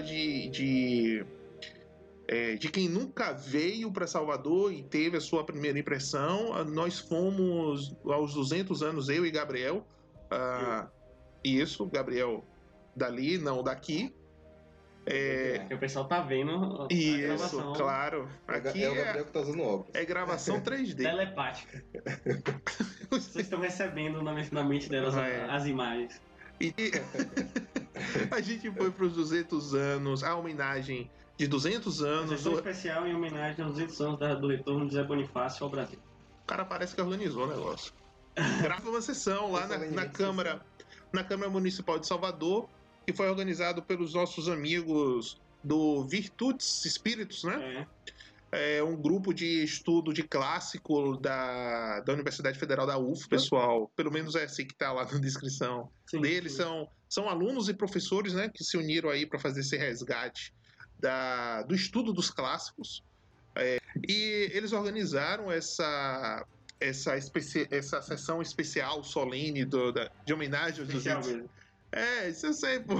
de, 0.00 0.48
de, 0.48 1.24
é, 2.28 2.54
de 2.56 2.70
quem 2.70 2.88
nunca 2.88 3.32
veio 3.32 3.90
para 3.92 4.06
Salvador 4.06 4.72
e 4.72 4.82
teve 4.82 5.16
a 5.16 5.20
sua 5.20 5.44
primeira 5.44 5.78
impressão, 5.78 6.64
nós 6.64 6.98
fomos 6.98 7.94
aos 8.04 8.34
200 8.34 8.82
anos, 8.82 9.08
eu 9.08 9.24
e 9.26 9.30
Gabriel. 9.30 9.86
ah, 10.30 10.88
isso, 11.42 11.86
Gabriel 11.86 12.44
dali, 12.94 13.38
não 13.38 13.62
daqui. 13.62 14.14
É, 15.06 15.66
o 15.72 15.78
pessoal 15.78 16.06
tá 16.06 16.20
vendo 16.20 16.82
a 16.82 16.86
isso, 16.90 17.18
gravação 17.22 17.72
claro. 17.72 18.28
Aqui 18.46 18.84
é 18.84 18.90
o 18.90 18.92
é, 18.94 19.04
Gabriel 19.04 19.24
que 19.24 19.32
tá 19.32 19.40
usando 19.40 19.62
óculos. 19.62 19.90
é 19.94 20.04
gravação 20.04 20.60
3D. 20.62 20.96
telepática. 20.98 21.82
Vocês 23.10 23.46
estão 23.46 23.58
recebendo 23.60 24.22
na 24.22 24.34
mente, 24.34 24.52
na 24.54 24.62
mente 24.62 24.88
delas 24.90 25.16
Ah, 25.16 25.26
é. 25.26 25.50
as 25.50 25.66
imagens. 25.66 26.20
E 26.60 26.74
a 28.30 28.40
gente 28.40 28.70
foi 28.70 28.90
para 28.90 29.04
os 29.04 29.12
200 29.14 29.74
anos, 29.74 30.22
a 30.24 30.34
homenagem 30.36 31.10
de 31.36 31.46
200 31.46 32.02
anos. 32.02 32.30
Sessão 32.30 32.52
do- 32.52 32.58
especial 32.58 33.06
em 33.06 33.14
homenagem 33.14 33.64
aos 33.64 33.72
200 33.74 34.00
anos 34.00 34.18
da- 34.18 34.34
do 34.34 34.48
retorno 34.48 34.86
de 34.86 34.94
Zé 34.94 35.02
Bonifácio 35.02 35.64
ao 35.64 35.70
Brasil. 35.70 35.98
O 36.44 36.46
cara 36.46 36.64
parece 36.64 36.94
que 36.94 37.00
organizou 37.00 37.44
o 37.44 37.48
negócio. 37.48 37.92
Grava 38.62 38.88
uma 38.88 39.00
sessão 39.00 39.52
lá 39.52 39.66
na, 39.66 39.78
na 39.78 40.06
Câmara, 40.08 40.60
na 41.12 41.24
Câmara 41.24 41.50
Municipal 41.50 41.98
de 41.98 42.06
Salvador, 42.06 42.68
que 43.06 43.12
foi 43.12 43.28
organizado 43.28 43.82
pelos 43.82 44.14
nossos 44.14 44.48
amigos 44.48 45.40
do 45.62 46.06
Virtudes 46.06 46.84
Espíritos, 46.84 47.44
né? 47.44 47.86
É. 47.86 48.00
É 48.52 48.82
um 48.82 48.96
grupo 49.00 49.32
de 49.32 49.62
estudo 49.62 50.12
de 50.12 50.24
clássico 50.24 51.16
da, 51.18 52.00
da 52.00 52.12
Universidade 52.12 52.58
Federal 52.58 52.84
da 52.84 52.98
UF, 52.98 53.28
pessoal. 53.28 53.88
Pelo 53.94 54.10
menos 54.10 54.34
é 54.34 54.42
assim 54.42 54.66
que 54.66 54.74
tá 54.74 54.92
lá 54.92 55.04
na 55.04 55.18
descrição 55.20 55.88
Sim, 56.04 56.20
deles. 56.20 56.52
sim. 56.52 56.58
São, 56.58 56.88
são 57.10 57.28
alunos 57.28 57.68
e 57.68 57.74
professores, 57.74 58.32
né? 58.32 58.48
Que 58.48 58.64
se 58.64 58.78
uniram 58.78 59.10
aí 59.10 59.26
para 59.26 59.38
fazer 59.38 59.60
esse 59.60 59.76
resgate 59.76 60.54
da, 60.98 61.62
do 61.62 61.74
estudo 61.74 62.12
dos 62.12 62.30
clássicos. 62.30 63.02
É, 63.56 63.80
e 64.08 64.48
eles 64.52 64.72
organizaram 64.72 65.50
essa 65.50 66.46
essa, 66.78 67.16
especi 67.16 67.68
essa 67.70 68.00
sessão 68.00 68.40
especial 68.40 69.04
solene 69.04 69.66
do, 69.66 69.92
da, 69.92 70.10
de 70.24 70.32
homenagem 70.32 70.80
aos 70.80 70.88
Especial 70.88 71.20
200 71.20 71.26
mesmo. 71.26 71.50
é, 71.92 72.28
isso 72.30 72.46
eu 72.46 72.54
sei, 72.54 72.80
pô. 72.80 72.94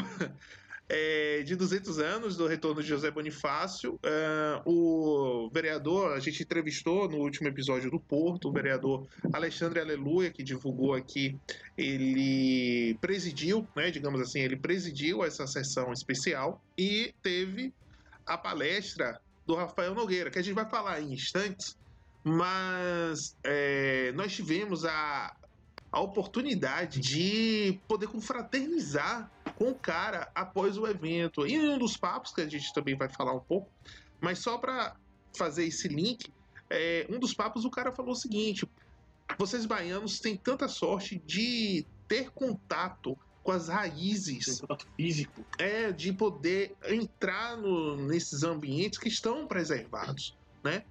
É, 0.92 1.44
de 1.44 1.54
200 1.54 2.00
anos 2.00 2.36
do 2.36 2.48
retorno 2.48 2.82
de 2.82 2.88
José 2.88 3.12
Bonifácio. 3.12 3.96
É, 4.02 4.60
o 4.64 5.48
vereador, 5.52 6.12
a 6.14 6.18
gente 6.18 6.42
entrevistou 6.42 7.08
no 7.08 7.18
último 7.18 7.46
episódio 7.46 7.88
do 7.92 8.00
Porto, 8.00 8.48
o 8.48 8.52
vereador 8.52 9.06
Alexandre 9.32 9.78
Aleluia, 9.78 10.32
que 10.32 10.42
divulgou 10.42 10.94
aqui, 10.94 11.38
ele 11.78 12.98
presidiu, 13.00 13.66
né, 13.76 13.92
digamos 13.92 14.20
assim, 14.20 14.40
ele 14.40 14.56
presidiu 14.56 15.24
essa 15.24 15.46
sessão 15.46 15.92
especial 15.92 16.60
e 16.76 17.14
teve 17.22 17.72
a 18.26 18.36
palestra 18.36 19.20
do 19.46 19.54
Rafael 19.54 19.94
Nogueira, 19.94 20.28
que 20.28 20.38
a 20.40 20.42
gente 20.42 20.54
vai 20.54 20.68
falar 20.68 21.00
em 21.00 21.12
instantes, 21.12 21.76
mas 22.24 23.36
é, 23.44 24.12
nós 24.12 24.32
tivemos 24.32 24.84
a, 24.84 25.34
a 25.90 26.00
oportunidade 26.00 27.00
de 27.00 27.78
poder 27.88 28.08
confraternizar 28.08 29.30
com 29.60 29.72
o 29.72 29.78
cara 29.78 30.32
após 30.34 30.78
o 30.78 30.86
evento. 30.86 31.46
E 31.46 31.58
um 31.58 31.78
dos 31.78 31.94
papos 31.94 32.32
que 32.32 32.40
a 32.40 32.48
gente 32.48 32.72
também 32.72 32.96
vai 32.96 33.10
falar 33.10 33.34
um 33.34 33.40
pouco, 33.40 33.70
mas 34.18 34.38
só 34.38 34.56
para 34.56 34.96
fazer 35.36 35.66
esse 35.66 35.86
link, 35.86 36.32
é, 36.70 37.06
um 37.10 37.18
dos 37.18 37.34
papos 37.34 37.66
o 37.66 37.70
cara 37.70 37.94
falou 37.94 38.12
o 38.12 38.16
seguinte: 38.16 38.66
vocês 39.38 39.66
baianos 39.66 40.18
têm 40.18 40.34
tanta 40.34 40.66
sorte 40.66 41.18
de 41.26 41.86
ter 42.08 42.30
contato 42.30 43.14
com 43.42 43.52
as 43.52 43.68
raízes, 43.68 44.60
contato 44.62 44.86
físico. 44.96 45.44
é 45.58 45.92
de 45.92 46.12
poder 46.14 46.74
entrar 46.86 47.58
no- 47.58 47.96
nesses 48.06 48.42
ambientes 48.42 48.98
que 48.98 49.08
estão 49.08 49.46
preservados, 49.46 50.38
né? 50.64 50.84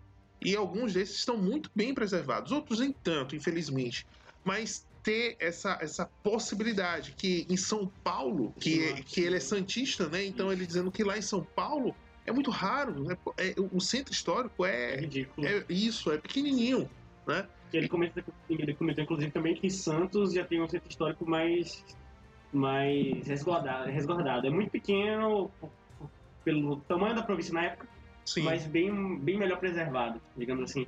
E 0.44 0.56
alguns 0.56 0.94
desses 0.94 1.18
estão 1.18 1.38
muito 1.38 1.72
bem 1.76 1.94
preservados, 1.94 2.52
outros 2.52 2.80
nem 2.80 2.94
tanto, 2.94 3.36
infelizmente. 3.36 4.06
Mas 4.46 4.86
ter 5.04 5.38
essa, 5.40 5.78
essa 5.82 6.10
possibilidade 6.24 7.14
que 7.14 7.46
em 7.50 7.58
São 7.58 7.88
Paulo, 8.04 8.54
que, 8.60 8.84
é- 8.90 8.94
que 9.02 9.22
ele 9.22 9.38
é 9.38 9.40
santista, 9.40 10.08
né? 10.10 10.26
Então 10.26 10.52
ele 10.52 10.66
dizendo 10.66 10.92
que 10.92 11.04
lá 11.04 11.18
em 11.18 11.22
São 11.22 11.44
Paulo 11.44 11.96
é 12.26 12.32
muito 12.32 12.52
raro, 12.52 13.04
né? 13.04 13.18
É- 13.38 13.56
o 13.58 13.80
centro 13.80 14.14
histórico 14.14 14.66
É 14.66 14.96
é, 14.96 15.00
ridículo. 15.02 15.48
é 15.48 15.66
isso, 15.70 16.12
é 16.12 16.18
pequenininho, 16.18 16.90
né? 17.28 17.48
Ele 17.72 17.88
comenta, 17.88 18.24
ele 18.50 18.74
comentou, 18.74 19.04
inclusive, 19.04 19.32
também 19.32 19.56
que 19.56 19.70
Santos 19.70 20.34
já 20.34 20.44
tem 20.44 20.62
um 20.62 20.68
centro 20.68 20.90
histórico 20.90 21.30
mais, 21.30 21.84
mais 22.52 23.28
resguardado, 23.28 23.90
resguardado. 23.92 24.48
É 24.48 24.50
muito 24.50 24.72
pequeno 24.72 25.52
pelo 26.44 26.78
tamanho 26.82 27.16
da 27.16 27.22
província 27.22 27.54
na 27.54 27.66
época, 27.66 27.88
Sim. 28.26 28.42
mas 28.42 28.66
bem, 28.66 29.20
bem 29.20 29.38
melhor 29.38 29.60
preservado, 29.60 30.20
digamos 30.36 30.64
assim. 30.72 30.88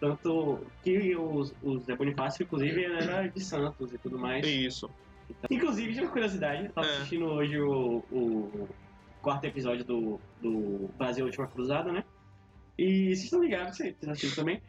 Tanto 0.00 0.60
que 0.82 1.16
os, 1.16 1.52
os 1.62 1.84
Zé 1.84 1.96
Bonifácio, 1.96 2.44
inclusive, 2.44 2.84
era 2.84 3.26
de 3.26 3.40
Santos 3.42 3.92
e 3.92 3.98
tudo 3.98 4.18
mais. 4.18 4.46
É 4.46 4.50
isso. 4.50 4.88
Inclusive, 5.50 5.92
de 5.92 6.00
uma 6.00 6.10
curiosidade, 6.10 6.66
eu 6.66 6.72
tava 6.72 6.86
É. 6.86 6.90
assistindo 6.96 7.26
hoje 7.26 7.60
o, 7.60 7.98
o 8.10 8.68
quarto 9.20 9.44
episódio 9.44 9.84
do, 9.84 10.20
do 10.40 10.88
Brasil 10.96 11.24
Última 11.26 11.46
Cruzada, 11.48 11.92
né? 11.92 12.04
E 12.78 13.06
vocês 13.06 13.24
estão 13.24 13.42
ligados, 13.42 13.76
vocês 13.76 13.96
assistiram 14.06 14.36
também, 14.36 14.62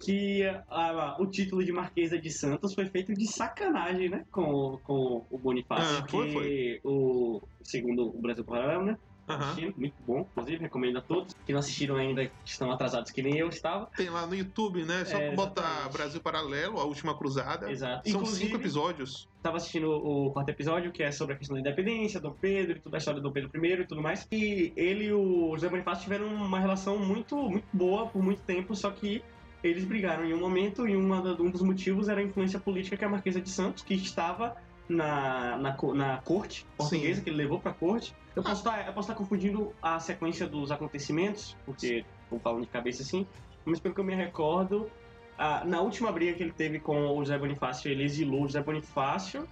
que 0.00 0.44
a- 0.44 0.62
a- 0.68 1.16
o 1.18 1.26
título 1.26 1.64
de 1.64 1.72
Marquesa 1.72 2.18
de 2.18 2.30
Santos 2.30 2.74
foi 2.74 2.84
feito 2.86 3.14
de 3.14 3.26
sacanagem, 3.26 4.10
né? 4.10 4.24
Com, 4.30 4.78
com 4.84 5.26
o 5.30 5.38
Bonifácio, 5.38 6.04
Ah, 6.04 6.08
foi, 6.08 6.30
porque 6.32 6.80
o 6.84 7.40
segundo 7.62 8.06
o 8.08 8.20
Brasil 8.20 8.44
Paralelo, 8.44 8.84
né? 8.84 8.98
Assistindo, 9.26 9.74
muito 9.76 9.94
bom, 10.06 10.20
inclusive, 10.20 10.58
recomendo 10.58 10.98
a 10.98 11.00
todos 11.00 11.34
que 11.46 11.52
não 11.52 11.60
assistiram 11.60 11.96
ainda, 11.96 12.26
que 12.26 12.32
estão 12.44 12.70
atrasados 12.70 13.10
que 13.10 13.22
nem 13.22 13.38
eu 13.38 13.48
estava. 13.48 13.86
Tem 13.96 14.10
lá 14.10 14.26
no 14.26 14.34
YouTube, 14.34 14.84
né? 14.84 15.04
Só 15.04 15.18
É, 15.18 15.34
botar 15.34 15.62
exatamente. 15.62 15.92
Brasil 15.92 16.20
Paralelo, 16.20 16.78
a 16.78 16.84
última 16.84 17.16
cruzada. 17.16 17.70
Exato. 17.70 18.08
São 18.08 18.20
Inclusive, 18.20 18.46
cinco 18.46 18.60
episódios. 18.60 19.28
Tava 19.42 19.56
assistindo 19.56 19.90
o 19.90 20.30
quarto 20.30 20.48
episódio, 20.48 20.92
que 20.92 21.02
é 21.02 21.10
sobre 21.10 21.34
a 21.34 21.38
questão 21.38 21.54
da 21.54 21.60
independência, 21.60 22.20
Dom 22.20 22.32
Pedro 22.32 22.76
e 22.76 22.80
toda 22.80 22.96
a 22.96 22.98
história 22.98 23.20
do 23.20 23.28
Dom 23.28 23.32
Pedro 23.32 23.50
I 23.64 23.72
e 23.72 23.86
tudo 23.86 24.02
mais. 24.02 24.26
E 24.30 24.72
ele 24.76 25.04
e 25.06 25.12
o 25.12 25.54
José 25.54 25.68
Bonifácio 25.68 26.04
tiveram 26.04 26.26
uma 26.26 26.58
relação 26.58 26.98
muito, 26.98 27.36
muito 27.36 27.66
boa 27.72 28.06
por 28.06 28.22
muito 28.22 28.42
tempo, 28.42 28.74
só 28.74 28.90
que 28.90 29.22
eles 29.62 29.84
brigaram 29.84 30.24
em 30.24 30.34
um 30.34 30.38
momento 30.38 30.86
e 30.86 30.94
uma 30.94 31.20
um 31.40 31.50
dos 31.50 31.62
motivos 31.62 32.08
era 32.08 32.20
a 32.20 32.24
influência 32.24 32.60
política 32.60 32.96
que 32.96 33.04
a 33.04 33.08
Marquesa 33.08 33.40
de 33.40 33.48
Santos, 33.48 33.82
que 33.82 33.94
estava 33.94 34.56
na, 34.88 35.56
na, 35.56 35.76
na 35.94 36.18
corte 36.18 36.66
portuguesa, 36.76 37.16
Sim. 37.16 37.24
que 37.24 37.30
ele 37.30 37.36
levou 37.36 37.58
pra 37.58 37.72
corte. 37.72 38.14
Eu 38.36 38.42
posso 38.42 38.66
estar 38.66 38.86
eu 38.86 38.92
posso 38.92 39.10
estar 39.10 39.14
confundindo 39.14 39.72
a 39.82 39.98
sequência 39.98 40.46
dos 40.46 40.70
acontecimentos, 40.70 41.56
porque 41.64 42.04
vou 42.30 42.38
falando 42.40 42.62
de 42.62 42.68
cabeça 42.68 43.02
assim, 43.02 43.26
mas 43.64 43.80
pelo 43.80 43.94
que 43.94 44.00
eu 44.00 44.04
me 44.04 44.14
recordo, 44.14 44.90
ah, 45.38 45.64
na 45.64 45.80
última 45.80 46.12
briga 46.12 46.34
que 46.34 46.42
ele 46.42 46.52
teve 46.52 46.78
com 46.78 47.06
o 47.16 47.24
José 47.24 47.38
Bonifácio, 47.38 47.90
ele 47.90 48.04
exilou 48.04 48.42
o 48.42 48.46
José 48.46 48.62
Bonifácio 48.62 49.48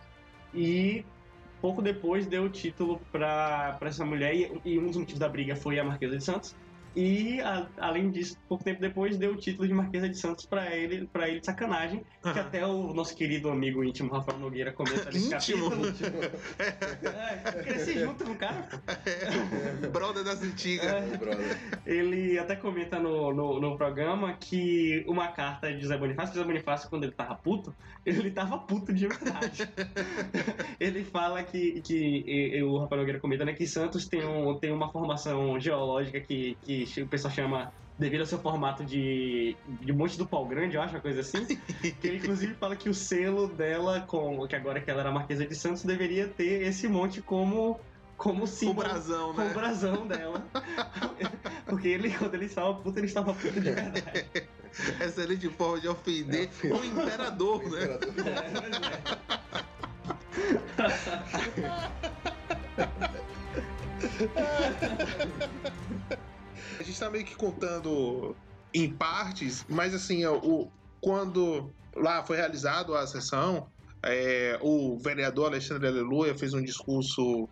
e 0.54 1.04
pouco 1.60 1.80
depois 1.80 2.26
deu 2.26 2.44
o 2.44 2.48
título 2.48 3.00
pra 3.10 3.78
essa 3.82 4.04
mulher. 4.04 4.34
E, 4.34 4.60
e 4.64 4.78
um 4.78 4.86
dos 4.88 4.96
motivos 4.96 5.18
da 5.18 5.28
briga 5.28 5.56
foi 5.56 5.78
a 5.78 5.84
Marquesa 5.84 6.16
de 6.16 6.24
Santos. 6.24 6.54
E, 6.95 7.40
a- 7.40 7.66
além 7.78 8.11
disso, 8.11 8.36
pouco 8.49 8.62
tempo 8.64 8.80
depois, 8.80 9.16
deu 9.16 9.32
o 9.32 9.36
título 9.36 9.66
de 9.66 9.72
Marquesa 9.74 10.09
de 10.09 10.18
Santos 10.18 10.45
pra 10.47 10.74
ele, 10.76 11.07
pra 11.07 11.28
ele 11.28 11.40
de 11.40 11.47
sacanagem, 11.47 12.05
que 12.22 12.38
até 12.38 12.66
o 12.66 12.93
nosso 12.93 13.16
querido 13.16 13.49
amigo 13.49 13.82
íntimo 13.82 14.12
Rafael 14.12 14.38
Nogueira 14.38 14.72
comenta 14.72 15.11
nesse 15.11 15.34
Íntimo? 15.34 15.70
capítulo. 15.70 15.93
É, 17.03 17.62
cresci 17.62 17.99
junto 17.99 18.24
com 18.24 18.32
o 18.32 18.36
cara, 18.36 18.62
pô. 18.70 19.88
Brother 19.90 20.24
das 20.24 20.43
antigas. 20.43 20.86
É. 20.86 21.16
brother. 21.16 21.59
Ele 21.86 22.38
até 22.38 22.57
comenta 22.57 22.99
no, 22.99 23.32
no, 23.32 23.61
no 23.61 23.76
programa 23.76 24.34
que 24.34 25.05
uma 25.07 25.28
carta 25.28 25.72
de 25.72 25.80
José 25.80 25.97
Bonifácio, 25.97 26.34
José 26.34 26.47
Bonifácio, 26.47 26.88
quando 26.90 27.05
ele 27.05 27.12
tava 27.12 27.34
puto, 27.36 27.74
ele 28.05 28.30
tava 28.30 28.59
puto 28.59 28.93
de 28.93 29.07
verdade. 29.09 29.68
ele 30.78 31.05
fala 31.05 31.43
que, 31.43 31.80
que 31.82 31.97
e- 32.26 32.59
e 32.59 32.62
o 32.62 32.78
Rafael 32.78 33.01
Nogueira 33.01 33.20
comenta, 33.20 33.45
né, 33.45 33.53
que 33.53 33.66
Santos 33.66 34.07
tem, 34.07 34.24
um, 34.24 34.59
tem 34.59 34.72
uma 34.72 34.90
formação 34.90 35.59
geológica 35.61 36.20
que, 36.20 36.57
que 36.62 36.81
o 37.02 37.06
pessoal 37.06 37.32
chama, 37.32 37.72
devido 37.98 38.20
ao 38.20 38.26
seu 38.26 38.38
formato 38.38 38.84
de, 38.84 39.56
de 39.80 39.92
Monte 39.92 40.18
do 40.18 40.26
Pau 40.26 40.46
Grande, 40.46 40.76
eu 40.76 40.82
acho, 40.82 40.94
uma 40.94 41.00
coisa 41.00 41.20
assim, 41.20 41.44
que 41.46 42.06
ele 42.06 42.18
inclusive 42.18 42.54
fala 42.54 42.76
que 42.76 42.88
o 42.88 42.94
selo 42.94 43.48
dela, 43.48 44.00
com, 44.02 44.46
que 44.46 44.56
agora 44.56 44.80
que 44.80 44.90
ela 44.90 45.00
era 45.00 45.10
Marquesa 45.10 45.46
de 45.46 45.54
Santos, 45.54 45.84
deveria 45.84 46.28
ter 46.28 46.62
esse 46.62 46.88
monte 46.88 47.20
como, 47.22 47.78
como 48.16 48.44
O 48.44 48.46
símbolo 48.46 48.88
brasão, 48.88 49.34
com 49.34 49.40
o 49.40 49.44
né? 49.44 49.52
brasão 49.54 50.06
dela. 50.06 50.46
Porque 51.66 51.88
ele, 51.88 52.10
quando 52.10 52.34
ele 52.34 52.46
estava 52.46 52.74
puto, 52.74 52.98
ele 52.98 53.06
estava 53.06 53.32
puto 53.32 53.60
de 53.60 53.70
verdade. 53.70 54.26
Excelente 55.00 55.48
forma 55.50 55.80
de 55.80 55.88
ofender 55.88 56.48
o 56.64 56.84
imperador, 56.84 57.62
né? 57.70 57.98
A 66.82 66.84
gente 66.84 66.98
tá 66.98 67.08
meio 67.08 67.24
que 67.24 67.36
contando 67.36 68.34
em 68.74 68.92
partes, 68.92 69.64
mas 69.68 69.94
assim, 69.94 70.26
o, 70.26 70.68
quando 71.00 71.70
lá 71.94 72.24
foi 72.24 72.36
realizado 72.36 72.92
a 72.96 73.06
sessão, 73.06 73.68
é, 74.04 74.58
o 74.60 74.98
vereador 74.98 75.46
Alexandre 75.46 75.86
Aleluia 75.86 76.36
fez 76.36 76.52
um 76.54 76.60
discurso 76.60 77.48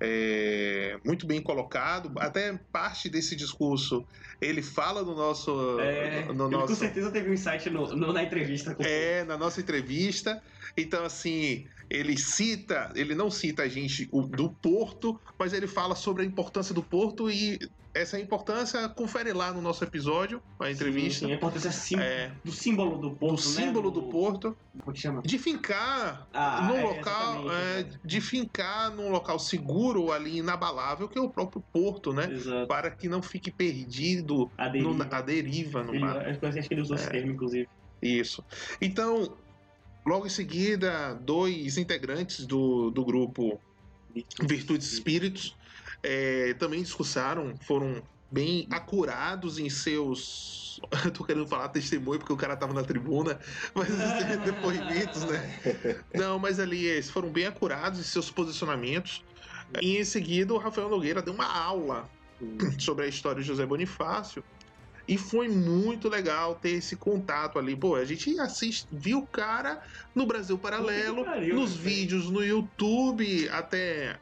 é, 0.00 0.98
muito 1.06 1.28
bem 1.28 1.40
colocado. 1.40 2.12
Até 2.18 2.58
parte 2.72 3.08
desse 3.08 3.36
discurso 3.36 4.04
ele 4.40 4.60
fala 4.60 5.04
no 5.04 5.14
nosso. 5.14 5.78
É, 5.78 6.24
no 6.24 6.34
com 6.34 6.48
nosso 6.48 6.74
certeza 6.74 7.12
teve 7.12 7.30
um 7.30 7.34
insight 7.34 7.70
no, 7.70 7.86
no- 7.94 8.12
na 8.12 8.24
entrevista 8.24 8.74
com 8.74 8.82
é, 8.82 9.22
na 9.22 9.38
nossa 9.38 9.60
entrevista. 9.60 10.42
Então, 10.76 11.04
assim, 11.04 11.68
ele 11.88 12.18
cita, 12.18 12.90
ele 12.96 13.14
não 13.14 13.30
cita 13.30 13.62
a 13.62 13.68
gente 13.68 14.06
do 14.30 14.52
Porto, 14.60 15.20
mas 15.38 15.52
ele 15.52 15.68
fala 15.68 15.94
sobre 15.94 16.24
a 16.24 16.26
importância 16.26 16.74
do 16.74 16.82
Porto 16.82 17.30
e 17.30 17.60
essa 17.94 18.18
importância 18.18 18.88
confere 18.88 19.32
lá 19.34 19.52
no 19.52 19.60
nosso 19.60 19.84
episódio, 19.84 20.42
a 20.58 20.70
entrevista. 20.70 21.20
Sim, 21.20 21.26
sim, 21.26 21.32
a 21.32 21.34
importância 21.36 21.70
sim- 21.70 22.00
É, 22.00 22.32
do 22.42 22.50
símbolo 22.50 22.96
do 22.96 23.10
porto, 23.10 23.42
do 23.42 23.48
né? 23.50 23.54
símbolo 23.66 23.90
do 23.90 24.02
Porto, 24.04 24.56
Como 24.80 24.92
que 24.94 25.00
chama? 25.00 25.20
de 25.22 25.38
fincar 25.38 26.26
Ah, 26.32 26.66
num 26.68 26.76
é, 26.78 26.82
local, 26.82 27.52
é, 27.52 27.86
de 28.02 28.20
fincar 28.20 28.90
num 28.90 29.10
local 29.10 29.38
seguro 29.38 30.10
ali, 30.10 30.38
inabalável, 30.38 31.06
que 31.08 31.18
é 31.18 31.20
o 31.20 31.28
próprio 31.28 31.62
Porto, 31.72 32.12
né? 32.14 32.30
Exato. 32.32 32.66
Para 32.66 32.90
que 32.90 33.08
não 33.08 33.22
fique 33.22 33.50
perdido 33.50 34.50
A 34.56 34.66
no- 34.66 34.72
deriva. 34.72 35.08
a 35.10 35.20
deriva 35.20 35.82
no 35.82 35.90
Ele- 35.94 35.98
mar. 36.04 36.26
acho 36.26 36.68
que 36.68 36.74
ele 36.74 36.80
usou 36.80 36.96
esse 36.96 37.10
termo, 37.10 37.32
inclusive. 37.32 37.68
Isso. 38.00 38.42
Então, 38.80 39.36
logo 40.06 40.26
em 40.26 40.30
seguida, 40.30 41.14
dois 41.14 41.76
integrantes 41.76 42.46
do, 42.46 42.90
do 42.90 43.04
grupo 43.04 43.60
Virtudes 44.40 44.92
Espíritos 44.92 45.54
eh, 46.02 46.54
também 46.58 46.82
discursaram, 46.82 47.54
foram 47.66 48.02
bem 48.30 48.66
acurados 48.70 49.58
em 49.58 49.68
seus. 49.68 50.80
Eu 51.04 51.10
tô 51.10 51.24
querendo 51.24 51.46
falar 51.46 51.68
testemunho 51.68 52.18
porque 52.18 52.32
o 52.32 52.36
cara 52.36 52.56
tava 52.56 52.72
na 52.72 52.82
tribuna, 52.82 53.38
mas 53.74 53.88
depoimentos, 54.44 55.24
né? 55.24 56.02
Não, 56.14 56.38
mas 56.38 56.58
ali 56.58 56.86
eles 56.86 57.10
foram 57.10 57.30
bem 57.30 57.46
acurados 57.46 58.00
em 58.00 58.04
seus 58.04 58.30
posicionamentos. 58.30 59.22
E 59.80 59.96
em 59.96 60.04
seguida, 60.04 60.52
o 60.52 60.58
Rafael 60.58 60.88
Nogueira 60.88 61.22
deu 61.22 61.32
uma 61.32 61.46
aula 61.46 62.10
sobre 62.78 63.04
a 63.04 63.08
história 63.08 63.40
de 63.40 63.46
José 63.46 63.64
Bonifácio. 63.64 64.42
E 65.06 65.18
foi 65.18 65.48
muito 65.48 66.08
legal 66.08 66.54
ter 66.54 66.70
esse 66.70 66.96
contato 66.96 67.58
ali. 67.58 67.74
Pô, 67.74 67.96
a 67.96 68.04
gente 68.04 68.38
assiste, 68.38 68.86
viu 68.90 69.18
o 69.18 69.26
cara 69.26 69.82
no 70.14 70.26
Brasil 70.26 70.56
Paralelo, 70.56 71.24
pariu, 71.24 71.56
nos 71.56 71.76
né? 71.76 71.82
vídeos 71.82 72.30
no 72.30 72.44
YouTube, 72.44 73.48
até. 73.50 74.18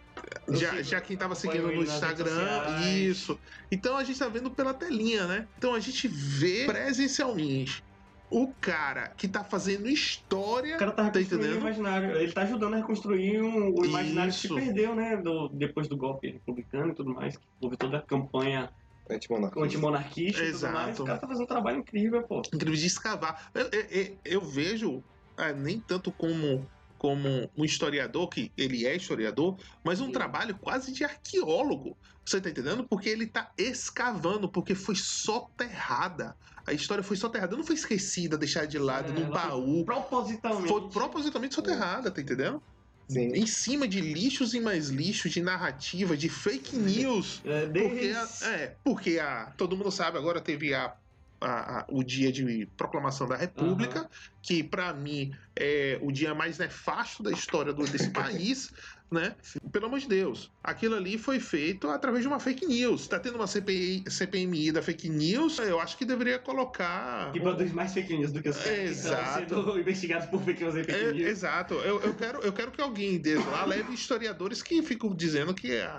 Já, 0.48 0.82
já 0.82 1.00
quem 1.00 1.16
tava 1.16 1.34
acompanho 1.34 1.62
seguindo 1.62 1.76
no 1.76 1.82
Instagram, 1.82 2.80
isso. 2.92 3.38
Então 3.70 3.96
a 3.96 4.04
gente 4.04 4.18
tá 4.18 4.28
vendo 4.28 4.50
pela 4.50 4.74
telinha, 4.74 5.26
né? 5.26 5.46
Então 5.58 5.74
a 5.74 5.80
gente 5.80 6.08
vê 6.08 6.66
presencialmente 6.66 7.82
o 8.30 8.52
cara 8.60 9.08
que 9.16 9.26
tá 9.26 9.42
fazendo 9.42 9.88
história. 9.88 10.76
O 10.76 10.78
cara 10.78 10.92
tá 10.92 10.96
Tá 10.96 11.02
reconstruindo 11.18 11.34
o 11.36 11.46
entendendo? 11.48 11.60
imaginário. 11.60 12.16
Ele 12.16 12.32
tá 12.32 12.42
ajudando 12.42 12.74
a 12.74 12.76
reconstruir 12.78 13.40
um- 13.42 13.74
o 13.74 13.84
imaginário 13.84 14.30
Isso. 14.30 14.42
que 14.42 14.48
se 14.48 14.54
perdeu, 14.66 14.94
né? 14.94 15.16
Do, 15.16 15.48
depois 15.48 15.88
do 15.88 15.96
golpe 15.96 16.28
republicano 16.30 16.92
e 16.92 16.94
tudo 16.94 17.12
mais. 17.12 17.36
Que 17.36 17.44
houve 17.60 17.76
toda 17.76 17.98
a 17.98 18.02
campanha 18.02 18.70
Antimonarquista. 19.10 19.64
antimonarquista 19.66 20.42
e 20.44 20.52
tudo 20.52 20.62
mais. 20.70 20.88
Exato. 20.88 21.02
O 21.02 21.06
cara 21.06 21.18
tá 21.18 21.26
fazendo 21.26 21.42
um 21.42 21.46
trabalho 21.48 21.78
incrível, 21.78 22.22
pô. 22.22 22.42
incrível 22.54 22.74
de 22.76 22.86
escavar. 22.86 23.50
Eu, 23.52 23.68
eu- 23.72 23.86
eu- 23.90 24.18
eu 24.24 24.40
vejo, 24.40 25.02
ah, 25.36 25.52
nem 25.52 25.80
tanto 25.80 26.12
como, 26.12 26.64
como 27.00 27.50
um 27.56 27.64
historiador, 27.64 28.28
que 28.28 28.52
ele 28.58 28.86
é 28.86 28.94
historiador, 28.94 29.58
mas 29.82 30.02
um 30.02 30.06
Sim. 30.06 30.12
trabalho 30.12 30.54
quase 30.60 30.92
de 30.92 31.02
arqueólogo. 31.02 31.96
Você 32.28 32.42
tá 32.42 32.50
entendendo? 32.50 32.86
Porque 32.86 33.08
ele 33.08 33.26
tá 33.26 33.50
escavando, 33.56 34.52
porque 34.52 34.74
foi 34.74 34.94
soterrada. 34.94 36.36
A 36.66 36.74
história 36.74 37.02
foi 37.02 37.16
soterrada, 37.16 37.56
não 37.56 37.64
foi 37.64 37.74
esquecida, 37.74 38.36
deixada 38.36 38.66
de 38.66 38.78
lado, 38.78 39.12
É, 39.12 39.14
num 39.14 39.24
ela 39.28 39.40
foi 39.40 39.48
baú. 39.50 39.84
Propositalmente. 39.86 40.68
Foi 40.68 40.90
propositalmente 40.90 41.54
soterrada, 41.54 42.10
tá 42.10 42.20
entendendo? 42.20 42.62
Sim. 43.08 43.32
Em 43.34 43.46
cima 43.46 43.88
de 43.88 43.98
lixos 44.02 44.52
e 44.52 44.60
mais 44.60 44.90
lixos, 44.90 45.32
de 45.32 45.40
narrativa, 45.42 46.14
de 46.14 46.28
fake 46.28 46.76
news. 46.76 47.40
É, 47.46 47.66
Porque, 47.66 48.14
a- 48.14 48.46
é, 48.50 48.76
porque 48.84 49.18
a, 49.18 49.46
todo 49.56 49.74
mundo 49.74 49.90
sabe, 49.90 50.18
agora 50.18 50.38
teve 50.38 50.74
a, 50.74 50.94
a- 51.40 51.80
a- 51.80 51.84
o 51.88 52.02
dia 52.04 52.30
de 52.30 52.66
proclamação 52.76 53.26
da 53.26 53.36
República, 53.36 54.08
que 54.42 54.62
pra 54.62 54.92
mim 54.92 55.32
é 55.56 55.98
o 56.02 56.12
dia 56.12 56.34
mais 56.34 56.58
nefasto 56.58 57.22
da 57.22 57.30
história 57.30 57.72
do- 57.72 57.86
desse 57.86 58.10
país, 58.12 58.70
né? 59.10 59.34
Pelo 59.72 59.86
amor 59.86 59.98
de 59.98 60.06
Deus. 60.06 60.52
Aquilo 60.62 60.94
ali 60.94 61.18
foi 61.18 61.40
feito 61.40 61.88
através 61.88 62.22
de 62.22 62.28
uma 62.28 62.38
fake 62.38 62.64
news. 62.66 63.08
Tá 63.08 63.18
tendo 63.18 63.34
uma 63.36 63.46
CPI, 63.46 64.04
CPMI 64.08 64.70
da 64.70 64.82
fake 64.82 65.08
news, 65.08 65.58
eu 65.58 65.80
acho 65.80 65.96
que 65.98 66.04
deveria 66.04 66.38
colocar. 66.38 67.32
Que 67.32 67.40
produz 67.40 67.72
mais 67.72 67.92
fake 67.92 68.16
news 68.16 68.30
do 68.32 68.40
que 68.40 68.48
os 68.50 68.56
que 68.58 68.68
estão 68.68 68.84
Exato. 68.84 69.48
sendo 69.48 69.78
investigados 69.80 70.26
por 70.28 70.40
fake 70.42 70.62
news 70.62 70.74
e 70.76 70.84
fake 70.84 70.92
É, 70.92 71.12
news. 71.12 71.28
exato. 71.28 71.74
Eu, 71.74 72.00
eu 72.02 72.14
quero, 72.14 72.40
eu 72.40 72.52
quero 72.52 72.70
que 72.70 72.80
alguém 72.80 73.18
desde 73.18 73.44
lá 73.48 73.64
leve 73.64 73.92
historiadores 73.92 74.62
que 74.62 74.80
ficam 74.82 75.12
dizendo 75.14 75.52
que 75.54 75.72
é 75.72 75.90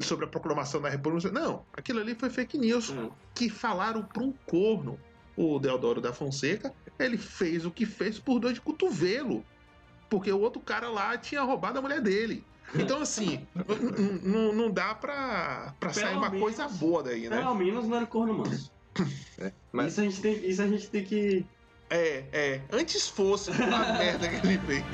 sobre 0.00 0.24
a 0.24 0.28
proclamação 0.28 0.80
da 0.80 0.88
República. 0.88 1.30
Não, 1.30 1.64
aquilo 1.72 2.00
ali 2.00 2.14
foi 2.14 2.28
fake 2.30 2.58
news 2.58 2.90
Hum. 2.90 3.10
que 3.34 3.48
falaram 3.48 4.02
para 4.02 4.22
um 4.22 4.32
corno. 4.46 4.98
O 5.36 5.58
Deodoro 5.58 6.00
da 6.00 6.12
Fonseca, 6.14 6.72
ele 6.98 7.18
fez 7.18 7.66
o 7.66 7.70
que 7.70 7.84
fez 7.84 8.18
por 8.18 8.38
dor 8.38 8.52
de 8.54 8.60
cotovelo. 8.60 9.44
Porque 10.08 10.32
o 10.32 10.40
outro 10.40 10.60
cara 10.60 10.88
lá 10.88 11.18
tinha 11.18 11.42
roubado 11.42 11.78
a 11.78 11.82
mulher 11.82 12.00
dele. 12.00 12.42
Então, 12.74 13.00
assim, 13.02 13.46
não 14.22 14.70
dá 14.70 14.94
pra, 14.94 15.74
pra 15.78 15.90
Pelo 15.90 16.06
sair 16.06 16.16
uma 16.16 16.30
menos- 16.30 16.40
coisa 16.40 16.68
boa 16.68 17.02
daí, 17.02 17.28
né? 17.28 17.36
Pelo 17.38 17.54
menos 17.54 17.86
não 17.86 17.96
era 17.96 18.06
corno 18.06 18.34
manso. 18.38 18.72
Mas 19.72 19.92
Isso, 19.92 20.00
a 20.00 20.04
gente 20.04 20.20
tem, 20.22 20.48
isso 20.48 20.62
a 20.62 20.66
gente 20.66 20.88
tem 20.88 21.04
que. 21.04 21.44
É, 21.90 22.24
é. 22.32 22.60
Antes 22.72 23.06
fosse 23.08 23.50
a 23.50 23.54
merda 23.98 24.26
que 24.28 24.46
ele 24.46 24.58
fez. 24.58 24.84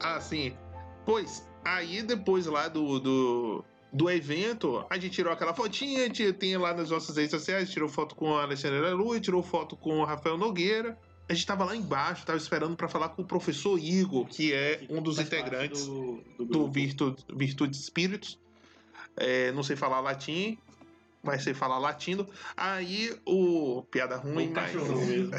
Ah, 0.00 0.20
sim. 0.20 0.54
Pois, 1.04 1.46
aí 1.64 2.02
depois 2.02 2.46
lá 2.46 2.68
do, 2.68 2.98
do, 3.00 3.64
do 3.92 4.10
evento, 4.10 4.84
a 4.88 4.96
gente 4.98 5.10
tirou 5.10 5.32
aquela 5.32 5.52
fotinha, 5.54 6.08
ti- 6.08 6.32
tem 6.32 6.56
lá 6.56 6.72
nas 6.74 6.90
nossas 6.90 7.16
redes 7.16 7.30
sociais, 7.32 7.70
tirou 7.70 7.88
foto 7.88 8.14
com 8.14 8.34
a 8.36 8.42
Alexandre 8.42 8.90
Lua, 8.92 9.20
tirou 9.20 9.42
foto 9.42 9.76
com 9.76 9.98
o 10.00 10.04
Rafael 10.04 10.38
Nogueira. 10.38 10.98
A 11.28 11.34
gente 11.34 11.46
tava 11.46 11.64
lá 11.64 11.74
embaixo, 11.74 12.26
tava 12.26 12.36
esperando 12.38 12.76
para 12.76 12.88
falar 12.88 13.10
com 13.10 13.22
o 13.22 13.24
professor 13.24 13.78
Igor, 13.78 14.26
que 14.26 14.52
é 14.52 14.76
que 14.76 14.92
um 14.92 15.00
dos 15.00 15.18
integrantes 15.18 15.86
do, 15.86 16.20
do 16.38 16.44
do. 16.44 16.70
Virtu, 16.70 17.16
Virtude 17.34 17.76
Spiritus. 17.76 18.38
É, 19.16 19.52
não 19.52 19.62
sei 19.62 19.76
falar 19.76 20.00
latim. 20.00 20.58
Vai 21.22 21.38
ser 21.38 21.54
falar 21.54 21.78
latindo. 21.78 22.28
Aí 22.56 23.14
o. 23.26 23.82
Piada 23.90 24.16
ruim, 24.16 24.48
Um 24.48 24.52
mas. 24.52 24.74
mesmo. 24.74 25.30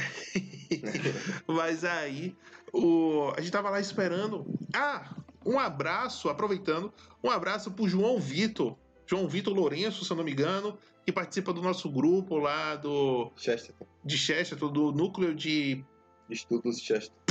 mas 1.47 1.83
aí 1.83 2.35
o. 2.71 3.31
A 3.35 3.41
gente 3.41 3.51
tava 3.51 3.69
lá 3.69 3.79
esperando. 3.79 4.45
Ah, 4.73 5.15
um 5.45 5.59
abraço, 5.59 6.29
aproveitando, 6.29 6.93
um 7.23 7.29
abraço 7.29 7.71
pro 7.71 7.87
João 7.87 8.19
Vitor. 8.19 8.77
João 9.05 9.27
Vitor 9.27 9.53
Lourenço, 9.53 10.05
se 10.05 10.11
eu 10.11 10.15
não 10.15 10.23
me 10.23 10.31
engano, 10.31 10.77
que 11.05 11.11
participa 11.11 11.51
do 11.51 11.61
nosso 11.61 11.89
grupo 11.89 12.37
lá 12.37 12.75
do. 12.75 13.31
Chesterton. 13.35 13.85
de 14.03 14.17
Chesterton, 14.17 14.71
do 14.71 14.91
núcleo 14.91 15.35
de. 15.35 15.83
Estudos 16.29 16.79
Chesterton. 16.79 17.22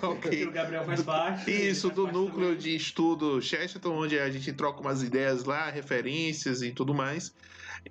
Que 0.00 0.06
ok. 0.06 0.44
o 0.46 0.50
Gabriel 0.52 0.84
faz 0.84 1.02
parte. 1.02 1.50
Isso, 1.50 1.88
ele 1.88 1.94
do 1.94 2.06
núcleo 2.06 2.46
também. 2.48 2.56
de 2.58 2.76
estudo 2.76 3.40
Chesterton, 3.42 3.92
onde 3.96 4.18
a 4.18 4.30
gente 4.30 4.52
troca 4.52 4.80
umas 4.80 5.02
ideias 5.02 5.44
lá, 5.44 5.68
referências 5.70 6.62
e 6.62 6.70
tudo 6.72 6.94
mais. 6.94 7.34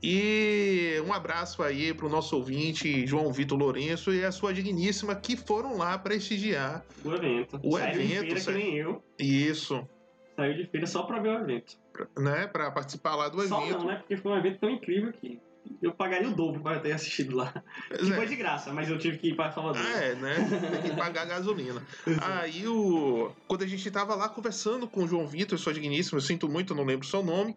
E 0.03 1.01
um 1.05 1.11
abraço 1.13 1.63
aí 1.63 1.93
pro 1.93 2.07
nosso 2.09 2.36
ouvinte, 2.36 3.05
João 3.07 3.32
Vitor 3.34 3.57
Lourenço, 3.57 4.13
e 4.13 4.24
a 4.24 4.32
sua 4.32 4.53
digníssima, 4.53 5.15
que 5.15 5.36
foram 5.36 5.78
lá 5.78 5.97
prestigiar 5.97 6.86
O 7.03 7.13
evento. 7.13 7.59
O 7.63 7.78
Saiu 7.78 7.91
de 7.93 7.99
evento, 7.99 8.22
feira 8.22 8.39
sai- 8.39 8.53
que 8.53 8.59
nem 8.63 8.76
eu. 8.78 9.03
isso, 9.17 9.88
Saiu 10.36 10.53
de 10.55 10.65
feira 10.67 10.86
só 10.88 11.03
pra 11.03 11.20
ver 11.20 11.30
o 11.30 11.39
evento. 11.41 11.76
né? 12.17 12.47
Pra 12.47 12.72
participar 12.72 13.15
lá 13.15 13.28
do 13.30 13.41
Só 13.47 13.61
evento. 13.65 13.80
não, 13.80 13.88
né? 13.88 13.95
Porque 13.95 14.15
foi 14.15 14.32
um 14.32 14.38
evento 14.38 14.59
tão 14.59 14.70
incrível 14.70 15.11
que 15.11 15.39
eu 15.82 15.91
pagaria 15.93 16.28
o 16.28 16.34
dobro 16.34 16.61
pra 16.61 16.80
ter 16.80 16.91
assistido 16.91 17.36
lá. 17.36 17.53
Pois 17.89 18.01
Que 18.01 18.11
é. 18.13 18.15
foi 18.15 18.26
de 18.28 18.36
graça, 18.36 18.74
mas 18.74 18.89
eu 18.89 18.97
tive 18.97 19.17
que 19.17 19.30
ir 19.30 19.36
pra 19.36 19.51
Salvador. 19.51 19.82
Ah, 19.86 19.97
é, 20.03 20.15
né? 20.15 20.36
Tem 20.82 20.91
que 20.91 20.97
pagar 20.97 21.26
gasolina. 21.26 21.82
Aí 22.22 22.67
o. 22.67 23.32
Quando 23.47 23.63
a 23.63 23.67
gente 23.67 23.89
tava 23.91 24.15
lá 24.15 24.28
conversando 24.30 24.88
com 24.88 25.03
o 25.03 25.07
João 25.07 25.28
Vitor, 25.28 25.57
sua 25.57 25.74
digníssima, 25.74 26.17
eu 26.17 26.22
sinto 26.22 26.47
muito, 26.49 26.74
não 26.76 26.84
lembro 26.84 27.05
o 27.05 27.09
seu 27.09 27.24
nome. 27.24 27.55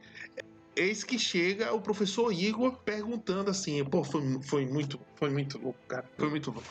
Eis 0.75 1.05
que 1.05 1.19
chega 1.19 1.75
o 1.75 1.81
professor 1.83 2.33
Igor 2.33 2.79
perguntando 2.79 3.51
assim, 3.51 3.85
pô, 3.85 4.03
foi, 4.03 4.23
foi 4.43 4.65
muito, 4.65 4.99
foi 5.17 5.29
muito 5.29 5.59
louco, 5.59 5.79
cara. 5.87 6.05
Foi 6.17 6.31
muito 6.31 6.51
louco. 6.51 6.67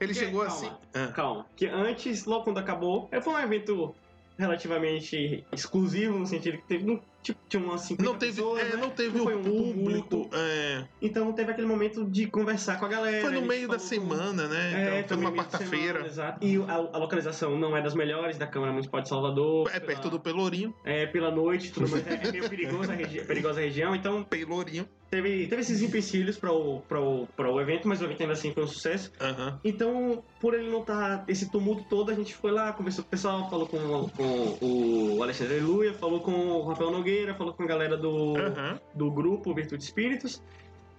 Ele 0.00 0.12
Que- 0.12 0.18
chegou 0.18 0.44
calma. 0.44 0.56
assim. 0.56 0.70
ah, 0.92 1.12
Calma, 1.14 1.46
que 1.54 1.66
antes, 1.66 2.24
logo 2.24 2.42
quando 2.44 2.58
acabou, 2.58 3.08
foi 3.22 3.32
um 3.32 3.38
evento 3.38 3.94
relativamente 4.36 5.44
exclusivo, 5.52 6.18
no 6.18 6.26
sentido 6.26 6.58
que 6.58 6.66
teve, 6.66 6.84
não, 6.84 7.00
tipo, 7.22 7.38
tinha 7.48 7.62
umas 7.62 7.82
50 7.82 8.10
não 8.10 8.18
teve, 8.18 8.32
pessoas, 8.32 8.60
é, 8.60 8.70
né? 8.70 8.76
não 8.76 8.90
teve 8.90 9.18
foi 9.20 9.34
o 9.34 9.38
um 9.38 9.42
público. 9.44 10.08
tumulto. 10.16 10.30
é. 10.36 10.63
Então 11.00 11.32
teve 11.32 11.50
aquele 11.52 11.66
momento 11.66 12.04
de 12.04 12.26
conversar 12.26 12.78
com 12.78 12.86
a 12.86 12.88
galera. 12.88 13.20
foi 13.22 13.32
no 13.32 13.42
meio 13.46 13.68
da 13.68 13.78
semana, 13.78 14.46
né? 14.48 14.96
É, 14.96 15.00
então, 15.00 15.16
foi 15.18 15.26
numa 15.26 15.36
quarta-feira. 15.36 16.06
Exato. 16.06 16.44
E 16.46 16.56
a, 16.56 16.74
a 16.74 16.98
localização 16.98 17.58
não 17.58 17.76
é 17.76 17.82
das 17.82 17.94
melhores 17.94 18.38
da 18.38 18.46
Câmara 18.46 18.72
Municipal 18.72 19.00
de 19.00 19.08
Salvador. 19.08 19.68
É 19.68 19.80
pela- 19.80 19.86
perto 19.86 20.10
do 20.10 20.18
Pelourinho. 20.20 20.74
É, 20.84 21.06
pela 21.06 21.30
noite, 21.30 21.72
tudo 21.72 21.88
mais. 21.88 22.06
É, 22.06 22.14
é 22.26 22.32
meio 22.32 22.48
perigoso 22.48 22.90
a 22.90 22.94
regi- 22.94 23.24
perigosa 23.24 23.60
a 23.60 23.62
região, 23.62 23.94
então 23.94 24.22
Pelourinho. 24.24 24.88
teve, 25.10 25.46
teve 25.46 25.60
esses 25.62 25.82
empecilhos 25.82 26.36
para 26.36 26.52
o, 26.52 26.80
pra 26.80 27.00
o, 27.00 27.26
pra 27.36 27.50
o 27.50 27.60
evento, 27.60 27.86
mas 27.88 28.00
o 28.00 28.04
evento 28.04 28.20
ainda 28.22 28.32
assim 28.32 28.52
foi 28.52 28.64
um 28.64 28.68
sucesso. 28.68 29.12
Aham. 29.20 29.60
Então, 29.64 30.22
por 30.40 30.54
ele 30.54 30.70
não 30.70 30.80
estar 30.80 31.24
esse 31.28 31.50
tumulto 31.50 31.84
todo, 31.88 32.10
a 32.10 32.14
gente 32.14 32.34
foi 32.34 32.50
lá, 32.50 32.72
conversou 32.72 33.04
com 33.04 33.08
o 33.08 33.10
pessoal, 33.10 33.48
falou 33.50 33.66
com, 33.66 34.08
com 34.16 35.16
o 35.16 35.22
Alexandre 35.22 35.60
Luia, 35.60 35.92
falou 35.94 36.20
com 36.20 36.32
o 36.32 36.66
Rafael 36.68 36.90
Nogueira, 36.90 37.34
falou 37.34 37.52
com 37.54 37.62
a 37.62 37.66
galera 37.66 37.96
do, 37.96 38.36
Aham. 38.36 38.80
do 38.94 39.10
grupo 39.10 39.54
Virtude 39.54 39.82
Espíritos. 39.84 40.42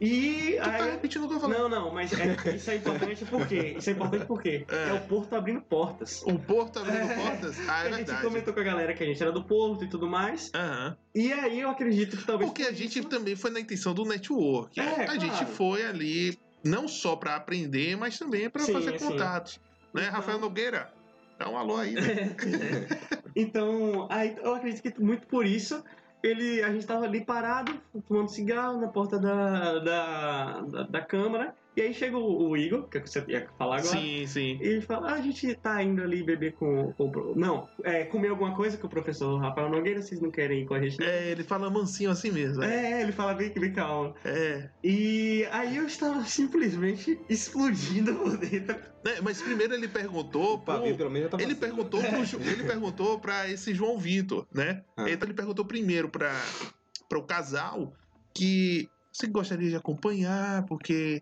E 0.02 0.58
Tu 0.58 0.64
tá 0.64 0.76
aí. 0.76 0.92
repetindo 0.92 1.24
o 1.24 1.28
que 1.30 1.36
eu 1.36 1.40
falei. 1.40 1.58
Não, 1.58 1.70
não, 1.70 1.94
mas 1.94 2.12
é- 2.14 2.56
isso 2.56 2.70
é 2.70 2.76
importante 2.76 3.24
porque. 3.26 3.56
Isso 3.78 3.90
é 3.90 3.94
importante 3.94 4.26
porque 4.26 4.66
É. 4.70 4.90
é, 4.90 4.94
o 4.94 5.02
Porto 5.08 5.34
abrindo 5.36 5.62
portas. 5.62 6.22
O 6.24 6.38
Porto 6.38 6.80
abrindo 6.80 6.98
É. 7.12 7.16
portas? 7.16 7.58
Ah, 7.70 7.84
é 7.86 7.88
a 7.88 7.92
gente 7.92 7.96
verdade. 8.08 8.22
comentou 8.22 8.54
com 8.54 8.60
a 8.60 8.64
galera 8.64 8.94
que 8.94 9.04
a 9.04 9.06
gente 9.08 9.22
era 9.22 9.32
do 9.32 9.44
Porto 9.44 9.86
e 9.86 9.88
tudo 9.90 10.08
mais. 10.08 10.52
Aham. 10.54 10.98
E 11.16 11.32
aí 11.32 11.62
eu 11.62 11.70
acredito 11.70 12.18
que 12.18 12.26
talvez. 12.26 12.50
Porque 12.50 12.64
a 12.64 12.74
gente 12.74 13.02
também 13.06 13.36
foi 13.38 13.52
na 13.52 13.60
intenção 13.60 13.94
do 13.94 14.04
network. 14.04 14.78
É, 14.80 14.84
a 14.84 15.06
claro. 15.06 15.20
gente 15.22 15.46
foi 15.46 15.86
ali 15.86 16.38
não 16.64 16.88
só 16.88 17.16
pra 17.16 17.36
aprender, 17.36 17.96
mas 17.96 18.20
também 18.20 18.50
pra 18.50 18.64
Sim, 18.64 18.74
fazer 18.74 19.00
sim. 19.00 19.08
contatos. 19.08 19.60
Né, 19.94 20.02
Então- 20.04 20.14
Rafael 20.16 20.40
Nogueira? 20.40 20.92
Dá 21.40 21.50
um 21.50 21.58
alô 21.58 21.78
aí. 21.78 21.94
né? 21.94 22.36
Então, 23.36 24.08
aí 24.10 24.36
eu 24.42 24.56
acredito 24.56 24.94
que 24.94 25.02
muito 25.02 25.28
por 25.28 25.46
isso 25.46 25.84
ele, 26.28 26.64
a 26.64 26.72
gente 26.72 26.86
tava 26.86 27.06
ali 27.06 27.24
parado, 27.24 27.74
fumando 28.08 28.30
cigarro 28.30 28.80
na 28.80 28.88
porta 28.88 29.20
da, 29.20 29.80
da, 29.80 30.62
da, 30.62 30.84
da 30.84 31.02
câmara. 31.02 31.56
E 31.76 31.82
aí 31.82 31.94
chega 31.94 32.18
o, 32.18 32.50
o 32.50 32.56
Igor, 32.58 32.88
que 32.88 32.98
é 32.98 33.00
o 33.02 33.04
que 33.04 33.10
você 33.10 33.24
ia 33.28 33.48
falar 33.58 33.80
agora. 33.80 33.98
sim, 33.98 34.26
sim. 34.28 34.58
E 34.62 34.68
ele 34.68 34.82
fala, 34.82 35.12
ah, 35.12 35.14
a 35.16 35.22
gente 35.22 35.54
tá 35.56 35.84
indo 35.84 36.02
ali 36.02 36.24
beber 36.24 36.54
com, 36.54 36.94
com 36.94 37.06
o... 37.10 37.34
Não, 37.36 37.68
é, 37.84 38.06
comer 38.06 38.30
alguma 38.30 38.56
coisa 38.56 38.78
com 38.78 38.88
o 38.88 38.90
professor 38.90 39.38
Rafael 39.40 39.70
Nogueira, 39.70 40.02
vocês 40.02 40.22
não 40.22 40.32
querem 40.32 40.62
ir 40.62 40.66
com 40.66 40.74
a 40.74 40.80
gente? 40.82 40.98
não?" 41.00 41.06
É, 41.06 41.32
ele 41.32 41.44
fala 41.44 41.70
mansinho 41.70 42.10
assim 42.12 42.32
mesmo. 42.32 42.64
É. 42.64 42.94
É, 42.94 43.02
ele 43.02 43.12
fala 43.12 43.34
bem, 43.34 43.50
bem 43.54 43.74
calmo. 43.74 44.16
É. 44.24 44.70
E 44.84 45.46
aí 45.52 45.76
eu 45.78 45.86
estava 45.86 46.24
simplesmente 46.26 47.20
explodindo 47.30 48.14
por 48.16 48.38
dentro. 48.38 48.76
Né, 49.04 49.18
Mas 49.22 49.42
primeiro 49.42 49.74
ele 49.74 49.88
perguntou. 49.88 50.56
O 50.56 50.60
pavio, 50.60 50.88
pro- 50.90 50.98
pelo 50.98 51.10
menos, 51.12 51.26
já 51.26 51.30
tava 51.32 51.44
Ele 51.44 51.52
assim. 51.52 51.60
perguntou, 51.62 52.02
pro, 52.02 52.26
Ju- 52.26 52.40
ele 52.42 52.64
perguntou 52.64 53.20
pra 53.20 53.50
esse 53.50 53.74
João 53.74 54.00
Vitor, 54.00 54.48
né? 54.54 54.84
Ah. 54.98 55.10
Então 55.10 55.28
ele 55.28 55.36
perguntou 55.36 55.66
primeiro 55.66 56.10
pra, 56.10 56.32
pra 57.10 57.20
o 57.20 57.24
casal 57.24 57.94
que 58.34 58.90
se 59.12 59.28
gostaria 59.28 59.70
de 59.70 59.76
acompanhar, 59.76 60.66
porque 60.66 61.22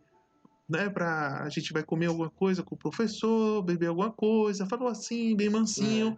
né, 0.70 0.89
pra, 0.89 1.43
a 1.43 1.49
gente 1.49 1.72
vai 1.74 1.84
comer 1.84 2.07
alguma 2.07 2.30
coisa 2.30 2.64
com 2.64 2.76
o 2.76 2.78
professor, 2.78 3.61
beber 3.64 3.88
alguma 3.88 4.11
coisa, 4.11 4.66
falou 4.66 4.88
assim, 4.88 5.36
bem 5.36 5.49
mansinho. 5.49 6.16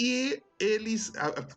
E 0.00 0.42
eles. 0.58 1.12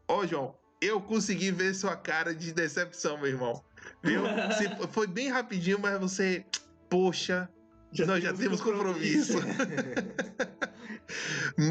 Ó, 0.07 0.25
João, 0.25 0.55
eu 0.81 1.01
consegui 1.01 1.51
ver 1.51 1.73
sua 1.73 1.95
cara 1.95 2.35
de 2.35 2.53
decepção, 2.53 3.17
meu 3.17 3.27
irmão. 3.27 3.63
Viu? 4.03 4.21
Se- 4.57 4.87
foi 4.91 5.07
bem 5.07 5.29
rapidinho, 5.29 5.79
mas 5.79 5.99
você. 5.99 6.45
Poxa, 6.89 7.49
nós 8.05 8.23
já 8.23 8.33
temos 8.33 8.61
compromisso. 8.61 9.33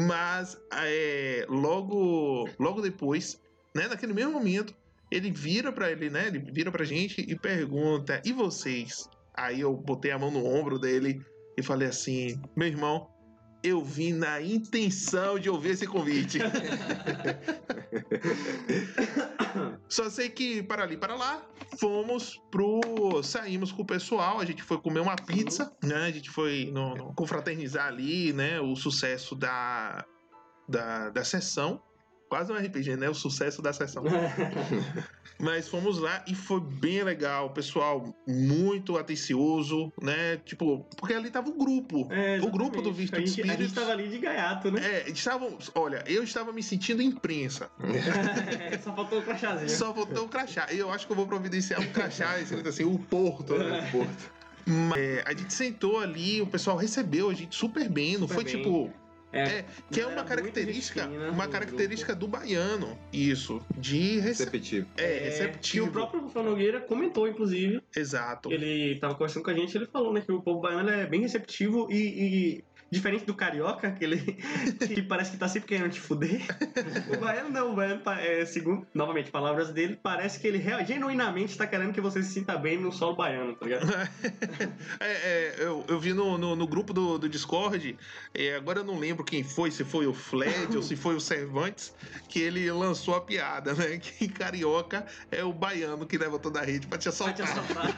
Mas 0.07 0.57
é, 0.73 1.45
logo, 1.49 2.49
logo 2.59 2.81
depois, 2.81 3.39
né, 3.75 3.87
naquele 3.87 4.13
mesmo 4.13 4.31
momento, 4.33 4.73
ele 5.11 5.31
vira 5.31 5.71
pra 5.71 5.91
ele, 5.91 6.09
né? 6.09 6.27
Ele 6.27 6.39
vira 6.39 6.71
pra 6.71 6.83
gente 6.83 7.21
e 7.21 7.35
pergunta: 7.37 8.21
"E 8.25 8.33
vocês?" 8.33 9.09
Aí 9.37 9.61
eu 9.61 9.73
botei 9.75 10.11
a 10.11 10.17
mão 10.19 10.31
no 10.31 10.43
ombro 10.45 10.79
dele 10.79 11.21
e 11.57 11.61
falei 11.63 11.87
assim: 11.87 12.41
"Meu 12.55 12.67
irmão, 12.67 13.07
eu 13.63 13.83
vim 13.83 14.13
na 14.13 14.41
intenção 14.41 15.37
de 15.39 15.49
ouvir 15.49 15.69
esse 15.71 15.85
convite." 15.85 16.39
Só 19.89 20.09
sei 20.09 20.29
que 20.29 20.61
para 20.63 20.83
ali, 20.83 20.97
para 20.97 21.15
lá, 21.15 21.41
fomos 21.79 22.37
pro. 22.51 22.81
Saímos 23.23 23.71
com 23.71 23.83
o 23.83 23.85
pessoal, 23.85 24.39
a 24.39 24.45
gente 24.45 24.61
foi 24.63 24.77
comer 24.79 24.99
uma 24.99 25.15
pizza, 25.15 25.71
né? 25.83 25.95
A 26.05 26.11
gente 26.11 26.29
foi 26.29 26.69
no- 26.73 26.95
no- 26.95 27.13
confraternizar 27.15 27.87
ali, 27.87 28.33
né? 28.33 28.59
O 28.59 28.75
sucesso 28.75 29.35
da, 29.35 30.05
da, 30.67 31.09
da 31.09 31.23
sessão. 31.23 31.81
Quase 32.29 32.51
um 32.51 32.55
RPG, 32.55 32.97
né? 32.97 33.09
O 33.09 33.13
sucesso 33.13 33.61
da 33.61 33.71
sessão. 33.71 34.03
Mas 35.39 35.67
fomos 35.67 35.99
lá 35.99 36.23
e 36.27 36.33
foi 36.33 36.59
bem 36.59 37.03
legal. 37.03 37.45
O 37.47 37.49
pessoal 37.51 38.13
muito 38.27 38.97
atencioso, 38.97 39.93
né? 40.01 40.37
Tipo, 40.37 40.83
porque 40.97 41.13
ali 41.13 41.29
tava 41.29 41.49
o 41.49 41.53
grupo. 41.53 42.07
É, 42.11 42.39
o 42.41 42.49
grupo 42.49 42.81
do 42.81 42.89
exatamente. 42.89 42.95
Virtude 42.95 43.15
a 43.15 43.25
gente, 43.25 43.41
a 43.41 43.43
gente 43.43 43.53
Spirits. 43.53 43.73
tava 43.73 43.91
ali 43.91 44.09
de 44.09 44.17
gaiato, 44.17 44.71
né? 44.71 44.81
É, 44.83 45.09
estavam. 45.09 45.57
Olha, 45.75 46.03
eu 46.07 46.23
estava 46.23 46.51
me 46.51 46.63
sentindo 46.63 47.01
imprensa. 47.01 47.69
Só 48.83 48.93
faltou 48.95 49.19
o 49.19 49.21
crachazinho. 49.21 49.69
Só 49.69 49.93
faltou 49.93 50.25
o 50.25 50.29
crachá. 50.29 50.67
E 50.71 50.79
eu 50.79 50.91
acho 50.91 51.05
que 51.05 51.11
eu 51.11 51.17
vou 51.17 51.27
providenciar 51.27 51.79
um 51.81 51.91
crachá 51.91 52.39
escrito 52.41 52.67
assim, 52.69 52.83
o 52.83 52.97
Porto, 52.97 53.55
né? 53.57 53.89
Porto. 53.91 54.31
Mas, 54.65 54.97
é, 54.97 55.23
a 55.25 55.29
gente 55.33 55.53
sentou 55.53 55.99
ali, 55.99 56.41
o 56.41 56.47
pessoal 56.47 56.75
recebeu 56.75 57.29
a 57.29 57.33
gente 57.33 57.55
super 57.55 57.87
bem, 57.87 58.17
não 58.17 58.27
Super 58.27 58.33
foi 58.33 58.43
bem. 58.43 58.55
tipo. 58.57 58.91
É, 59.31 59.41
É, 59.41 59.65
que 59.91 59.99
é 59.99 60.07
uma 60.07 60.23
característica, 60.23 61.07
fina 61.07 61.29
uma 61.29 61.45
do 61.45 61.51
característica 61.51 62.15
do 62.15 62.27
baiano, 62.27 62.97
isso, 63.11 63.61
de 63.77 64.19
rece... 64.19 64.45
Receptivo. 64.45 64.87
é, 64.97 65.17
Que 65.17 65.23
receptivo. 65.25 65.87
o 65.87 65.91
próprio 65.91 66.21
Rafael 66.21 66.45
Nogueira 66.45 66.79
comentou, 66.79 67.27
inclusive. 67.27 67.81
Exato. 67.95 68.51
Ele 68.51 68.97
tava 68.99 69.15
conversando 69.15 69.43
com 69.43 69.49
a 69.49 69.53
gente, 69.53 69.77
ele 69.77 69.85
falou, 69.85 70.13
né, 70.13 70.21
que 70.21 70.31
o 70.31 70.41
povo 70.41 70.61
baiano 70.61 70.89
é 70.89 71.05
bem 71.05 71.21
receptivo 71.21 71.87
e, 71.91 71.95
e 71.97 72.63
diferente 72.89 73.25
do 73.25 73.33
carioca, 73.33 73.91
que 73.91 74.03
ele 74.03 74.17
que 74.93 75.01
parece 75.01 75.31
que 75.31 75.37
tá 75.37 75.47
sempre 75.47 75.67
querendo 75.69 75.91
te 75.91 75.99
fuder. 75.99 76.41
O 77.13 77.17
baiano 77.19 77.49
não, 77.49 77.71
o 77.71 77.75
baiano, 77.75 78.01
é, 78.19 78.45
segundo, 78.45 78.87
novamente, 78.93 79.29
palavras 79.31 79.69
dele, 79.71 79.99
parece 80.01 80.39
que 80.39 80.47
ele 80.47 80.57
real- 80.57 80.85
genuinamente 80.85 81.57
tá 81.57 81.67
querendo 81.67 81.93
que 81.93 82.01
você 82.01 82.23
se 82.23 82.33
sinta 82.33 82.57
bem 82.57 82.77
no 82.79 82.91
solo 82.91 83.15
baiano, 83.15 83.55
tá 83.55 83.65
ligado? 83.65 83.87
É, 84.99 85.11
é, 85.11 85.55
eu, 85.59 85.85
eu 85.87 85.99
vi 85.99 86.13
no, 86.13 86.37
no, 86.37 86.55
no 86.55 86.67
grupo 86.67 86.93
do, 86.93 87.17
do 87.17 87.29
Discord, 87.29 87.97
é, 88.33 88.55
agora 88.55 88.79
eu 88.79 88.83
não 88.83 88.97
lembro 88.97 89.23
quem 89.23 89.43
foi, 89.43 89.69
se 89.71 89.83
foi 89.83 90.07
o 90.07 90.13
Fled 90.13 90.75
ou 90.75 90.81
se 90.81 90.95
foi 90.95 91.15
o 91.15 91.19
Cervantes, 91.19 91.93
que 92.27 92.39
ele 92.39 92.69
lançou 92.71 93.15
a 93.15 93.21
piada, 93.21 93.73
né? 93.73 93.97
Que 94.17 94.27
carioca 94.27 95.05
é 95.31 95.43
o 95.43 95.53
baiano 95.53 96.05
que 96.05 96.17
leva 96.17 96.39
toda 96.39 96.59
a 96.59 96.63
rede 96.63 96.87
pra 96.87 96.97
te 96.97 97.09
Vai 97.09 97.33
te 97.33 97.41
assaltar. 97.41 97.95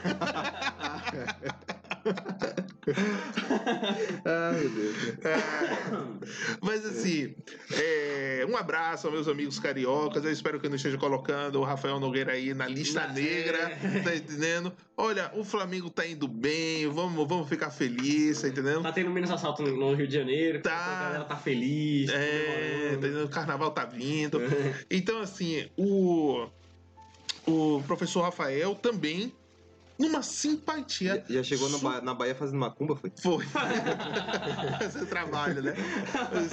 Ai, 4.25 4.59
meu 4.61 4.69
Deus. 4.69 4.95
É, 5.23 5.35
mas 6.61 6.85
assim, 6.85 7.35
é, 7.73 8.39
É, 8.39 8.45
um 8.45 8.55
abraço 8.55 9.05
aos 9.07 9.13
meus 9.13 9.27
amigos 9.27 9.59
cariocas. 9.59 10.23
Eu 10.23 10.31
espero 10.31 10.59
que 10.59 10.65
eu 10.65 10.69
não 10.69 10.77
esteja 10.77 10.97
colocando 10.97 11.59
o 11.59 11.63
Rafael 11.63 11.99
Nogueira 11.99 12.31
aí 12.33 12.53
na 12.53 12.67
lista 12.67 13.05
negra. 13.07 13.57
é. 13.71 13.99
Tá 14.01 14.15
entendendo? 14.15 14.71
Olha, 14.95 15.29
o 15.35 15.43
Flamengo 15.43 15.89
tá 15.89 16.07
indo 16.07 16.27
bem. 16.27 16.87
Vamos, 16.87 17.27
vamos 17.27 17.49
ficar 17.49 17.69
felizes, 17.69 18.41
tá 18.41 18.47
entendendo? 18.47 18.81
Tá 18.81 18.91
tendo 18.91 19.09
menos 19.09 19.29
assalto 19.29 19.61
no- 19.63 19.93
Rio 19.93 20.07
de 20.07 20.13
Janeiro. 20.13 20.61
Tá. 20.61 20.71
A 20.75 21.03
galera 21.03 21.23
tá 21.25 21.35
feliz. 21.35 22.09
É, 22.09 22.13
tá 22.13 22.45
comemorando. 22.53 22.95
entendendo? 23.07 23.25
o 23.25 23.29
carnaval 23.29 23.71
tá 23.71 23.85
vindo. 23.85 24.39
Então, 24.89 25.19
assim, 25.21 25.67
o, 25.77 26.47
o 27.45 27.83
professor 27.87 28.21
Rafael 28.21 28.73
também, 28.75 29.33
numa 29.99 30.21
simpatia. 30.23 31.23
Já, 31.27 31.35
já 31.35 31.43
chegou 31.43 31.69
na, 31.69 31.77
Su- 31.77 31.83
Ba- 31.83 32.01
na 32.01 32.13
Bahia 32.13 32.33
fazendo 32.33 32.57
macumba, 32.59 32.95
foi? 32.95 33.11
Foi. 33.21 33.45
Fazer 34.79 35.05
trabalho, 35.07 35.61
né? 35.61 35.73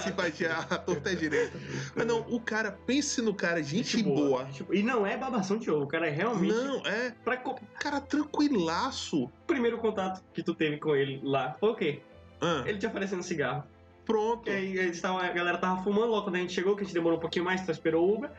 Simpatia 0.02 0.54
torta 0.84 1.14
direita. 1.14 1.56
Mas 1.94 2.06
não, 2.06 2.20
o 2.28 2.40
cara, 2.40 2.72
pense 2.72 3.22
no 3.22 3.34
cara, 3.34 3.62
gente 3.62 4.02
boa. 4.02 4.44
Tipo, 4.46 4.74
e 4.74 4.82
não 4.82 5.06
é 5.06 5.16
babação 5.16 5.56
de 5.58 5.70
ovo, 5.70 5.84
o 5.84 5.88
cara 5.88 6.06
é 6.08 6.10
realmente. 6.10 6.52
Não, 6.54 6.84
é. 6.86 7.12
Pra 7.24 7.36
Cara 7.78 8.00
tranquilaço. 8.00 9.24
o 9.24 9.30
primeiro 9.46 9.78
contato 9.78 10.22
que 10.34 10.42
tu 10.42 10.54
teve 10.54 10.78
com 10.78 10.94
ele 10.94 11.20
lá 11.22 11.54
foi 11.58 11.70
o 11.70 11.74
quê? 11.74 12.00
Ah, 12.40 12.62
Ele 12.66 12.78
te 12.78 12.86
oferecendo 12.86 13.22
cigarro. 13.22 13.64
pronto. 14.04 14.48
E 14.48 14.52
aí 14.52 14.78
eles 14.78 15.00
tavam- 15.00 15.18
a 15.18 15.28
galera 15.32 15.58
tava 15.58 15.82
fumando 15.82 16.06
logo 16.10 16.24
quando 16.24 16.36
a 16.36 16.38
gente 16.38 16.52
chegou, 16.52 16.74
que 16.76 16.82
a 16.82 16.84
gente 16.84 16.94
demorou 16.94 17.18
um 17.18 17.20
pouquinho 17.20 17.44
mais, 17.44 17.60
então 17.62 17.72
esperou 17.72 18.08
o 18.08 18.14
Uber. 18.16 18.30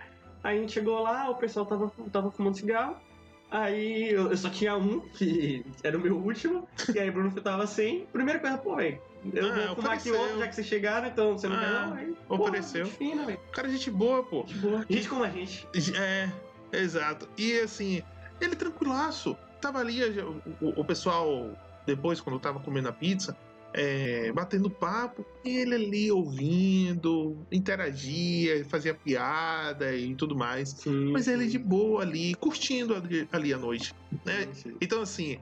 Aí 0.43 0.57
a 0.57 0.61
gente 0.61 0.71
chegou 0.71 0.99
lá, 1.01 1.29
o 1.29 1.35
pessoal 1.35 1.65
tava, 1.65 1.91
tava 2.11 2.31
fumando 2.31 2.55
cigarro. 2.57 2.95
Aí 3.49 4.09
eu, 4.11 4.35
só 4.35 4.49
tinha 4.49 4.75
um, 4.75 4.99
que 4.99 5.65
era 5.81 5.97
o 5.97 6.01
meu 6.01 6.17
último, 6.17 6.67
e 6.93 6.99
aí 6.99 7.09
o 7.09 7.13
Bruno 7.13 7.31
tava 7.41 7.65
sem. 7.65 8.05
Primeira 8.07 8.39
coisa, 8.39 8.57
pô, 8.57 8.75
velho, 8.75 9.01
eu 9.33 9.45
Ah, 9.53 9.65
vou 9.67 9.75
fumar 9.77 9.93
aqui 9.93 10.11
outro, 10.11 10.39
já 10.39 10.47
que 10.49 10.55
vocês 10.55 10.67
chegaram, 10.67 11.07
então 11.07 11.37
você 11.37 11.47
não 11.47 11.55
Ah, 11.55 11.95
quer 11.97 12.07
não? 12.07 12.15
Ofereceu. 12.37 12.81
Porra, 12.85 12.91
gente 12.91 12.97
fina. 12.97 13.37
Cara, 13.53 13.69
gente 13.69 13.89
boa, 13.89 14.21
pô. 14.23 14.43
De 14.43 14.53
boa. 14.55 14.85
Gente 14.89 15.07
como 15.07 15.23
a 15.23 15.29
gente. 15.29 15.65
É, 15.97 16.29
exato. 16.73 17.27
E 17.37 17.57
assim, 17.59 18.03
ele 18.41 18.55
tranquilaço. 18.55 19.37
Tava 19.61 19.79
ali, 19.79 20.03
o, 20.19 20.41
o- 20.61 20.81
o 20.81 20.85
pessoal, 20.85 21.49
depois, 21.85 22.19
quando 22.19 22.35
eu 22.35 22.39
tava 22.41 22.59
comendo 22.59 22.89
a 22.89 22.93
pizza, 22.93 23.35
é, 23.73 24.31
batendo 24.31 24.69
papo, 24.69 25.25
e 25.43 25.57
ele 25.57 25.75
ali 25.75 26.11
ouvindo, 26.11 27.37
interagia, 27.51 28.65
fazia 28.65 28.93
piada 28.93 29.93
e 29.93 30.15
tudo 30.15 30.35
mais. 30.35 30.69
Sim, 30.69 31.11
Mas 31.11 31.27
ele 31.27 31.47
de 31.47 31.57
boa 31.57 32.01
ali, 32.01 32.33
curtindo 32.35 32.95
ali, 32.95 33.27
ali 33.31 33.53
a 33.53 33.57
noite. 33.57 33.93
Né? 34.25 34.47
Então, 34.81 35.01
assim, 35.01 35.39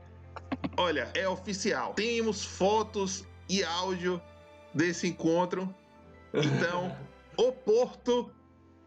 olha, 0.77 1.09
é 1.13 1.27
oficial. 1.27 1.93
Temos 1.93 2.43
fotos 2.43 3.25
e 3.49 3.63
áudio 3.63 4.21
desse 4.73 5.07
encontro. 5.07 5.73
Então, 6.33 6.95
o 7.37 7.51
Porto 7.51 8.31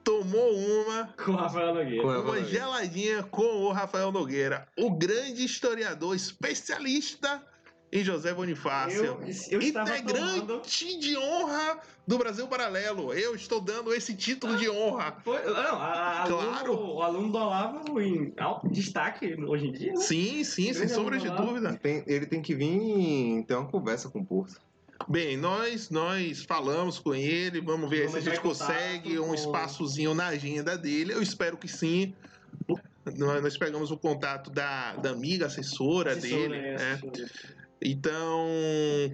tomou 0.04 0.56
uma 0.56 1.12
Com 1.22 1.32
o 1.32 1.36
Rafael 1.36 1.74
Nogueira. 1.74 2.20
Uma 2.20 2.44
geladinha 2.44 3.22
com 3.24 3.62
o 3.62 3.72
Rafael 3.72 4.10
Nogueira, 4.10 4.66
o 4.78 4.90
grande 4.90 5.44
historiador, 5.44 6.14
especialista 6.16 7.42
em 7.90 8.04
José 8.04 8.34
Bonifácio. 8.34 9.04
Eu, 9.04 9.20
eu 9.50 9.62
Integrante 9.62 10.02
tomando... 10.14 10.62
de 11.00 11.16
honra 11.16 11.78
do 12.06 12.18
Brasil 12.18 12.46
Paralelo. 12.46 13.12
Eu 13.14 13.34
estou 13.34 13.60
dando 13.60 13.94
esse 13.94 14.14
título 14.14 14.56
de 14.56 14.68
honra. 14.68 15.16
Foi, 15.24 15.42
não, 15.44 15.54
a, 15.80 16.22
a 16.22 16.26
Claro. 16.26 16.72
aluno, 16.72 16.94
o 16.94 17.02
aluno 17.02 17.32
do 17.32 17.38
Olavo 17.38 18.00
em 18.00 18.32
alto 18.36 18.68
destaque 18.68 19.34
hoje 19.42 19.66
em 19.68 19.72
dia. 19.72 19.92
né? 19.92 20.00
Sim, 20.00 20.44
sim, 20.44 20.72
sem 20.72 20.88
sombra 20.88 21.18
de 21.18 21.30
dúvida. 21.30 21.78
Tem- 21.82 22.04
ele 22.06 22.26
tem 22.26 22.42
que 22.42 22.54
vir 22.54 23.44
ter 23.46 23.54
uma 23.54 23.66
conversa 23.68 24.08
com 24.10 24.20
o 24.20 24.24
Porto. 24.26 24.60
Bem, 25.08 25.36
nós 25.36 25.88
nós 25.90 26.42
falamos 26.44 26.98
com 26.98 27.14
ele, 27.14 27.60
vamos 27.60 27.88
ver 27.88 28.08
Vamos 28.08 28.22
se 28.24 28.28
a 28.28 28.32
gente 28.32 28.42
consegue 28.42 29.18
um 29.18 29.28
com- 29.28 29.34
espaçozinho 29.34 30.12
na 30.12 30.26
agenda 30.26 30.76
dele. 30.76 31.12
Eu 31.14 31.22
espero 31.22 31.56
que 31.56 31.68
sim. 31.68 32.12
Nós, 33.16 33.42
nós 33.42 33.56
pegamos 33.56 33.90
o 33.90 33.96
contato 33.96 34.50
da, 34.50 34.94
da 34.96 35.10
amiga 35.10 35.46
assessora, 35.46 36.12
Assessora, 36.12 36.48
dele, 36.50 36.56
é, 36.56 36.76
né? 36.76 36.92
assessora. 36.92 37.57
Então, 37.82 38.46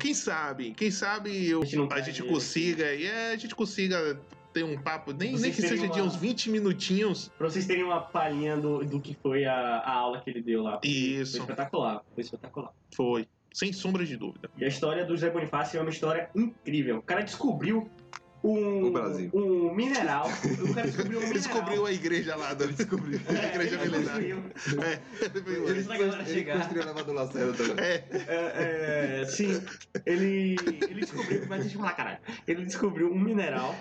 quem 0.00 0.14
sabe? 0.14 0.72
Quem 0.72 0.90
sabe 0.90 1.48
eu- 1.48 1.62
A 1.62 1.64
gente 1.66 1.92
a 1.92 2.00
gente 2.00 2.22
consiga 2.22 2.94
e 2.94 3.04
é, 3.06 3.32
a 3.32 3.36
gente 3.36 3.54
consiga 3.54 4.18
ter 4.52 4.64
um 4.64 4.80
papo, 4.80 5.12
nem, 5.12 5.30
Vocês 5.32 5.42
nem 5.42 5.50
que 5.52 5.60
seja 5.60 5.74
terem 5.74 5.90
de 5.90 6.00
uma- 6.00 6.06
uns 6.06 6.16
20 6.16 6.48
minutinhos. 6.48 7.30
Pra 7.36 7.48
vocês 7.50 7.66
terem 7.66 7.82
uma 7.84 8.00
palhinha 8.00 8.56
do, 8.56 8.84
do 8.84 9.00
que 9.00 9.16
foi 9.20 9.44
a, 9.44 9.54
a 9.78 9.92
aula 9.92 10.20
que 10.20 10.30
ele 10.30 10.40
deu 10.40 10.62
lá. 10.62 10.78
Foi 10.78 10.88
Isso, 10.88 11.38
espetacular, 11.38 12.02
foi 12.14 12.22
espetacular. 12.22 12.72
foi. 12.94 13.26
Sem 13.52 13.72
sombra 13.72 14.04
de 14.04 14.16
dúvida. 14.16 14.50
E 14.58 14.64
a 14.64 14.68
história 14.68 15.04
do 15.04 15.14
José 15.14 15.30
Bonifácio 15.30 15.78
é 15.78 15.80
uma 15.80 15.90
história 15.90 16.28
incrível. 16.34 16.98
O 16.98 17.02
cara 17.02 17.20
descobriu 17.22 17.88
um, 18.44 18.92
um 19.32 19.74
mineral. 19.74 20.26
O 20.28 20.74
cara 20.74 20.86
descobriu 20.86 21.18
um 21.18 21.22
Ele 21.22 21.28
mineral. 21.32 21.32
descobriu 21.32 21.86
a 21.86 21.92
igreja 21.92 22.36
lá, 22.36 22.52
ele 22.52 22.72
descobriu. 22.72 23.20
a 23.28 23.32
É, 23.32 23.46
igreja 23.54 23.80
ele 23.82 23.98
descobriu. 23.98 24.42
É, 24.82 25.00
Ele 25.24 25.78
Ele, 25.78 26.14
ele 26.14 26.24
chegar. 26.26 26.56
construiu 26.58 26.82
a 26.82 26.84
elevador 26.86 27.14
Lacerda 27.14 27.52
também. 27.54 27.74
é, 27.84 28.04
É, 28.28 29.20
é, 29.22 29.24
sim, 29.26 29.62
ele, 30.04 30.56
ele 30.82 31.00
descobriu. 31.00 31.46
Mas 31.48 31.60
deixa 31.62 31.76
eu 31.76 31.80
falar, 31.80 31.92
caralho. 31.94 32.18
Ele 32.46 32.64
descobriu 32.66 33.10
um 33.12 33.18
mineral 33.18 33.74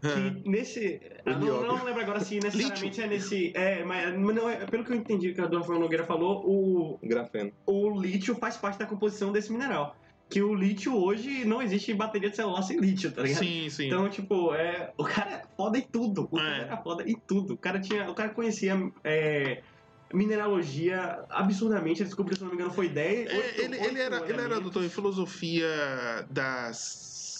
que 0.00 0.48
nesse. 0.48 1.00
O 1.26 1.30
eu 1.30 1.38
não, 1.40 1.66
não 1.78 1.84
lembro 1.84 2.00
agora 2.02 2.20
se 2.20 2.38
necessariamente 2.38 3.00
é 3.00 3.06
nesse. 3.06 3.52
É, 3.56 3.84
mas 3.84 4.16
não 4.18 4.48
é, 4.48 4.64
pelo 4.66 4.84
que 4.84 4.92
eu 4.92 4.96
entendi 4.96 5.34
que 5.34 5.40
a 5.40 5.46
Dona 5.46 5.66
Nogueira 5.78 6.04
falou, 6.04 6.42
o, 6.46 6.98
Grafeno. 7.02 7.52
o 7.66 8.00
lítio 8.00 8.34
faz 8.36 8.56
parte 8.56 8.78
da 8.78 8.86
composição 8.86 9.32
desse 9.32 9.50
mineral. 9.52 9.96
Que 10.30 10.42
o 10.42 10.54
lítio 10.54 10.94
hoje 10.94 11.44
não 11.46 11.62
existe 11.62 11.94
bateria 11.94 12.28
de 12.28 12.36
celular 12.36 12.60
sem 12.62 12.78
lítio, 12.78 13.10
tá 13.10 13.22
ligado? 13.22 13.38
sim, 13.38 13.68
sim. 13.70 13.86
Então, 13.86 14.08
tipo, 14.10 14.52
é, 14.54 14.92
o 14.98 15.04
cara 15.04 15.30
é 15.30 15.42
foda 15.56 15.78
em 15.78 15.82
tudo. 15.82 16.22
O 16.30 16.36
cara 16.36 16.56
É. 16.56 16.60
era 16.62 16.76
foda 16.76 17.02
em 17.08 17.16
tudo. 17.26 17.54
O 17.54 17.56
cara, 17.56 17.80
tinha, 17.80 18.10
o 18.10 18.14
cara 18.14 18.28
conhecia 18.30 18.74
é, 19.02 19.62
mineralogia 20.12 21.24
absurdamente. 21.30 22.00
Ele 22.02 22.08
descobriu, 22.08 22.36
se 22.36 22.42
não 22.42 22.50
me 22.50 22.56
engano, 22.56 22.70
foi 22.70 22.88
10. 22.88 23.30
É, 23.30 23.60
ele, 23.64 23.76
ele 23.76 24.00
era, 24.00 24.16
ele 24.28 24.40
era 24.40 24.60
doutor 24.60 24.84
em 24.84 24.88
filosofia 24.90 25.66
da 26.30 26.70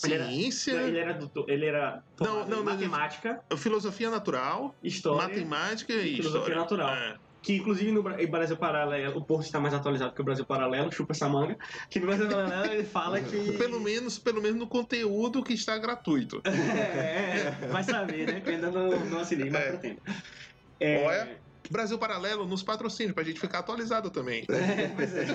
Ele 0.04 0.14
era- 0.14 0.24
ciência, 0.28 0.72
Ele 0.72 0.98
era, 0.98 1.12
doutor, 1.12 1.44
ele 1.50 1.66
era 1.66 2.02
não, 2.20 2.46
não, 2.46 2.64
matemática, 2.64 3.42
filosofia 3.56 4.10
natural, 4.10 4.74
história, 4.82 5.28
matemática 5.28 5.92
e 5.92 6.16
filosofia 6.16 6.54
história. 6.54 6.56
natural. 6.56 6.94
É. 6.94 7.16
que 7.42 7.56
inclusive 7.56 7.92
no 7.92 8.02
Brasil 8.02 8.56
Paralelo, 8.56 9.18
o 9.18 9.24
post 9.24 9.46
está 9.46 9.60
mais 9.60 9.72
atualizado 9.72 10.12
que 10.14 10.20
o 10.20 10.24
Brasil 10.24 10.44
Paralelo, 10.44 10.92
chupa 10.92 11.12
essa 11.12 11.28
manga, 11.28 11.56
que 11.88 12.00
no 12.00 12.06
Brasil 12.06 12.28
Paralelo 12.28 12.72
ele 12.72 12.84
fala 12.84 13.20
que... 13.22 13.52
Pelo 13.52 13.80
menos, 13.80 14.18
pelo 14.18 14.42
menos 14.42 14.58
no 14.58 14.66
conteúdo 14.66 15.42
que 15.42 15.52
está 15.52 15.78
gratuito. 15.78 16.42
é, 16.44 17.50
vai 17.70 17.84
saber, 17.84 18.26
né? 18.26 18.40
Que 18.40 18.50
ainda 18.50 18.70
não, 18.70 18.90
não 19.06 19.20
assinei, 19.20 19.50
mas 19.50 19.62
É. 19.62 19.68
pretendo. 19.68 20.00
É, 20.80 21.04
Olha. 21.04 21.48
Brasil 21.70 21.98
Paralelo 21.98 22.46
nos 22.46 22.62
patrocina 22.62 23.12
pra 23.12 23.22
gente 23.22 23.40
ficar 23.40 23.58
atualizado 23.58 24.10
também. 24.10 24.44
É, 24.48 24.88
pois 24.88 25.14
é. 25.14 25.26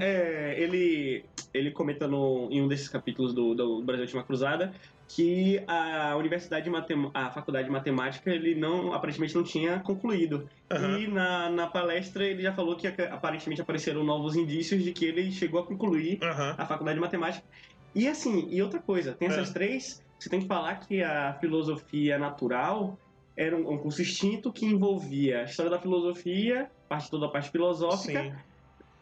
É, 0.00 0.62
ele, 0.62 1.24
ele 1.52 1.72
comenta 1.72 2.06
no, 2.06 2.48
em 2.50 2.62
um 2.62 2.68
desses 2.68 2.88
capítulos 2.88 3.34
do, 3.34 3.54
do 3.54 3.82
Brasil 3.82 4.04
Última 4.04 4.22
Cruzada 4.22 4.72
que 5.08 5.64
a 5.66 6.14
universidade 6.16 6.64
de 6.64 6.70
matem 6.70 7.10
a 7.14 7.30
faculdade 7.30 7.64
de 7.66 7.72
matemática 7.72 8.30
ele 8.30 8.54
não 8.54 8.92
aparentemente 8.92 9.34
não 9.34 9.42
tinha 9.42 9.80
concluído 9.80 10.48
Aham. 10.70 10.98
e 10.98 11.08
na, 11.08 11.48
na 11.48 11.66
palestra 11.66 12.24
ele 12.26 12.42
já 12.42 12.52
falou 12.54 12.76
que 12.76 12.86
aparentemente 12.86 13.60
apareceram 13.62 14.04
novos 14.04 14.36
indícios 14.36 14.84
de 14.84 14.92
que 14.92 15.06
ele 15.06 15.32
chegou 15.32 15.60
a 15.60 15.66
concluir 15.66 16.18
Aham. 16.22 16.54
a 16.58 16.66
faculdade 16.66 16.96
de 16.96 17.00
matemática 17.00 17.46
e 17.94 18.06
assim 18.06 18.48
e 18.50 18.60
outra 18.62 18.80
coisa 18.80 19.14
tem 19.14 19.28
essas 19.28 19.50
É. 19.50 19.52
três 19.54 20.02
você 20.18 20.28
tem 20.28 20.40
que 20.40 20.46
falar 20.46 20.76
que 20.80 21.02
a 21.02 21.38
filosofia 21.40 22.18
natural 22.18 22.98
era 23.36 23.56
um, 23.56 23.72
um 23.72 23.78
curso 23.78 24.02
extinto 24.02 24.52
que 24.52 24.66
envolvia 24.66 25.40
a 25.40 25.44
história 25.44 25.70
da 25.70 25.80
filosofia 25.80 26.70
parte 26.88 27.08
toda 27.10 27.26
a 27.26 27.30
parte 27.30 27.50
filosófica 27.50 28.22
Sim. 28.22 28.32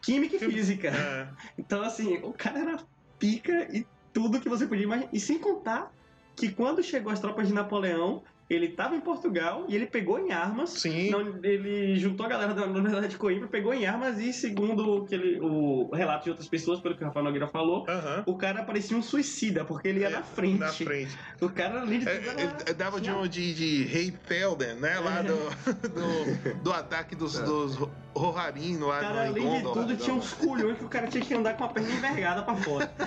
química 0.03 0.35
e 0.35 0.39
física. 0.39 0.87
É. 0.89 1.27
Então, 1.57 1.81
assim, 1.81 2.17
o 2.17 2.31
cara 2.33 2.59
era 2.59 2.77
pica 3.19 3.67
e 3.75 3.85
tudo 4.13 4.39
que 4.39 4.49
você 4.49 4.67
podia 4.67 4.83
imaginar. 4.85 5.09
E 5.13 5.19
sem 5.19 5.39
contar 5.39 5.91
que 6.37 6.49
quando 6.51 6.83
chegou 6.83 7.11
as 7.11 7.19
tropas 7.19 7.47
de 7.47 7.53
Napoleão, 7.53 8.21
ele 8.49 8.67
estava 8.67 8.95
em 8.95 9.01
Portugal 9.01 9.65
e 9.67 9.75
ele 9.75 9.87
pegou 9.87 10.17
em 10.19 10.31
armas. 10.31 10.69
Sim. 10.69 11.11
Ele 11.43 11.97
juntou 11.99 12.25
a 12.25 12.29
galera 12.29 12.53
da 12.53 12.63
Universidade 12.65 13.09
de 13.09 13.17
Coimbra, 13.17 13.45
pegou 13.49 13.73
em 13.73 13.85
armas 13.85 14.19
e, 14.19 14.31
segundo 14.31 15.05
ele- 15.11 15.37
o 15.41 15.89
relato 15.93 16.23
de 16.25 16.29
outras 16.29 16.47
pessoas, 16.47 16.79
pelo 16.79 16.95
que 16.95 17.03
o 17.03 17.07
Rafael 17.07 17.25
Nogueira 17.25 17.47
falou, 17.47 17.85
Aham. 17.89 18.23
o 18.25 18.37
cara 18.37 18.63
parecia 18.63 18.95
um 18.95 19.01
suicida, 19.01 19.65
porque 19.65 19.89
ele 19.89 19.99
ia 20.01 20.07
É, 20.07 20.11
na 20.11 20.21
frente. 20.23 20.59
Na 20.59 20.67
frente. 20.71 21.17
O 21.41 21.49
cara 21.49 21.81
ali 21.81 21.97
de 21.97 22.07
É, 22.07 22.15
tudo 22.19 22.39
é, 22.39 22.43
era- 22.43 22.57
é, 22.67 22.73
dava 22.73 22.97
de 23.01 23.03
tinha- 23.09 23.17
um 23.17 23.27
de, 23.27 23.53
de 23.53 23.83
Rei 23.83 24.13
Felden, 24.27 24.75
né? 24.75 24.97
Lá 24.99 25.21
do, 25.23 25.35
do, 26.55 26.63
do 26.63 26.71
ataque 26.71 27.15
dos, 27.17 27.37
É. 27.37 27.43
dos 27.43 27.75
Ro- 27.75 27.91
Rohirrim 28.15 28.77
O 28.77 28.87
lá 28.87 28.99
cara, 29.01 29.13
no 29.25 29.29
além 29.31 29.57
de 29.57 29.63
tudo, 29.63 29.97
tinha 29.97 30.15
uns 30.15 30.33
culhões 30.33 30.77
que 30.77 30.85
o 30.85 30.89
cara 30.89 31.07
tinha 31.07 31.23
que 31.23 31.33
andar 31.33 31.55
com 31.57 31.65
a 31.65 31.67
perna 31.67 31.89
envergada 31.91 32.43
pra 32.43 32.55
fora. 32.55 32.89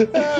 uh. 0.00 0.36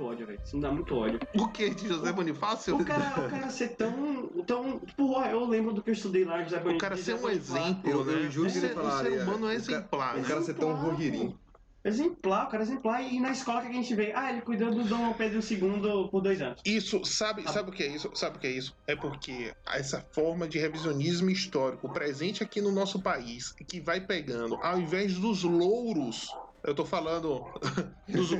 muito 0.00 0.04
ódio, 0.04 0.26
velho. 0.26 0.40
Isso 0.44 0.56
me 0.56 0.62
dá 0.62 0.70
muito 0.72 0.94
ódio. 0.96 1.20
O 1.34 1.48
que 1.48 1.70
de 1.70 1.88
José 1.88 2.12
Bonifácio? 2.12 2.76
O 2.76 2.84
cara, 2.84 3.26
o 3.26 3.30
cara 3.30 3.50
ser 3.50 3.68
tão. 3.76 4.28
tão 4.46 4.78
tipo, 4.80 5.12
ó, 5.12 5.24
eu 5.26 5.44
lembro 5.46 5.72
do 5.72 5.82
que 5.82 5.90
eu 5.90 5.94
estudei 5.94 6.24
lá, 6.24 6.42
José 6.42 6.56
O 6.56 6.60
Bonifácio. 6.62 6.80
cara 6.80 6.96
ser 6.96 7.14
um 7.14 7.28
exemplo, 7.28 7.90
Eu- 7.90 8.04
né? 8.04 8.12
eu 8.14 8.30
juro 8.30 8.48
o 8.48 8.52
que 8.52 8.58
ele 8.58 8.68
ser, 8.68 8.78
o 8.78 8.90
ser 8.98 9.22
humano 9.22 9.30
é 9.32 9.36
o 9.36 9.40
cara- 9.40 9.54
exemplar. 9.54 10.18
O 10.18 10.22
cara 10.24 10.42
ser 10.42 10.54
tão 10.54 10.74
rogueirinho. 10.74 11.38
Exemplar, 11.82 12.46
o 12.46 12.50
cara 12.50 12.62
é 12.62 12.66
exemplar. 12.66 13.02
E 13.02 13.18
na 13.18 13.30
escola 13.30 13.62
que 13.62 13.68
a 13.68 13.72
gente 13.72 13.94
vê, 13.94 14.12
ah, 14.14 14.30
ele 14.30 14.42
cuidou 14.42 14.70
do 14.70 14.84
Dom 14.84 15.14
Pedro 15.14 15.40
II 15.40 16.08
por 16.10 16.20
dois 16.20 16.40
anos. 16.42 16.60
Isso, 16.62 17.02
sabe, 17.06 17.50
sabe 17.50 17.70
o 17.70 17.72
que 17.72 17.82
é 17.82 17.86
isso? 17.86 18.10
Sabe 18.14 18.36
o 18.36 18.40
que 18.40 18.46
é 18.46 18.50
isso? 18.50 18.74
É 18.86 18.94
porque 18.94 19.54
essa 19.66 20.04
forma 20.12 20.46
de 20.46 20.58
revisionismo 20.58 21.30
histórico 21.30 21.88
presente 21.88 22.42
aqui 22.42 22.60
no 22.60 22.70
nosso 22.70 23.00
país, 23.00 23.52
que 23.52 23.80
vai 23.80 23.98
pegando, 23.98 24.56
ao 24.56 24.78
invés 24.78 25.14
dos 25.14 25.42
louros, 25.42 26.30
eu 26.62 26.74
tô 26.74 26.84
falando 26.84 27.44
dos 28.06 28.30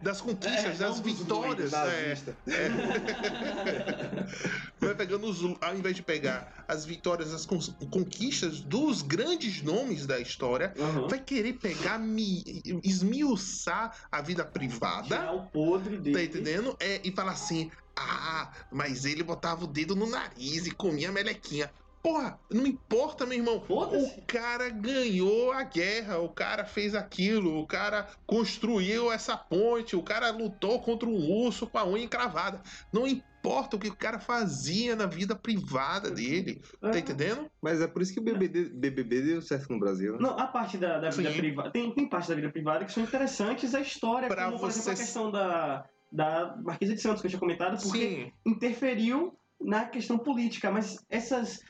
das 0.00 0.20
conquistas, 0.20 0.64
É, 0.64 0.84
das 0.84 1.00
vitórias, 1.00 1.72
é, 1.72 1.76
Nazista. 1.76 2.36
vai 4.80 4.94
pegando 4.94 5.26
os, 5.26 5.40
ao 5.60 5.76
invés 5.76 5.96
de 5.96 6.02
pegar 6.02 6.64
as 6.68 6.84
vitórias, 6.84 7.34
as 7.34 7.44
con- 7.44 7.58
conquistas 7.90 8.60
dos 8.60 9.02
grandes 9.02 9.62
nomes 9.62 10.06
da 10.06 10.18
história, 10.18 10.72
Aham. 10.78 11.08
vai 11.08 11.22
querer 11.22 11.54
pegar, 11.54 11.98
mi, 11.98 12.42
esmiuçar 12.82 13.94
a 14.10 14.22
vida 14.22 14.44
privada. 14.44 15.18
Tirar 15.18 15.34
o 15.34 15.50
podre 15.50 15.98
dele. 15.98 16.16
Tá 16.16 16.24
entendendo? 16.24 16.76
É, 16.80 17.00
e 17.04 17.12
falar 17.12 17.32
assim: 17.32 17.70
ah, 17.98 18.52
mas 18.72 19.04
ele 19.04 19.22
botava 19.22 19.64
o 19.64 19.66
dedo 19.66 19.94
no 19.94 20.08
nariz 20.08 20.66
e 20.66 20.70
comia 20.70 21.12
melequinha. 21.12 21.70
Porra, 22.06 22.38
não 22.52 22.64
importa, 22.64 23.26
meu 23.26 23.36
irmão. 23.36 23.64
O 23.68 24.22
cara 24.28 24.68
ganhou 24.70 25.50
a 25.50 25.64
guerra, 25.64 26.20
o 26.20 26.28
cara 26.28 26.64
fez 26.64 26.94
aquilo, 26.94 27.58
o 27.58 27.66
cara 27.66 28.06
construiu 28.24 29.10
essa 29.10 29.36
ponte, 29.36 29.96
o 29.96 30.02
cara 30.04 30.30
lutou 30.30 30.80
contra 30.80 31.08
um 31.08 31.28
urso 31.28 31.66
com 31.66 31.76
a 31.78 31.84
unha 31.84 32.04
encravada. 32.04 32.62
Não 32.92 33.08
importa 33.08 33.74
o 33.74 33.78
que 33.80 33.88
o 33.88 33.96
cara 33.96 34.20
fazia 34.20 34.94
na 34.94 35.06
vida 35.06 35.34
privada 35.34 36.08
dele. 36.08 36.62
Tá 36.80 36.94
É. 36.94 36.98
entendendo? 37.00 37.50
Mas 37.60 37.80
é 37.80 37.88
por 37.88 38.00
isso 38.02 38.14
que 38.14 38.20
o 38.20 38.22
BBB, 38.22 38.66
BBB 38.68 39.22
deu 39.22 39.42
certo 39.42 39.68
no 39.72 39.80
Brasil, 39.80 40.12
né? 40.12 40.18
Não, 40.20 40.38
a 40.38 40.46
parte 40.46 40.78
da, 40.78 41.00
da 41.00 41.10
vida 41.10 41.32
Sim. 41.32 41.38
privada. 41.38 41.72
Tem, 41.72 41.92
tem 41.92 42.08
parte 42.08 42.28
da 42.28 42.36
vida 42.36 42.50
privada 42.50 42.84
que 42.84 42.92
são 42.92 43.02
interessantes 43.02 43.74
a 43.74 43.80
história, 43.80 44.28
Pra 44.28 44.44
como 44.44 44.60
por 44.60 44.70
exemplo 44.70 44.92
a 44.92 44.94
você- 44.94 45.02
questão 45.02 45.32
da, 45.32 45.84
da 46.12 46.56
Marquesa 46.62 46.94
de 46.94 47.00
Santos, 47.00 47.20
que 47.20 47.26
eu 47.26 47.30
tinha 47.30 47.40
comentado, 47.40 47.82
porque 47.82 47.98
Sim. 47.98 48.32
interferiu 48.46 49.36
na 49.60 49.86
questão 49.86 50.16
política, 50.18 50.70
mas 50.70 51.04
essas. 51.10 51.60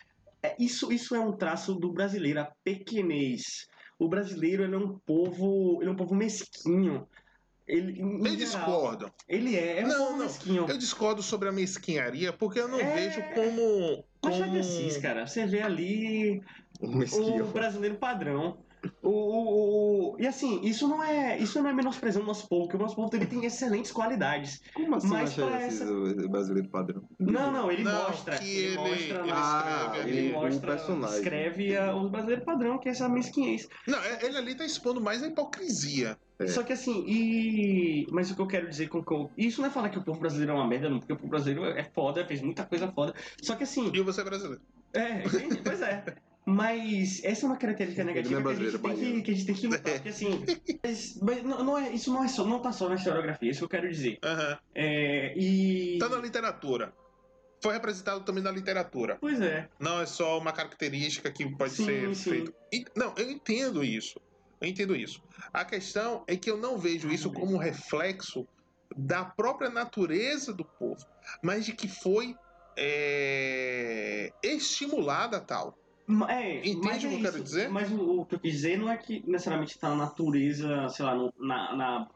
É, 0.48 0.56
Isso, 0.58 0.92
isso 0.92 1.14
é 1.14 1.20
um 1.20 1.36
traço 1.36 1.74
do 1.74 1.92
brasileiro, 1.92 2.40
a 2.40 2.52
pequenez. 2.64 3.66
O 3.98 4.08
brasileiro 4.08 4.62
é 4.64 4.76
um 4.78 4.98
povo. 4.98 5.78
Ele 5.80 5.88
é 5.90 5.92
um 5.92 5.96
povo 5.96 6.14
mesquinho. 6.14 7.06
Ele, 7.66 8.00
Eu 8.00 8.36
discordo. 8.36 9.10
Ele 9.28 9.56
é, 9.56 9.80
é 9.80 9.84
um 9.84 9.88
Não, 9.88 10.10
não. 10.12 10.18
mesquinho. 10.18 10.66
Eu 10.68 10.78
discordo 10.78 11.22
sobre 11.22 11.48
a 11.48 11.52
mesquinharia, 11.52 12.32
porque 12.32 12.60
eu 12.60 12.68
não 12.68 12.78
É. 12.78 12.94
vejo 12.94 13.22
como. 13.34 14.04
Machado 14.22 14.42
como... 14.44 14.52
de 14.52 14.58
Assis, 14.60 14.96
cara. 14.98 15.26
Você 15.26 15.46
vê 15.46 15.62
ali 15.62 16.40
o 16.80 17.46
brasileiro 17.52 17.96
padrão. 17.96 18.64
O, 19.02 19.10
o- 19.10 20.14
o- 20.14 20.16
e 20.20 20.26
assim, 20.26 20.60
isso 20.62 20.86
não 20.88 21.02
é 21.02 21.38
isso 21.38 21.60
não 21.62 21.70
é 21.70 21.72
menosprezando 21.72 22.24
o 22.24 22.28
nosso 22.28 22.48
povo, 22.48 22.62
porque 22.64 22.76
o 22.76 22.80
nosso 22.80 22.96
povo 22.96 23.08
também 23.10 23.26
tem 23.28 23.44
excelentes 23.44 23.92
qualidades. 23.92 24.60
Como 24.74 24.94
assim 24.94 25.08
Mas 25.08 25.30
acha 25.30 25.46
pra 25.46 25.66
esse 25.66 25.82
essa- 25.82 25.92
o 25.92 26.28
brasileiro 26.28 26.68
padrão? 26.68 27.02
Não, 27.18 27.52
não, 27.52 27.70
ele 27.70 27.82
Não, 27.84 28.08
mostra. 28.08 28.38
que 28.38 28.44
ele, 28.48 28.66
ele- 28.66 28.76
mostra 28.76 29.18
ele 29.20 29.30
na- 29.30 29.34
Ah, 29.36 29.84
escreve 29.96 30.10
ele 30.18 30.28
o 30.30 30.32
mostra, 30.34 30.74
escreve 31.16 31.76
a- 31.76 31.94
o 31.94 32.08
brasileiro 32.08 32.44
padrão, 32.44 32.78
que 32.78 32.88
é 32.88 32.92
essa 32.92 33.08
mesquinhez. 33.08 33.68
Não, 33.86 33.98
é- 33.98 34.24
ele 34.24 34.36
ali 34.36 34.54
tá 34.54 34.64
expondo 34.64 35.00
mais 35.00 35.22
a 35.22 35.26
hipocrisia. 35.28 36.16
É. 36.38 36.46
Só 36.48 36.62
que 36.62 36.72
assim, 36.72 37.02
e. 37.08 38.06
Mas 38.12 38.30
o 38.30 38.34
que 38.36 38.42
eu 38.42 38.46
quero 38.46 38.68
dizer 38.68 38.88
com 38.88 39.02
que 39.02 39.12
eu... 39.12 39.30
Isso 39.38 39.60
não 39.62 39.68
é 39.68 39.70
falar 39.70 39.88
que 39.88 39.98
o 39.98 40.04
povo 40.04 40.20
brasileiro 40.20 40.52
é 40.52 40.54
uma 40.54 40.68
merda, 40.68 40.90
não, 40.90 40.98
porque 40.98 41.12
o 41.14 41.16
povo 41.16 41.30
brasileiro 41.30 41.64
é 41.64 41.82
foda, 41.94 42.26
fez 42.26 42.42
muita 42.42 42.64
coisa 42.66 42.92
foda. 42.92 43.14
Só 43.42 43.56
que 43.56 43.64
assim, 43.64 43.90
E 43.94 44.00
você 44.02 44.20
é 44.20 44.24
brasileiro. 44.24 44.60
É, 44.92 45.22
pois 45.64 45.80
é. 45.80 46.04
Mas 46.48 47.24
essa 47.24 47.44
é 47.44 47.48
uma 47.48 47.56
característica 47.56 48.02
Ele 48.02 48.12
negativa 48.12 48.40
é 48.40 48.54
que, 48.54 48.62
a 48.62 48.70
gente 48.70 48.78
tem 48.78 48.94
que, 48.94 49.22
que 49.22 49.30
a 49.30 49.34
gente 49.34 49.46
tem 49.46 49.54
que 49.56 49.66
lutar. 49.66 49.92
Porque 49.94 50.08
assim. 50.10 50.44
mas, 50.84 51.18
mas 51.20 51.42
não, 51.42 51.64
não 51.64 51.76
é, 51.76 51.90
isso 51.90 52.12
não, 52.12 52.22
é 52.22 52.28
só, 52.28 52.46
não 52.46 52.62
tá 52.62 52.70
só 52.70 52.88
na 52.88 52.94
historiografia, 52.94 53.50
isso 53.50 53.58
que 53.58 53.64
eu 53.64 53.68
quero 53.68 53.90
dizer. 53.90 54.16
Aham. 54.24 54.58
É, 54.72 55.36
e. 55.36 55.98
Tá 55.98 56.08
na 56.08 56.18
literatura. 56.18 56.94
Foi 57.60 57.72
representado 57.72 58.24
também 58.24 58.44
na 58.44 58.52
literatura. 58.52 59.18
Pois 59.20 59.40
é. 59.40 59.68
Não 59.80 60.00
é 60.00 60.06
só 60.06 60.38
uma 60.38 60.52
característica 60.52 61.32
que 61.32 61.50
pode 61.56 61.72
Sim, 61.72 61.84
ser 61.84 62.14
sim. 62.14 62.30
feita. 62.30 62.52
E- 62.72 62.84
Não, 62.94 63.12
eu 63.16 63.28
entendo 63.28 63.82
isso. 63.82 64.20
Eu 64.60 64.68
entendo 64.68 64.94
isso. 64.94 65.20
A 65.52 65.64
questão 65.64 66.22
é 66.28 66.36
que 66.36 66.48
eu 66.48 66.56
não 66.56 66.78
vejo 66.78 67.10
isso 67.10 67.32
como 67.32 67.56
reflexo 67.56 68.46
da 68.96 69.24
própria 69.24 69.68
natureza 69.68 70.52
do 70.52 70.64
povo, 70.64 71.04
mas 71.42 71.66
de 71.66 71.72
que 71.72 71.88
foi 71.88 72.36
é, 72.76 74.32
estimulada 74.44 75.38
a 75.38 75.40
tal. 75.40 75.76
É, 76.28 76.58
Entende 76.58 76.80
mas 76.84 77.04
é 77.04 77.06
o 77.06 77.10
que 77.10 77.16
eu 77.16 77.32
quero 77.32 77.42
dizer? 77.42 77.68
Mas 77.68 77.90
o, 77.90 78.20
o 78.20 78.26
que 78.26 78.34
eu 78.36 78.40
quis 78.40 78.52
dizer 78.52 78.78
não 78.78 78.90
é 78.90 78.96
que 78.96 79.22
necessariamente 79.26 79.78
tá 79.78 79.88
na 79.90 79.96
natureza, 79.96 80.88
sei 80.88 81.04
lá, 81.04 81.14
no- 81.14 81.32
na, 81.38 81.76
na, 81.76 82.08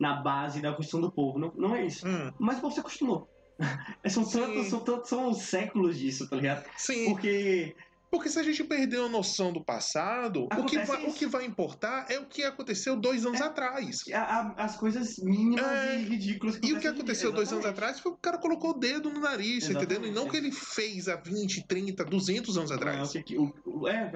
na 0.00 0.14
base 0.22 0.60
da 0.60 0.72
construção 0.72 1.00
do 1.00 1.12
povo. 1.12 1.38
Não, 1.38 1.52
não 1.54 1.74
é 1.76 1.86
isso. 1.86 2.06
Hum, 2.06 2.32
Mas 2.38 2.58
o 2.58 2.60
povo 2.62 2.74
se 2.74 2.80
acostumou. 2.80 3.28
É, 4.04 4.08
São 4.08 4.24
tantos, 4.28 4.66
são 4.68 4.80
tantos, 4.80 5.08
são 5.08 5.34
séculos 5.34 5.98
disso, 5.98 6.28
tá 6.30 6.36
ligado? 6.36 6.64
sim, 6.76 7.06
Porque 7.10 7.74
porque 8.10 8.28
se 8.28 8.38
a 8.38 8.42
gente 8.42 8.64
perder 8.64 9.00
a 9.00 9.08
noção 9.08 9.52
do 9.52 9.62
passado, 9.62 10.44
o 10.56 10.64
que, 10.64 10.78
vai, 10.78 11.04
o 11.06 11.12
que 11.12 11.26
vai 11.26 11.44
importar 11.44 12.06
é 12.10 12.18
o 12.18 12.26
que 12.26 12.42
aconteceu 12.42 12.96
dois 12.96 13.26
anos 13.26 13.40
É. 13.40 13.44
atrás. 13.44 14.02
a- 14.12 14.18
a- 14.18 14.54
as 14.64 14.76
coisas 14.76 15.18
mínimas 15.18 15.64
É. 15.64 15.96
e 16.00 16.04
ridículas 16.04 16.58
E 16.62 16.72
o 16.72 16.80
que 16.80 16.86
aconteceu 16.88 17.30
dois 17.32 17.52
anos 17.52 17.66
atrás 17.66 18.00
foi 18.00 18.12
que 18.12 18.18
o 18.18 18.20
cara 18.20 18.38
colocou 18.38 18.70
o 18.70 18.74
dedo 18.74 19.10
no 19.10 19.20
nariz, 19.20 19.64
Exatamente. 19.64 19.84
entendendo? 19.92 20.06
E 20.10 20.10
não 20.14 20.28
que 20.28 20.36
ele 20.36 20.50
fez 20.52 21.08
há 21.08 21.16
20, 21.16 21.66
30, 21.66 22.04
200 22.04 22.56
anos 22.56 22.72
atrás. 22.72 23.12
que 23.24 23.36
o- 23.38 23.52
o- 23.66 23.86
é, 23.88 24.10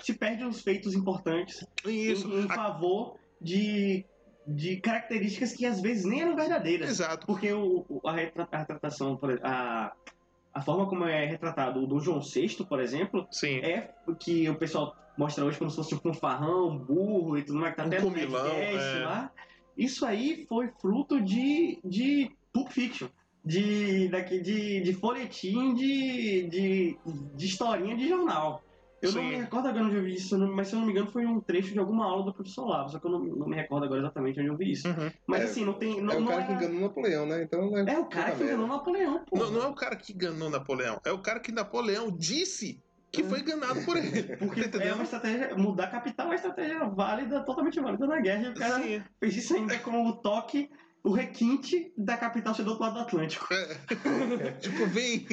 se 0.00 0.12
perde 0.14 0.44
os 0.44 0.60
feitos 0.62 0.94
importantes 0.94 1.64
Isso. 1.86 2.28
em, 2.28 2.44
em 2.44 2.48
favor 2.48 3.16
de, 3.40 4.04
de 4.46 4.76
características 4.80 5.52
que 5.52 5.64
às 5.66 5.80
vezes 5.80 6.04
nem 6.04 6.22
eram 6.22 6.36
verdadeiras. 6.36 6.88
Exato. 6.90 7.26
Porque 7.26 7.52
o, 7.52 7.84
o- 7.88 8.00
a, 8.08 8.12
retra- 8.12 8.48
a 8.50 8.58
retratação, 8.58 9.18
a, 9.42 9.92
a 10.52 10.60
forma 10.60 10.86
como 10.86 11.04
é 11.04 11.24
retratado 11.24 11.82
o 11.82 11.86
do 11.86 12.00
João 12.00 12.20
VI, 12.20 12.64
por 12.68 12.80
exemplo, 12.80 13.26
Sim. 13.30 13.58
é 13.58 13.94
o 14.06 14.14
que 14.14 14.48
o 14.48 14.54
pessoal 14.56 14.96
mostra 15.16 15.44
hoje 15.44 15.58
como 15.58 15.70
se 15.70 15.76
fosse 15.76 15.90
tipo 15.90 16.08
um 16.08 16.14
farrão, 16.14 16.68
um 16.68 16.78
burro 16.78 17.36
e 17.36 17.42
tudo 17.42 17.58
mais, 17.58 17.72
que 17.72 17.76
tá 17.76 17.84
Um 17.84 17.86
até 17.88 18.00
no 18.00 18.06
comilão, 18.06 18.44
podcast 18.44 18.96
é. 18.96 19.04
lá. 19.04 19.32
Isso 19.76 20.04
aí 20.04 20.46
foi 20.48 20.68
fruto 20.80 21.20
de, 21.20 21.78
de 21.84 22.30
Pulp 22.52 22.70
Fiction. 22.70 23.08
De, 23.44 24.08
daqui, 24.08 24.40
de, 24.40 24.80
de 24.80 24.92
folhetim 24.92 25.72
de, 25.72 26.42
de, 26.48 26.98
de 27.34 27.46
historinha 27.46 27.96
de 27.96 28.08
jornal. 28.08 28.62
Eu 29.00 29.12
não 29.12 29.22
Sim. 29.22 29.28
me 29.28 29.36
recordo 29.36 29.68
agora 29.68 29.84
onde 29.84 29.96
eu 29.96 30.02
vi 30.02 30.14
isso, 30.14 30.36
não- 30.36 30.52
mas 30.54 30.68
se 30.68 30.74
eu 30.74 30.80
não 30.80 30.86
me 30.86 30.92
engano 30.92 31.10
foi 31.10 31.24
um 31.24 31.40
trecho 31.40 31.72
de 31.72 31.78
alguma 31.78 32.04
aula 32.04 32.24
do 32.24 32.34
professor 32.34 32.66
Lavo, 32.66 32.90
só 32.90 32.98
que 32.98 33.06
eu 33.06 33.10
não, 33.10 33.20
não 33.20 33.46
me 33.48 33.54
recordo 33.54 33.84
agora 33.84 34.00
exatamente 34.00 34.40
onde 34.40 34.48
eu 34.48 34.56
vi 34.56 34.72
isso. 34.72 34.88
Uhum. 34.88 35.10
Mas 35.26 35.40
É, 35.40 35.44
assim, 35.44 35.64
não 35.64 35.74
tem. 35.74 36.00
Não, 36.00 36.14
é 36.14 36.16
o 36.16 36.20
não 36.20 36.26
cara 36.28 36.44
que 36.44 36.52
é- 36.52 36.54
enganou 36.56 36.80
Napoleão, 36.80 37.26
né? 37.26 37.42
Então 37.44 37.70
não 37.70 37.78
é 37.78 37.98
o 37.98 38.06
cara 38.06 38.32
que 38.32 38.42
enganou 38.42 38.66
Napoleão, 38.66 39.24
pô. 39.24 39.38
Não, 39.38 39.50
não 39.52 39.62
é 39.62 39.66
o 39.66 39.74
cara 39.74 39.94
que 39.96 40.12
enganou 40.12 40.50
Napoleão, 40.50 41.00
é 41.04 41.12
o 41.12 41.18
cara 41.22 41.38
que 41.40 41.52
Napoleão 41.52 42.10
disse 42.10 42.80
que 43.12 43.22
foi 43.22 43.40
enganado 43.40 43.80
por 43.82 43.96
ele. 43.96 44.22
Porque 44.36 44.68
Tá 44.68 44.82
é 44.84 44.92
uma 44.92 45.04
estratégia, 45.04 45.56
mudar 45.56 45.84
a 45.84 45.90
capital 45.90 46.26
é 46.26 46.28
uma 46.30 46.34
estratégia 46.34 46.84
válida, 46.88 47.40
totalmente 47.44 47.80
válida 47.80 48.06
na 48.06 48.20
guerra, 48.20 48.46
e 48.46 48.50
o 48.50 48.54
cara 48.54 48.82
Sim. 48.82 49.02
fez 49.20 49.36
isso 49.36 49.54
ainda 49.54 49.78
com 49.78 50.06
o 50.06 50.12
toque, 50.16 50.68
o 51.08 51.12
requinte 51.12 51.90
da 51.96 52.18
capital 52.18 52.54
ser 52.54 52.64
do 52.64 52.70
outro 52.70 52.84
lado 52.84 52.94
do 52.94 53.00
Atlântico. 53.00 53.48
tipo, 54.60 54.86
vem, 54.88 55.26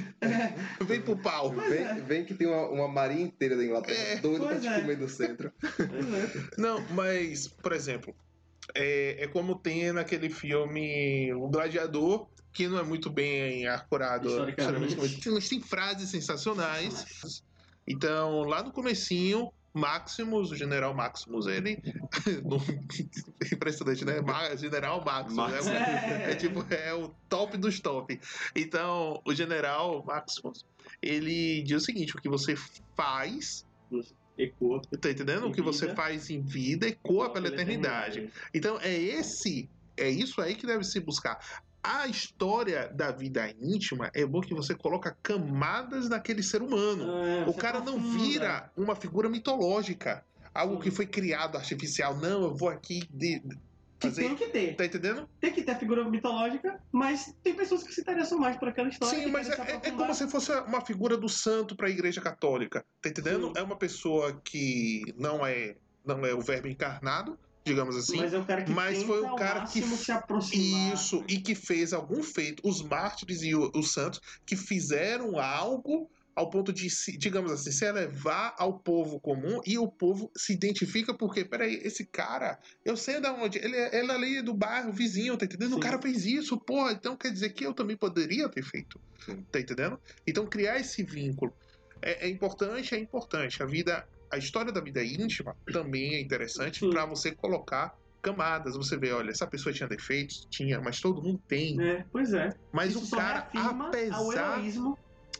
vem 0.85 1.01
pro 1.01 1.17
pau. 1.17 1.49
Vem, 1.49 2.01
vem 2.03 2.23
que 2.25 2.33
tem 2.33 2.47
uma, 2.47 2.69
uma 2.69 2.87
marinha 2.87 3.23
inteira 3.25 3.57
da 3.57 3.65
Inglaterra 3.65 3.97
É, 3.97 4.15
doida 4.17 4.47
pra 4.47 4.59
te 4.59 4.67
é. 4.67 4.79
comer 4.79 4.95
do 4.95 5.09
centro. 5.09 5.51
Não, 6.57 6.79
mas, 6.91 7.47
por 7.47 7.73
exemplo, 7.73 8.15
é, 8.73 9.25
é 9.25 9.27
como 9.27 9.55
tem 9.55 9.91
naquele 9.91 10.29
filme 10.29 11.33
O 11.33 11.49
Gladiador, 11.49 12.29
que 12.53 12.69
não 12.69 12.79
é 12.79 12.83
muito 12.83 13.09
bem 13.09 13.67
acurado 13.67 14.29
Historicamente. 14.29 14.87
historicamente, 14.93 15.29
mas 15.31 15.49
tem 15.49 15.59
frases 15.59 16.09
sensacionais. 16.09 17.43
Então, 17.85 18.43
lá 18.43 18.63
no 18.63 18.71
comecinho, 18.71 19.51
Maximus, 19.75 20.51
o 20.51 20.55
general 20.55 20.93
Maximus, 20.93 21.45
ele. 21.47 21.81
Impressionante, 23.53 24.05
né? 24.05 24.15
General 24.57 25.03
Maximus. 25.03 25.65
né? 25.65 26.31
É 26.31 26.35
tipo, 26.35 26.65
é 26.73 26.93
o 26.93 27.09
top 27.29 27.57
dos 27.57 27.79
top. 27.79 28.19
Então, 28.55 29.21
o 29.25 29.33
general 29.33 30.03
Maximus, 30.05 30.65
ele 31.01 31.61
diz 31.63 31.83
o 31.83 31.85
seguinte: 31.85 32.15
o 32.15 32.21
que 32.21 32.29
você 32.29 32.55
faz, 32.95 33.65
Ecoa. 34.37 34.81
tá 34.99 35.09
entendendo? 35.09 35.47
O 35.47 35.51
que 35.51 35.61
você 35.61 35.87
vida. 35.87 35.95
faz 35.95 36.29
em 36.29 36.41
vida 36.41 36.87
ecoa 36.87 37.31
pela 37.31 37.47
eternidade. 37.47 38.29
Então, 38.53 38.79
é 38.81 38.93
esse, 38.93 39.69
é 39.97 40.09
isso 40.09 40.41
aí 40.41 40.55
que 40.55 40.65
deve 40.65 40.83
se 40.83 40.99
buscar. 40.99 41.37
A 41.87 42.07
história 42.07 42.89
da 42.93 43.11
vida 43.11 43.53
íntima 43.61 44.09
é 44.13 44.25
bom 44.25 44.41
que 44.41 44.53
você 44.53 44.73
coloca 44.73 45.15
camadas 45.21 46.09
naquele 46.09 46.41
ser 46.41 46.61
humano. 46.61 47.11
É, 47.25 47.45
O 47.47 47.53
cara 47.53 47.79
não 47.79 47.95
aprofunda. 47.97 48.17
vira 48.23 48.71
uma 48.75 48.95
figura 48.95 49.29
mitológica. 49.29 50.25
Algo 50.53 50.75
Sim. 50.75 50.81
que 50.81 50.91
foi 50.91 51.05
criado 51.05 51.57
artificial. 51.57 52.15
Não, 52.17 52.43
eu 52.43 52.55
vou 52.55 52.69
aqui 52.69 53.01
de- 53.11 53.41
Que 53.99 54.07
fazer. 54.07 54.23
tem 54.23 54.35
que 54.35 54.47
ter. 54.47 54.75
Tá 54.75 54.85
entendendo? 54.85 55.29
Tem 55.39 55.51
que 55.53 55.61
ter 55.63 55.71
a 55.71 55.75
figura 55.79 56.03
mitológica, 56.09 56.81
mas 56.91 57.33
tem 57.43 57.53
pessoas 57.53 57.83
que 57.83 57.93
se 57.93 58.01
interessam 58.01 58.39
mais 58.39 58.57
por 58.57 58.67
aquela 58.69 58.89
história. 58.89 59.17
Sim, 59.19 59.31
mas 59.31 59.49
é, 59.49 59.53
é- 59.53 59.79
é 59.87 59.91
como 59.91 60.13
se 60.13 60.27
fosse 60.29 60.51
uma 60.61 60.81
figura 60.81 61.15
do 61.17 61.29
santo 61.29 61.75
para 61.75 61.87
a 61.87 61.89
Igreja 61.89 62.19
Católica. 62.21 62.83
Tá 63.01 63.09
entendendo? 63.09 63.47
Sim. 63.47 63.53
É 63.57 63.61
uma 63.61 63.75
pessoa 63.77 64.39
que 64.43 65.03
não 65.17 65.45
é, 65.45 65.75
não 66.05 66.25
é 66.25 66.33
o 66.33 66.41
verbo 66.41 66.67
encarnado, 66.67 67.37
digamos 67.65 67.95
assim. 67.95 68.17
Mas 68.17 68.33
é 68.33 68.37
o 68.37 68.45
cara 68.45 68.63
que 68.63 68.71
mas 68.71 69.03
foi 69.03 69.21
o 69.21 69.35
cara 69.35 69.65
que 69.65 69.81
se 69.81 70.11
aproximar. 70.11 70.93
Isso, 70.93 71.25
e 71.27 71.39
que 71.41 71.55
fez 71.55 71.93
algum 71.93 72.21
feito, 72.21 72.61
os 72.63 72.81
mártires 72.81 73.41
e 73.41 73.55
o- 73.55 73.71
os 73.75 73.91
santos, 73.91 74.19
que 74.45 74.55
fizeram 74.55 75.39
algo 75.39 76.09
ao 76.35 76.49
ponto 76.49 76.73
de, 76.73 76.89
se, 76.89 77.17
digamos 77.17 77.49
assim, 77.49 77.71
se 77.71 77.85
elevar 77.85 78.53
ao 78.57 78.77
povo 78.79 79.21
comum 79.21 79.61
e 79.65 79.77
o 79.77 79.89
povo 79.89 80.29
se 80.37 80.51
identifica 80.53 81.17
porque, 81.17 81.45
peraí, 81.45 81.75
esse 81.81 82.05
cara, 82.05 82.59
eu 82.83 82.97
sei 82.97 83.21
de 83.21 83.29
onde, 83.29 83.57
ele, 83.57 83.75
é- 83.77 83.97
ele 83.97 84.11
é 84.11 84.15
ali 84.15 84.41
do 84.41 84.53
bairro 84.53 84.91
vizinho, 84.91 85.37
tá 85.37 85.45
entendendo? 85.45 85.71
O 85.71 85.75
Sim. 85.75 85.79
cara 85.79 86.01
fez 86.01 86.25
isso, 86.25 86.59
porra, 86.59 86.91
então 86.91 87.15
quer 87.15 87.31
dizer 87.31 87.51
que 87.53 87.65
eu 87.65 87.73
também 87.73 87.95
poderia 87.97 88.49
ter 88.49 88.63
feito, 88.63 88.99
Sim. 89.25 89.45
tá 89.49 89.59
entendendo? 89.61 89.97
Então 90.27 90.45
criar 90.45 90.77
esse 90.77 91.03
vínculo 91.03 91.53
é, 92.01 92.27
é 92.27 92.29
importante, 92.29 92.93
é 92.93 92.99
importante. 92.99 93.63
A 93.63 93.65
vida, 93.65 94.05
a 94.31 94.37
história 94.37 94.71
da 94.71 94.81
vida 94.81 95.03
íntima 95.03 95.55
também 95.71 96.15
é 96.15 96.21
interessante 96.21 96.87
para 96.89 97.05
você 97.05 97.31
colocar 97.31 97.95
camadas. 98.21 98.75
Você 98.75 98.97
vê, 98.97 99.11
olha, 99.11 99.29
essa 99.29 99.45
pessoa 99.45 99.71
tinha 99.71 99.87
defeitos, 99.87 100.47
tinha, 100.49 100.81
mas 100.81 100.99
todo 100.99 101.21
mundo 101.21 101.39
tem. 101.47 101.79
É, 101.81 102.05
pois 102.11 102.33
é. 102.33 102.49
Mas 102.71 102.95
Isso 102.95 103.13
o 103.13 103.17
cara, 103.17 103.47
apesar, 103.53 104.61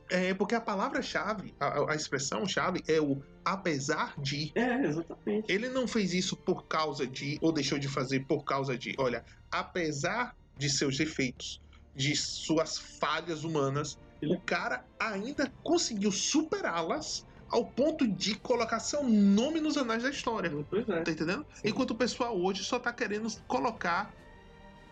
é 0.10 0.34
porque 0.34 0.54
a 0.54 0.62
palavra-chave, 0.62 1.54
a, 1.60 1.92
a 1.92 1.96
expressão-chave 1.96 2.84
é 2.88 3.02
o 3.02 3.22
apesar 3.44 4.14
de. 4.20 4.52
É, 4.56 4.84
exatamente. 4.84 5.52
Ele 5.52 5.70
não 5.70 5.88
fez 5.88 6.14
isso 6.14 6.36
por 6.36 6.66
causa 6.66 7.08
de, 7.08 7.38
ou 7.42 7.52
deixou 7.52 7.80
de 7.80 7.88
fazer 7.88 8.26
por 8.26 8.44
causa 8.44 8.78
de. 8.78 8.96
Olha, 8.98 9.24
apesar 9.52 10.36
de 10.58 10.70
seus 10.70 10.98
defeitos, 10.98 11.62
de 11.96 12.16
suas 12.16 12.78
falhas 12.78 13.44
humanas, 13.44 13.98
o 14.24 14.40
cara 14.40 14.84
ainda 15.00 15.52
conseguiu 15.64 16.12
superá-las 16.12 17.26
ao 17.56 17.64
ponto 17.64 18.06
de 18.06 18.36
colocar 18.36 18.80
seu 18.80 19.02
nome 19.02 19.62
nos 19.62 19.78
anais 19.78 20.04
da 20.04 20.10
história. 20.10 20.52
Pois 20.70 20.88
é. 20.90 21.02
Tá 21.04 21.12
entendendo? 21.12 21.46
Sim. 21.54 21.70
Enquanto 21.70 21.92
o 21.92 21.96
pessoal 21.96 22.38
hoje 22.38 22.66
só 22.66 22.78
tá 22.78 22.92
querendo 22.92 23.32
colocar 23.48 24.12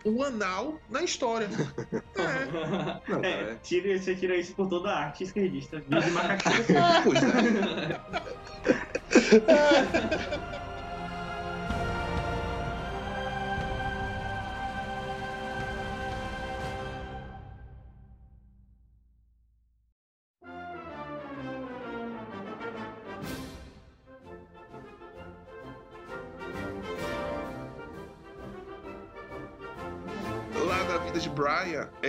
o 0.02 0.22
anal 0.22 0.80
na 0.88 1.02
história. 1.02 1.46
é. 2.16 2.46
Não, 3.06 3.22
É, 3.22 3.44
cara. 3.44 3.60
tira, 3.62 3.98
você 3.98 4.14
tira 4.14 4.34
isso 4.34 4.54
por 4.54 4.66
toda 4.66 4.88
a 4.90 4.98
arte 4.98 5.24
esquerdista. 5.24 5.78
Vive 5.86 6.10
macaquinho. 6.10 6.64
Pois 7.04 7.22
é. 7.22 8.00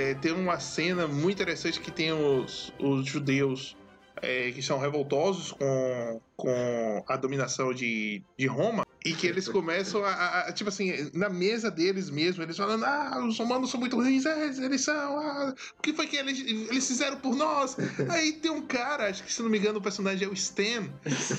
é, 0.06 0.14
tem 0.14 0.32
uma 0.32 0.60
cena 0.60 1.08
muito 1.08 1.41
interessante 1.41 1.80
que 1.80 1.91
tem 1.91 2.12
os, 2.12 2.72
os 2.80 3.06
judeus 3.06 3.76
é, 4.22 4.51
que 4.51 4.62
são 4.62 4.80
revoltosos 4.80 5.51
com, 5.51 6.22
com 6.38 7.03
a 7.08 7.18
dominação 7.18 7.74
de, 7.74 8.22
de 8.38 8.45
Roma 8.45 8.84
e 9.06 9.14
que 9.14 9.28
eles 9.28 9.47
começam 9.47 10.03
a, 10.03 10.10
a- 10.12 10.39
a- 10.47 10.51
tipo 10.51 10.68
assim, 10.70 11.12
na 11.14 11.30
mesa 11.30 11.70
deles 11.70 12.10
mesmo, 12.10 12.41
eles 12.41 12.58
falando, 12.58 12.84
ah, 12.84 13.24
os 13.26 13.38
romanos 13.38 13.70
são 13.70 13.80
muito 13.80 13.95
ruins, 13.95 14.26
é, 14.26 14.47
eles 14.47 14.82
são, 14.82 15.20
ah, 15.20 15.53
o 15.78 15.82
que 15.82 15.93
foi 15.93 16.08
que 16.08 16.18
eles, 16.18 16.39
eles 16.39 16.88
fizeram 16.88 17.18
por 17.18 17.36
nós? 17.36 17.78
Aí 18.10 18.34
tem 18.34 18.49
um 18.51 18.62
cara, 18.62 19.08
acho 19.10 19.24
que 19.24 19.32
se 19.32 19.41
não 19.43 19.49
me 19.49 19.60
engano 19.60 19.78
o 19.78 19.82
personagem 19.82 20.28
é 20.28 20.30
o 20.30 20.34
Stan, 20.34 20.89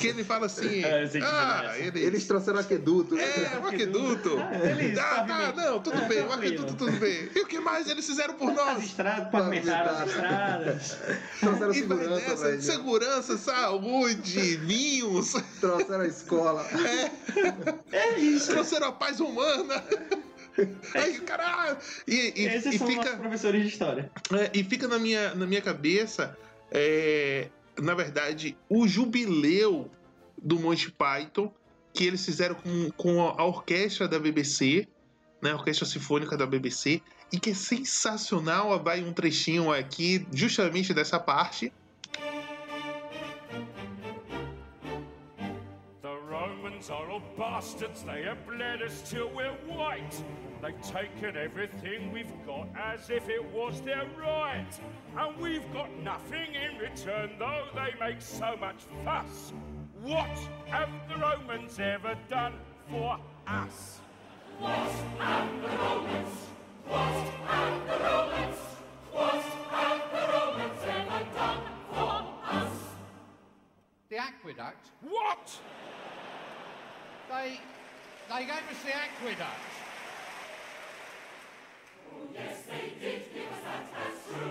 que 0.01 0.07
ele 0.07 0.23
fala 0.23 0.47
assim, 0.47 0.85
É, 0.87 1.11
ah, 1.23 1.75
ele, 1.79 2.01
Eles 2.01 2.25
trouxeram 2.27 2.61
aqueduto. 2.61 3.19
é, 3.19 3.59
o 3.63 3.67
aqueduto. 3.67 4.37
Ah, 4.39 5.17
Ah, 5.17 5.25
tá, 5.27 5.53
não, 5.57 5.81
tudo 5.81 5.97
Ah, 5.97 6.03
bem, 6.09 6.23
o 6.23 6.29
tranquilo. 6.29 6.35
aqueduto 6.63 6.75
tudo 6.77 6.93
bem. 6.99 7.29
E 7.35 7.41
o 7.41 7.47
que 7.47 7.59
mais 7.59 7.89
eles 7.89 8.07
fizeram 8.07 8.35
por 8.35 8.51
As 8.51 8.57
nós? 8.57 8.85
estradas, 8.85 9.31
pavimentaram 9.31 9.99
as 9.99 10.09
estradas. 10.09 10.97
Trouxeram 11.41 11.75
segurança, 11.75 12.61
segurança, 12.61 13.39
saúde, 13.39 14.57
vinhos, 14.59 15.33
Trouxeram 15.61 16.01
a 16.03 16.07
escola. 16.07 16.63
É 16.87 17.56
isso. 18.19 18.51
trouxeram 18.51 18.89
a 18.89 18.93
paz 18.93 19.21
humana. 19.21 19.83
Aí, 20.95 21.21
caralho! 21.21 21.77
E, 22.07 22.33
e, 22.35 22.47
Esses 22.47 22.75
e 22.75 22.79
são 22.79 22.87
fica, 22.87 23.17
professores 23.17 23.63
de 23.63 23.69
história. 23.69 24.11
é, 24.33 24.51
e 24.55 24.65
fica 24.65 24.89
na 24.89 24.99
minha, 24.99 25.35
na 25.35 25.47
minha 25.47 25.61
cabeça, 25.61 26.37
é, 26.71 27.49
na 27.79 27.95
verdade, 27.95 28.57
o 28.69 28.89
jubileu 28.89 29.91
do 30.43 30.59
Monty 30.59 30.91
Python 30.91 31.53
que 31.97 32.05
eles 32.05 32.25
fizeram 32.25 32.55
com, 32.55 32.91
com 32.91 33.23
a 33.23 33.43
orquestra 33.43 34.07
da 34.07 34.19
BBC, 34.19 34.87
né, 35.43 35.51
a 35.51 35.55
Orquestra 35.55 35.87
Sinfônica 35.87 36.37
da 36.37 36.47
BBC, 36.47 37.01
e 37.33 37.41
que 37.41 37.51
é 37.51 37.55
sensacional. 37.55 38.79
Vai 38.83 39.03
um 39.03 39.13
trechinho 39.13 39.73
aqui, 39.73 40.27
justamente 40.33 40.93
dessa 40.93 41.19
parte. 41.19 41.73
Romans 46.77 46.91
are 46.91 47.11
all 47.11 47.23
bastards, 47.39 48.03
they 48.03 48.23
have 48.25 48.47
bled 48.47 48.83
us 48.83 49.03
till 49.09 49.31
we're 49.35 49.57
white. 49.67 50.23
They've 50.61 50.83
taken 50.83 51.35
everything 51.35 52.13
we've 52.13 52.31
got 52.45 52.69
as 52.77 53.09
if 53.09 53.31
it 53.31 53.43
was 53.51 53.81
their 53.81 54.05
right. 54.21 54.67
And 55.17 55.39
we've 55.39 55.73
got 55.73 55.89
nothing 56.01 56.55
in 56.55 56.77
return, 56.77 57.31
though 57.39 57.65
they 57.75 57.95
make 57.99 58.21
so 58.21 58.57
much 58.61 58.85
fuss. 59.07 59.55
What 60.03 60.39
have 60.67 60.91
the 61.09 61.17
Romans 61.17 61.81
ever 61.81 62.15
done 62.29 62.53
for 62.91 63.19
us? 63.47 64.01
What 64.59 64.93
have 65.19 65.63
the 65.63 65.77
Romans? 65.79 66.29
What 66.87 66.99
have 67.47 67.87
the 67.87 68.05
Romans? 68.05 68.59
What 69.13 69.43
have 69.71 70.03
the 70.13 70.27
Romans 70.31 70.81
ever 70.87 71.25
done 71.37 71.61
for 71.91 72.55
us? 72.55 72.73
The 74.11 74.19
aqueduct. 74.19 74.91
What? 75.01 75.59
They 77.29 77.61
they 78.29 78.45
gave 78.45 78.51
us 78.51 78.83
the 78.85 78.95
aqueduct. 78.95 79.51
Oh 82.13 82.27
yes, 82.33 82.63
they 82.69 82.93
did. 83.01 83.23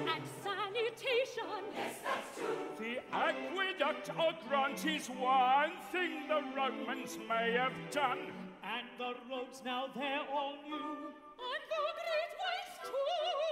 And 0.07 0.23
sanitation. 0.43 1.63
Yes, 1.73 1.95
that's 2.03 2.37
true. 2.37 2.67
The 2.79 2.99
aqueduct, 3.15 4.09
or 4.19 4.33
grant, 4.47 4.85
is 4.85 5.07
one 5.09 5.71
thing 5.91 6.27
the 6.27 6.41
Romans 6.55 7.17
may 7.29 7.53
have 7.53 7.73
done. 7.91 8.19
And 8.63 8.87
the 8.97 9.13
roads 9.29 9.61
now 9.63 9.87
they're 9.95 10.27
all 10.33 10.55
new. 10.65 10.73
And 10.75 11.63
the 11.71 11.85
great 11.95 12.31
ways 12.41 12.71
too. 12.83 13.44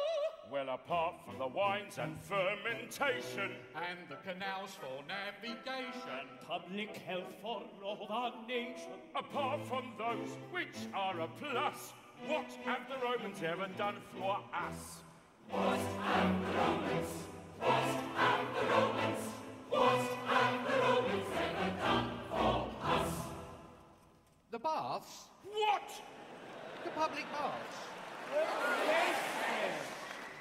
Well, 0.52 0.70
apart 0.70 1.16
from 1.26 1.40
the 1.40 1.48
wines 1.48 1.98
and 1.98 2.16
fermentation, 2.22 3.52
And 3.76 4.00
the 4.08 4.16
canals 4.18 4.78
for 4.80 5.02
navigation. 5.08 6.28
Public 6.48 6.96
health 6.98 7.34
for 7.42 7.64
all 7.84 8.08
the 8.08 8.48
nation. 8.48 8.92
apart 9.16 9.62
from 9.68 9.94
those 9.98 10.30
which 10.52 10.78
are 10.94 11.20
a 11.22 11.28
plus, 11.40 11.94
what 12.28 12.46
have 12.66 12.88
the 12.88 12.96
Romans 13.04 13.42
ever 13.44 13.68
done 13.78 13.96
for 14.18 14.38
us? 14.54 15.02
What 15.50 15.80
have 16.04 16.42
the 16.46 16.58
Romans? 16.58 17.10
What 17.60 17.84
have 18.16 18.48
the 18.54 18.66
Romans? 18.76 19.24
What 19.70 20.02
have 20.28 20.68
the 20.68 20.78
Romans 20.82 21.30
ever 21.36 21.70
done 21.82 22.12
for 22.30 22.68
us? 22.84 23.12
The 24.52 24.60
baths. 24.60 25.26
What? 25.44 25.90
The 26.84 26.90
public 26.92 27.26
baths. 27.32 27.78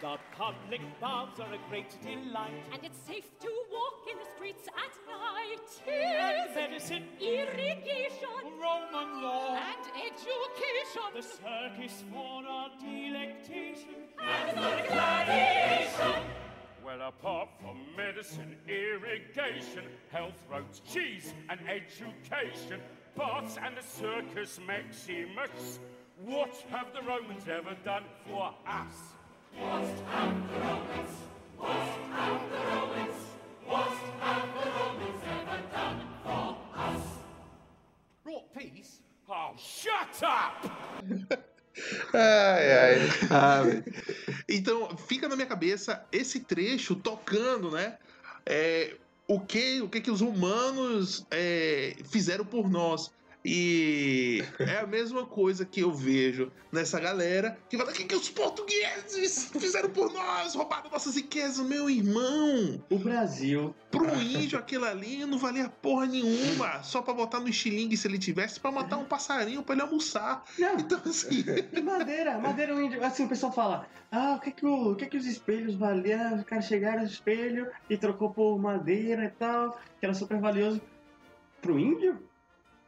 The 0.03 0.19
public 0.37 0.81
baths 1.01 1.39
are 1.39 1.53
a 1.55 1.59
great 1.69 1.89
delight. 2.03 2.51
And 2.73 2.83
it's 2.83 2.99
safe 3.07 3.39
to 3.39 3.49
walk 3.71 4.03
in 4.11 4.19
the 4.19 4.25
streets 4.35 4.67
at 4.67 4.93
night. 5.07 5.71
And 5.87 6.55
medicine, 6.57 7.05
irrigation, 7.21 8.43
Roman 8.61 9.23
law. 9.23 9.55
and 9.55 9.87
education. 9.95 11.03
The 11.15 11.23
circus 11.23 12.03
for 12.13 12.43
our 12.45 12.71
delectation. 12.81 13.95
and 14.21 14.57
the 14.59 14.89
gladiation. 14.89 16.23
Well, 16.85 17.03
apart 17.09 17.51
from 17.61 17.79
medicine, 17.97 18.57
irrigation, 18.67 19.85
health 20.11 20.43
roads, 20.51 20.81
cheese, 20.81 21.33
and 21.49 21.61
education, 21.69 22.81
baths 23.17 23.57
and 23.65 23.77
the 23.77 23.83
circus 23.83 24.59
maximus, 24.67 25.79
what 26.25 26.57
have 26.71 26.93
the 26.93 27.03
Romans 27.03 27.45
ever 27.49 27.77
done 27.85 28.05
for 28.27 28.53
us? 28.67 28.97
Ai, 42.13 42.73
ai. 42.73 42.99
Ah. 43.31 43.63
Então, 44.49 44.97
fica 44.97 45.29
na 45.29 45.37
minha 45.37 45.49
cabeça 45.49 46.05
esse 46.13 46.41
trecho 46.41 46.95
tocando, 46.95 47.71
né? 47.71 47.99
É, 48.45 48.97
o 49.27 49.41
que 49.41 49.81
o 49.81 49.89
que, 49.89 50.01
que 50.01 50.11
os 50.11 50.21
humanos 50.21 51.27
é, 51.31 51.97
fizeram 52.11 52.45
por 52.45 52.69
nós. 52.71 53.11
E 53.45 54.45
é 54.61 54.79
a 54.79 54.87
mesma 54.87 55.27
coisa 55.27 55.65
que 55.65 55.81
eu 55.81 55.93
vejo 55.93 56.53
nessa 56.71 57.01
galera 57.01 57.59
que 57.69 57.77
fala: 57.77 57.91
o 57.91 57.95
que, 57.95 58.05
que 58.05 58.15
os 58.15 58.29
portugueses 58.31 59.51
fizeram 59.59 59.91
por 59.91 60.13
nós? 60.13 60.55
Roubaram 60.55 60.91
nossas 60.91 61.17
riquezas, 61.17 61.67
meu 61.67 61.91
irmão. 61.91 62.83
O 62.89 62.99
Brasil. 62.99 63.75
Pro 63.91 64.15
índio 64.15 64.59
aquilo 64.59 64.85
ali 64.85 65.27
não 65.27 65.39
valia 65.39 65.69
porra 65.69 66.07
nenhuma. 66.07 66.83
Só 66.85 67.03
pra 67.03 67.13
botar 67.13 67.41
no 67.41 67.49
estilingue 67.49 67.97
se 67.97 68.07
ele 68.07 68.19
tivesse, 68.19 68.61
pra 68.61 68.71
matar 68.71 68.97
um 68.97 69.05
passarinho 69.05 69.63
pra 69.63 69.75
ele 69.75 69.83
almoçar. 69.83 70.45
Não, 70.59 70.77
Então, 70.79 71.01
assim. 71.05 71.45
madeira, 71.83 72.39
madeira 72.39 72.75
o 72.75 72.81
índio. 72.81 73.05
Assim, 73.05 73.25
o 73.25 73.29
pessoal 73.29 73.53
fala: 73.53 73.89
Ah, 74.11 74.37
o 74.37 74.41
que 74.41 74.53
que, 74.53 74.65
o, 74.65 74.93
o 74.93 74.97
que, 74.97 75.07
que 75.07 75.17
os 75.17 75.27
espelhos 75.27 75.75
valiam? 75.75 76.37
Os 76.37 76.45
caras 76.45 76.67
chegaram 76.67 77.01
no 77.01 77.07
espelho 77.07 77.69
e 77.91 77.97
trocou 77.97 78.31
por 78.31 78.57
madeira 78.59 79.25
e 79.25 79.31
tal, 79.31 79.81
que 79.99 80.07
era 80.07 80.15
super 80.15 80.39
valioso. 80.39 80.81
Pro 81.61 81.79
índio? 81.79 82.19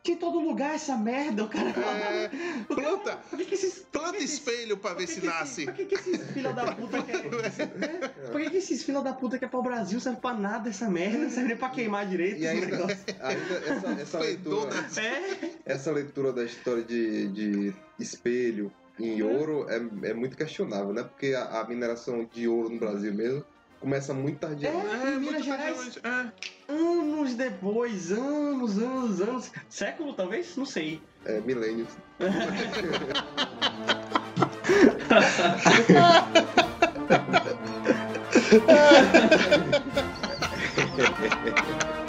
Tinha 0.05 0.17
em 0.17 0.21
todo 0.21 0.39
lugar 0.39 0.75
essa 0.75 0.95
merda, 0.99 1.45
o 1.45 1.49
cara. 1.49 1.71
É, 1.71 2.31
planta, 2.69 3.17
Por 3.31 3.39
que, 3.39 3.47
que 3.47 3.55
esses. 3.55 3.79
planta 3.91 4.19
espelho 4.19 4.77
pra 4.77 4.93
ver 4.93 5.07
que 5.07 5.13
se 5.15 5.21
que 5.23 5.27
nasce. 5.27 5.65
Por 5.65 5.73
que, 5.73 5.87
que 5.87 5.95
esses 5.95 6.31
filha 6.31 6.53
da 6.53 6.73
puta 6.75 7.03
quer. 7.03 7.25
né? 7.25 8.11
Por 8.31 8.39
que, 8.43 8.51
que 8.51 8.57
esses 8.59 8.83
filha 8.85 9.01
da 9.01 9.15
puta 9.15 9.39
quer 9.39 9.49
pra 9.49 9.59
o 9.59 9.63
Brasil? 9.63 9.99
Serve 9.99 10.21
pra 10.21 10.35
nada 10.35 10.69
essa 10.69 10.91
merda, 10.91 11.17
não 11.17 11.31
serve 11.31 11.49
nem 11.49 11.57
pra 11.57 11.71
queimar 11.71 12.07
direito 12.07 12.37
E 12.37 12.45
esse 12.45 12.49
ainda, 12.49 12.67
negócio. 12.67 12.99
ainda 13.19 13.55
essa, 13.67 14.03
essa 14.03 14.19
leitura? 14.19 14.71
É. 15.01 15.51
essa 15.65 15.91
leitura 15.91 16.33
da 16.35 16.45
história 16.45 16.83
de, 16.83 17.29
de 17.29 17.75
espelho 17.99 18.71
em 19.01 19.23
ouro 19.23 19.67
é, 19.71 19.77
é 20.11 20.13
muito 20.13 20.37
questionável, 20.37 20.93
né? 20.93 21.03
Porque 21.03 21.33
a, 21.35 21.61
a 21.63 21.65
mineração 21.67 22.29
de 22.31 22.47
ouro 22.47 22.69
no 22.69 22.79
Brasil 22.79 23.13
mesmo 23.15 23.43
começa 23.81 24.13
muito 24.13 24.39
tardiamente. 24.39 24.87
É, 24.87 25.09
em 25.15 25.19
Minas 25.19 25.33
muito 25.33 25.45
Gerais, 25.45 25.77
tardiamente. 25.95 26.31
É. 26.41 26.54
anos 26.69 27.35
depois, 27.35 28.13
anos, 28.13 28.79
anos, 28.79 29.21
anos. 29.21 29.53
Século, 29.69 30.15
talvez? 30.15 30.57
Não 30.57 30.67
sei. 30.67 31.01
É, 31.25 31.41
milênios. 31.41 31.89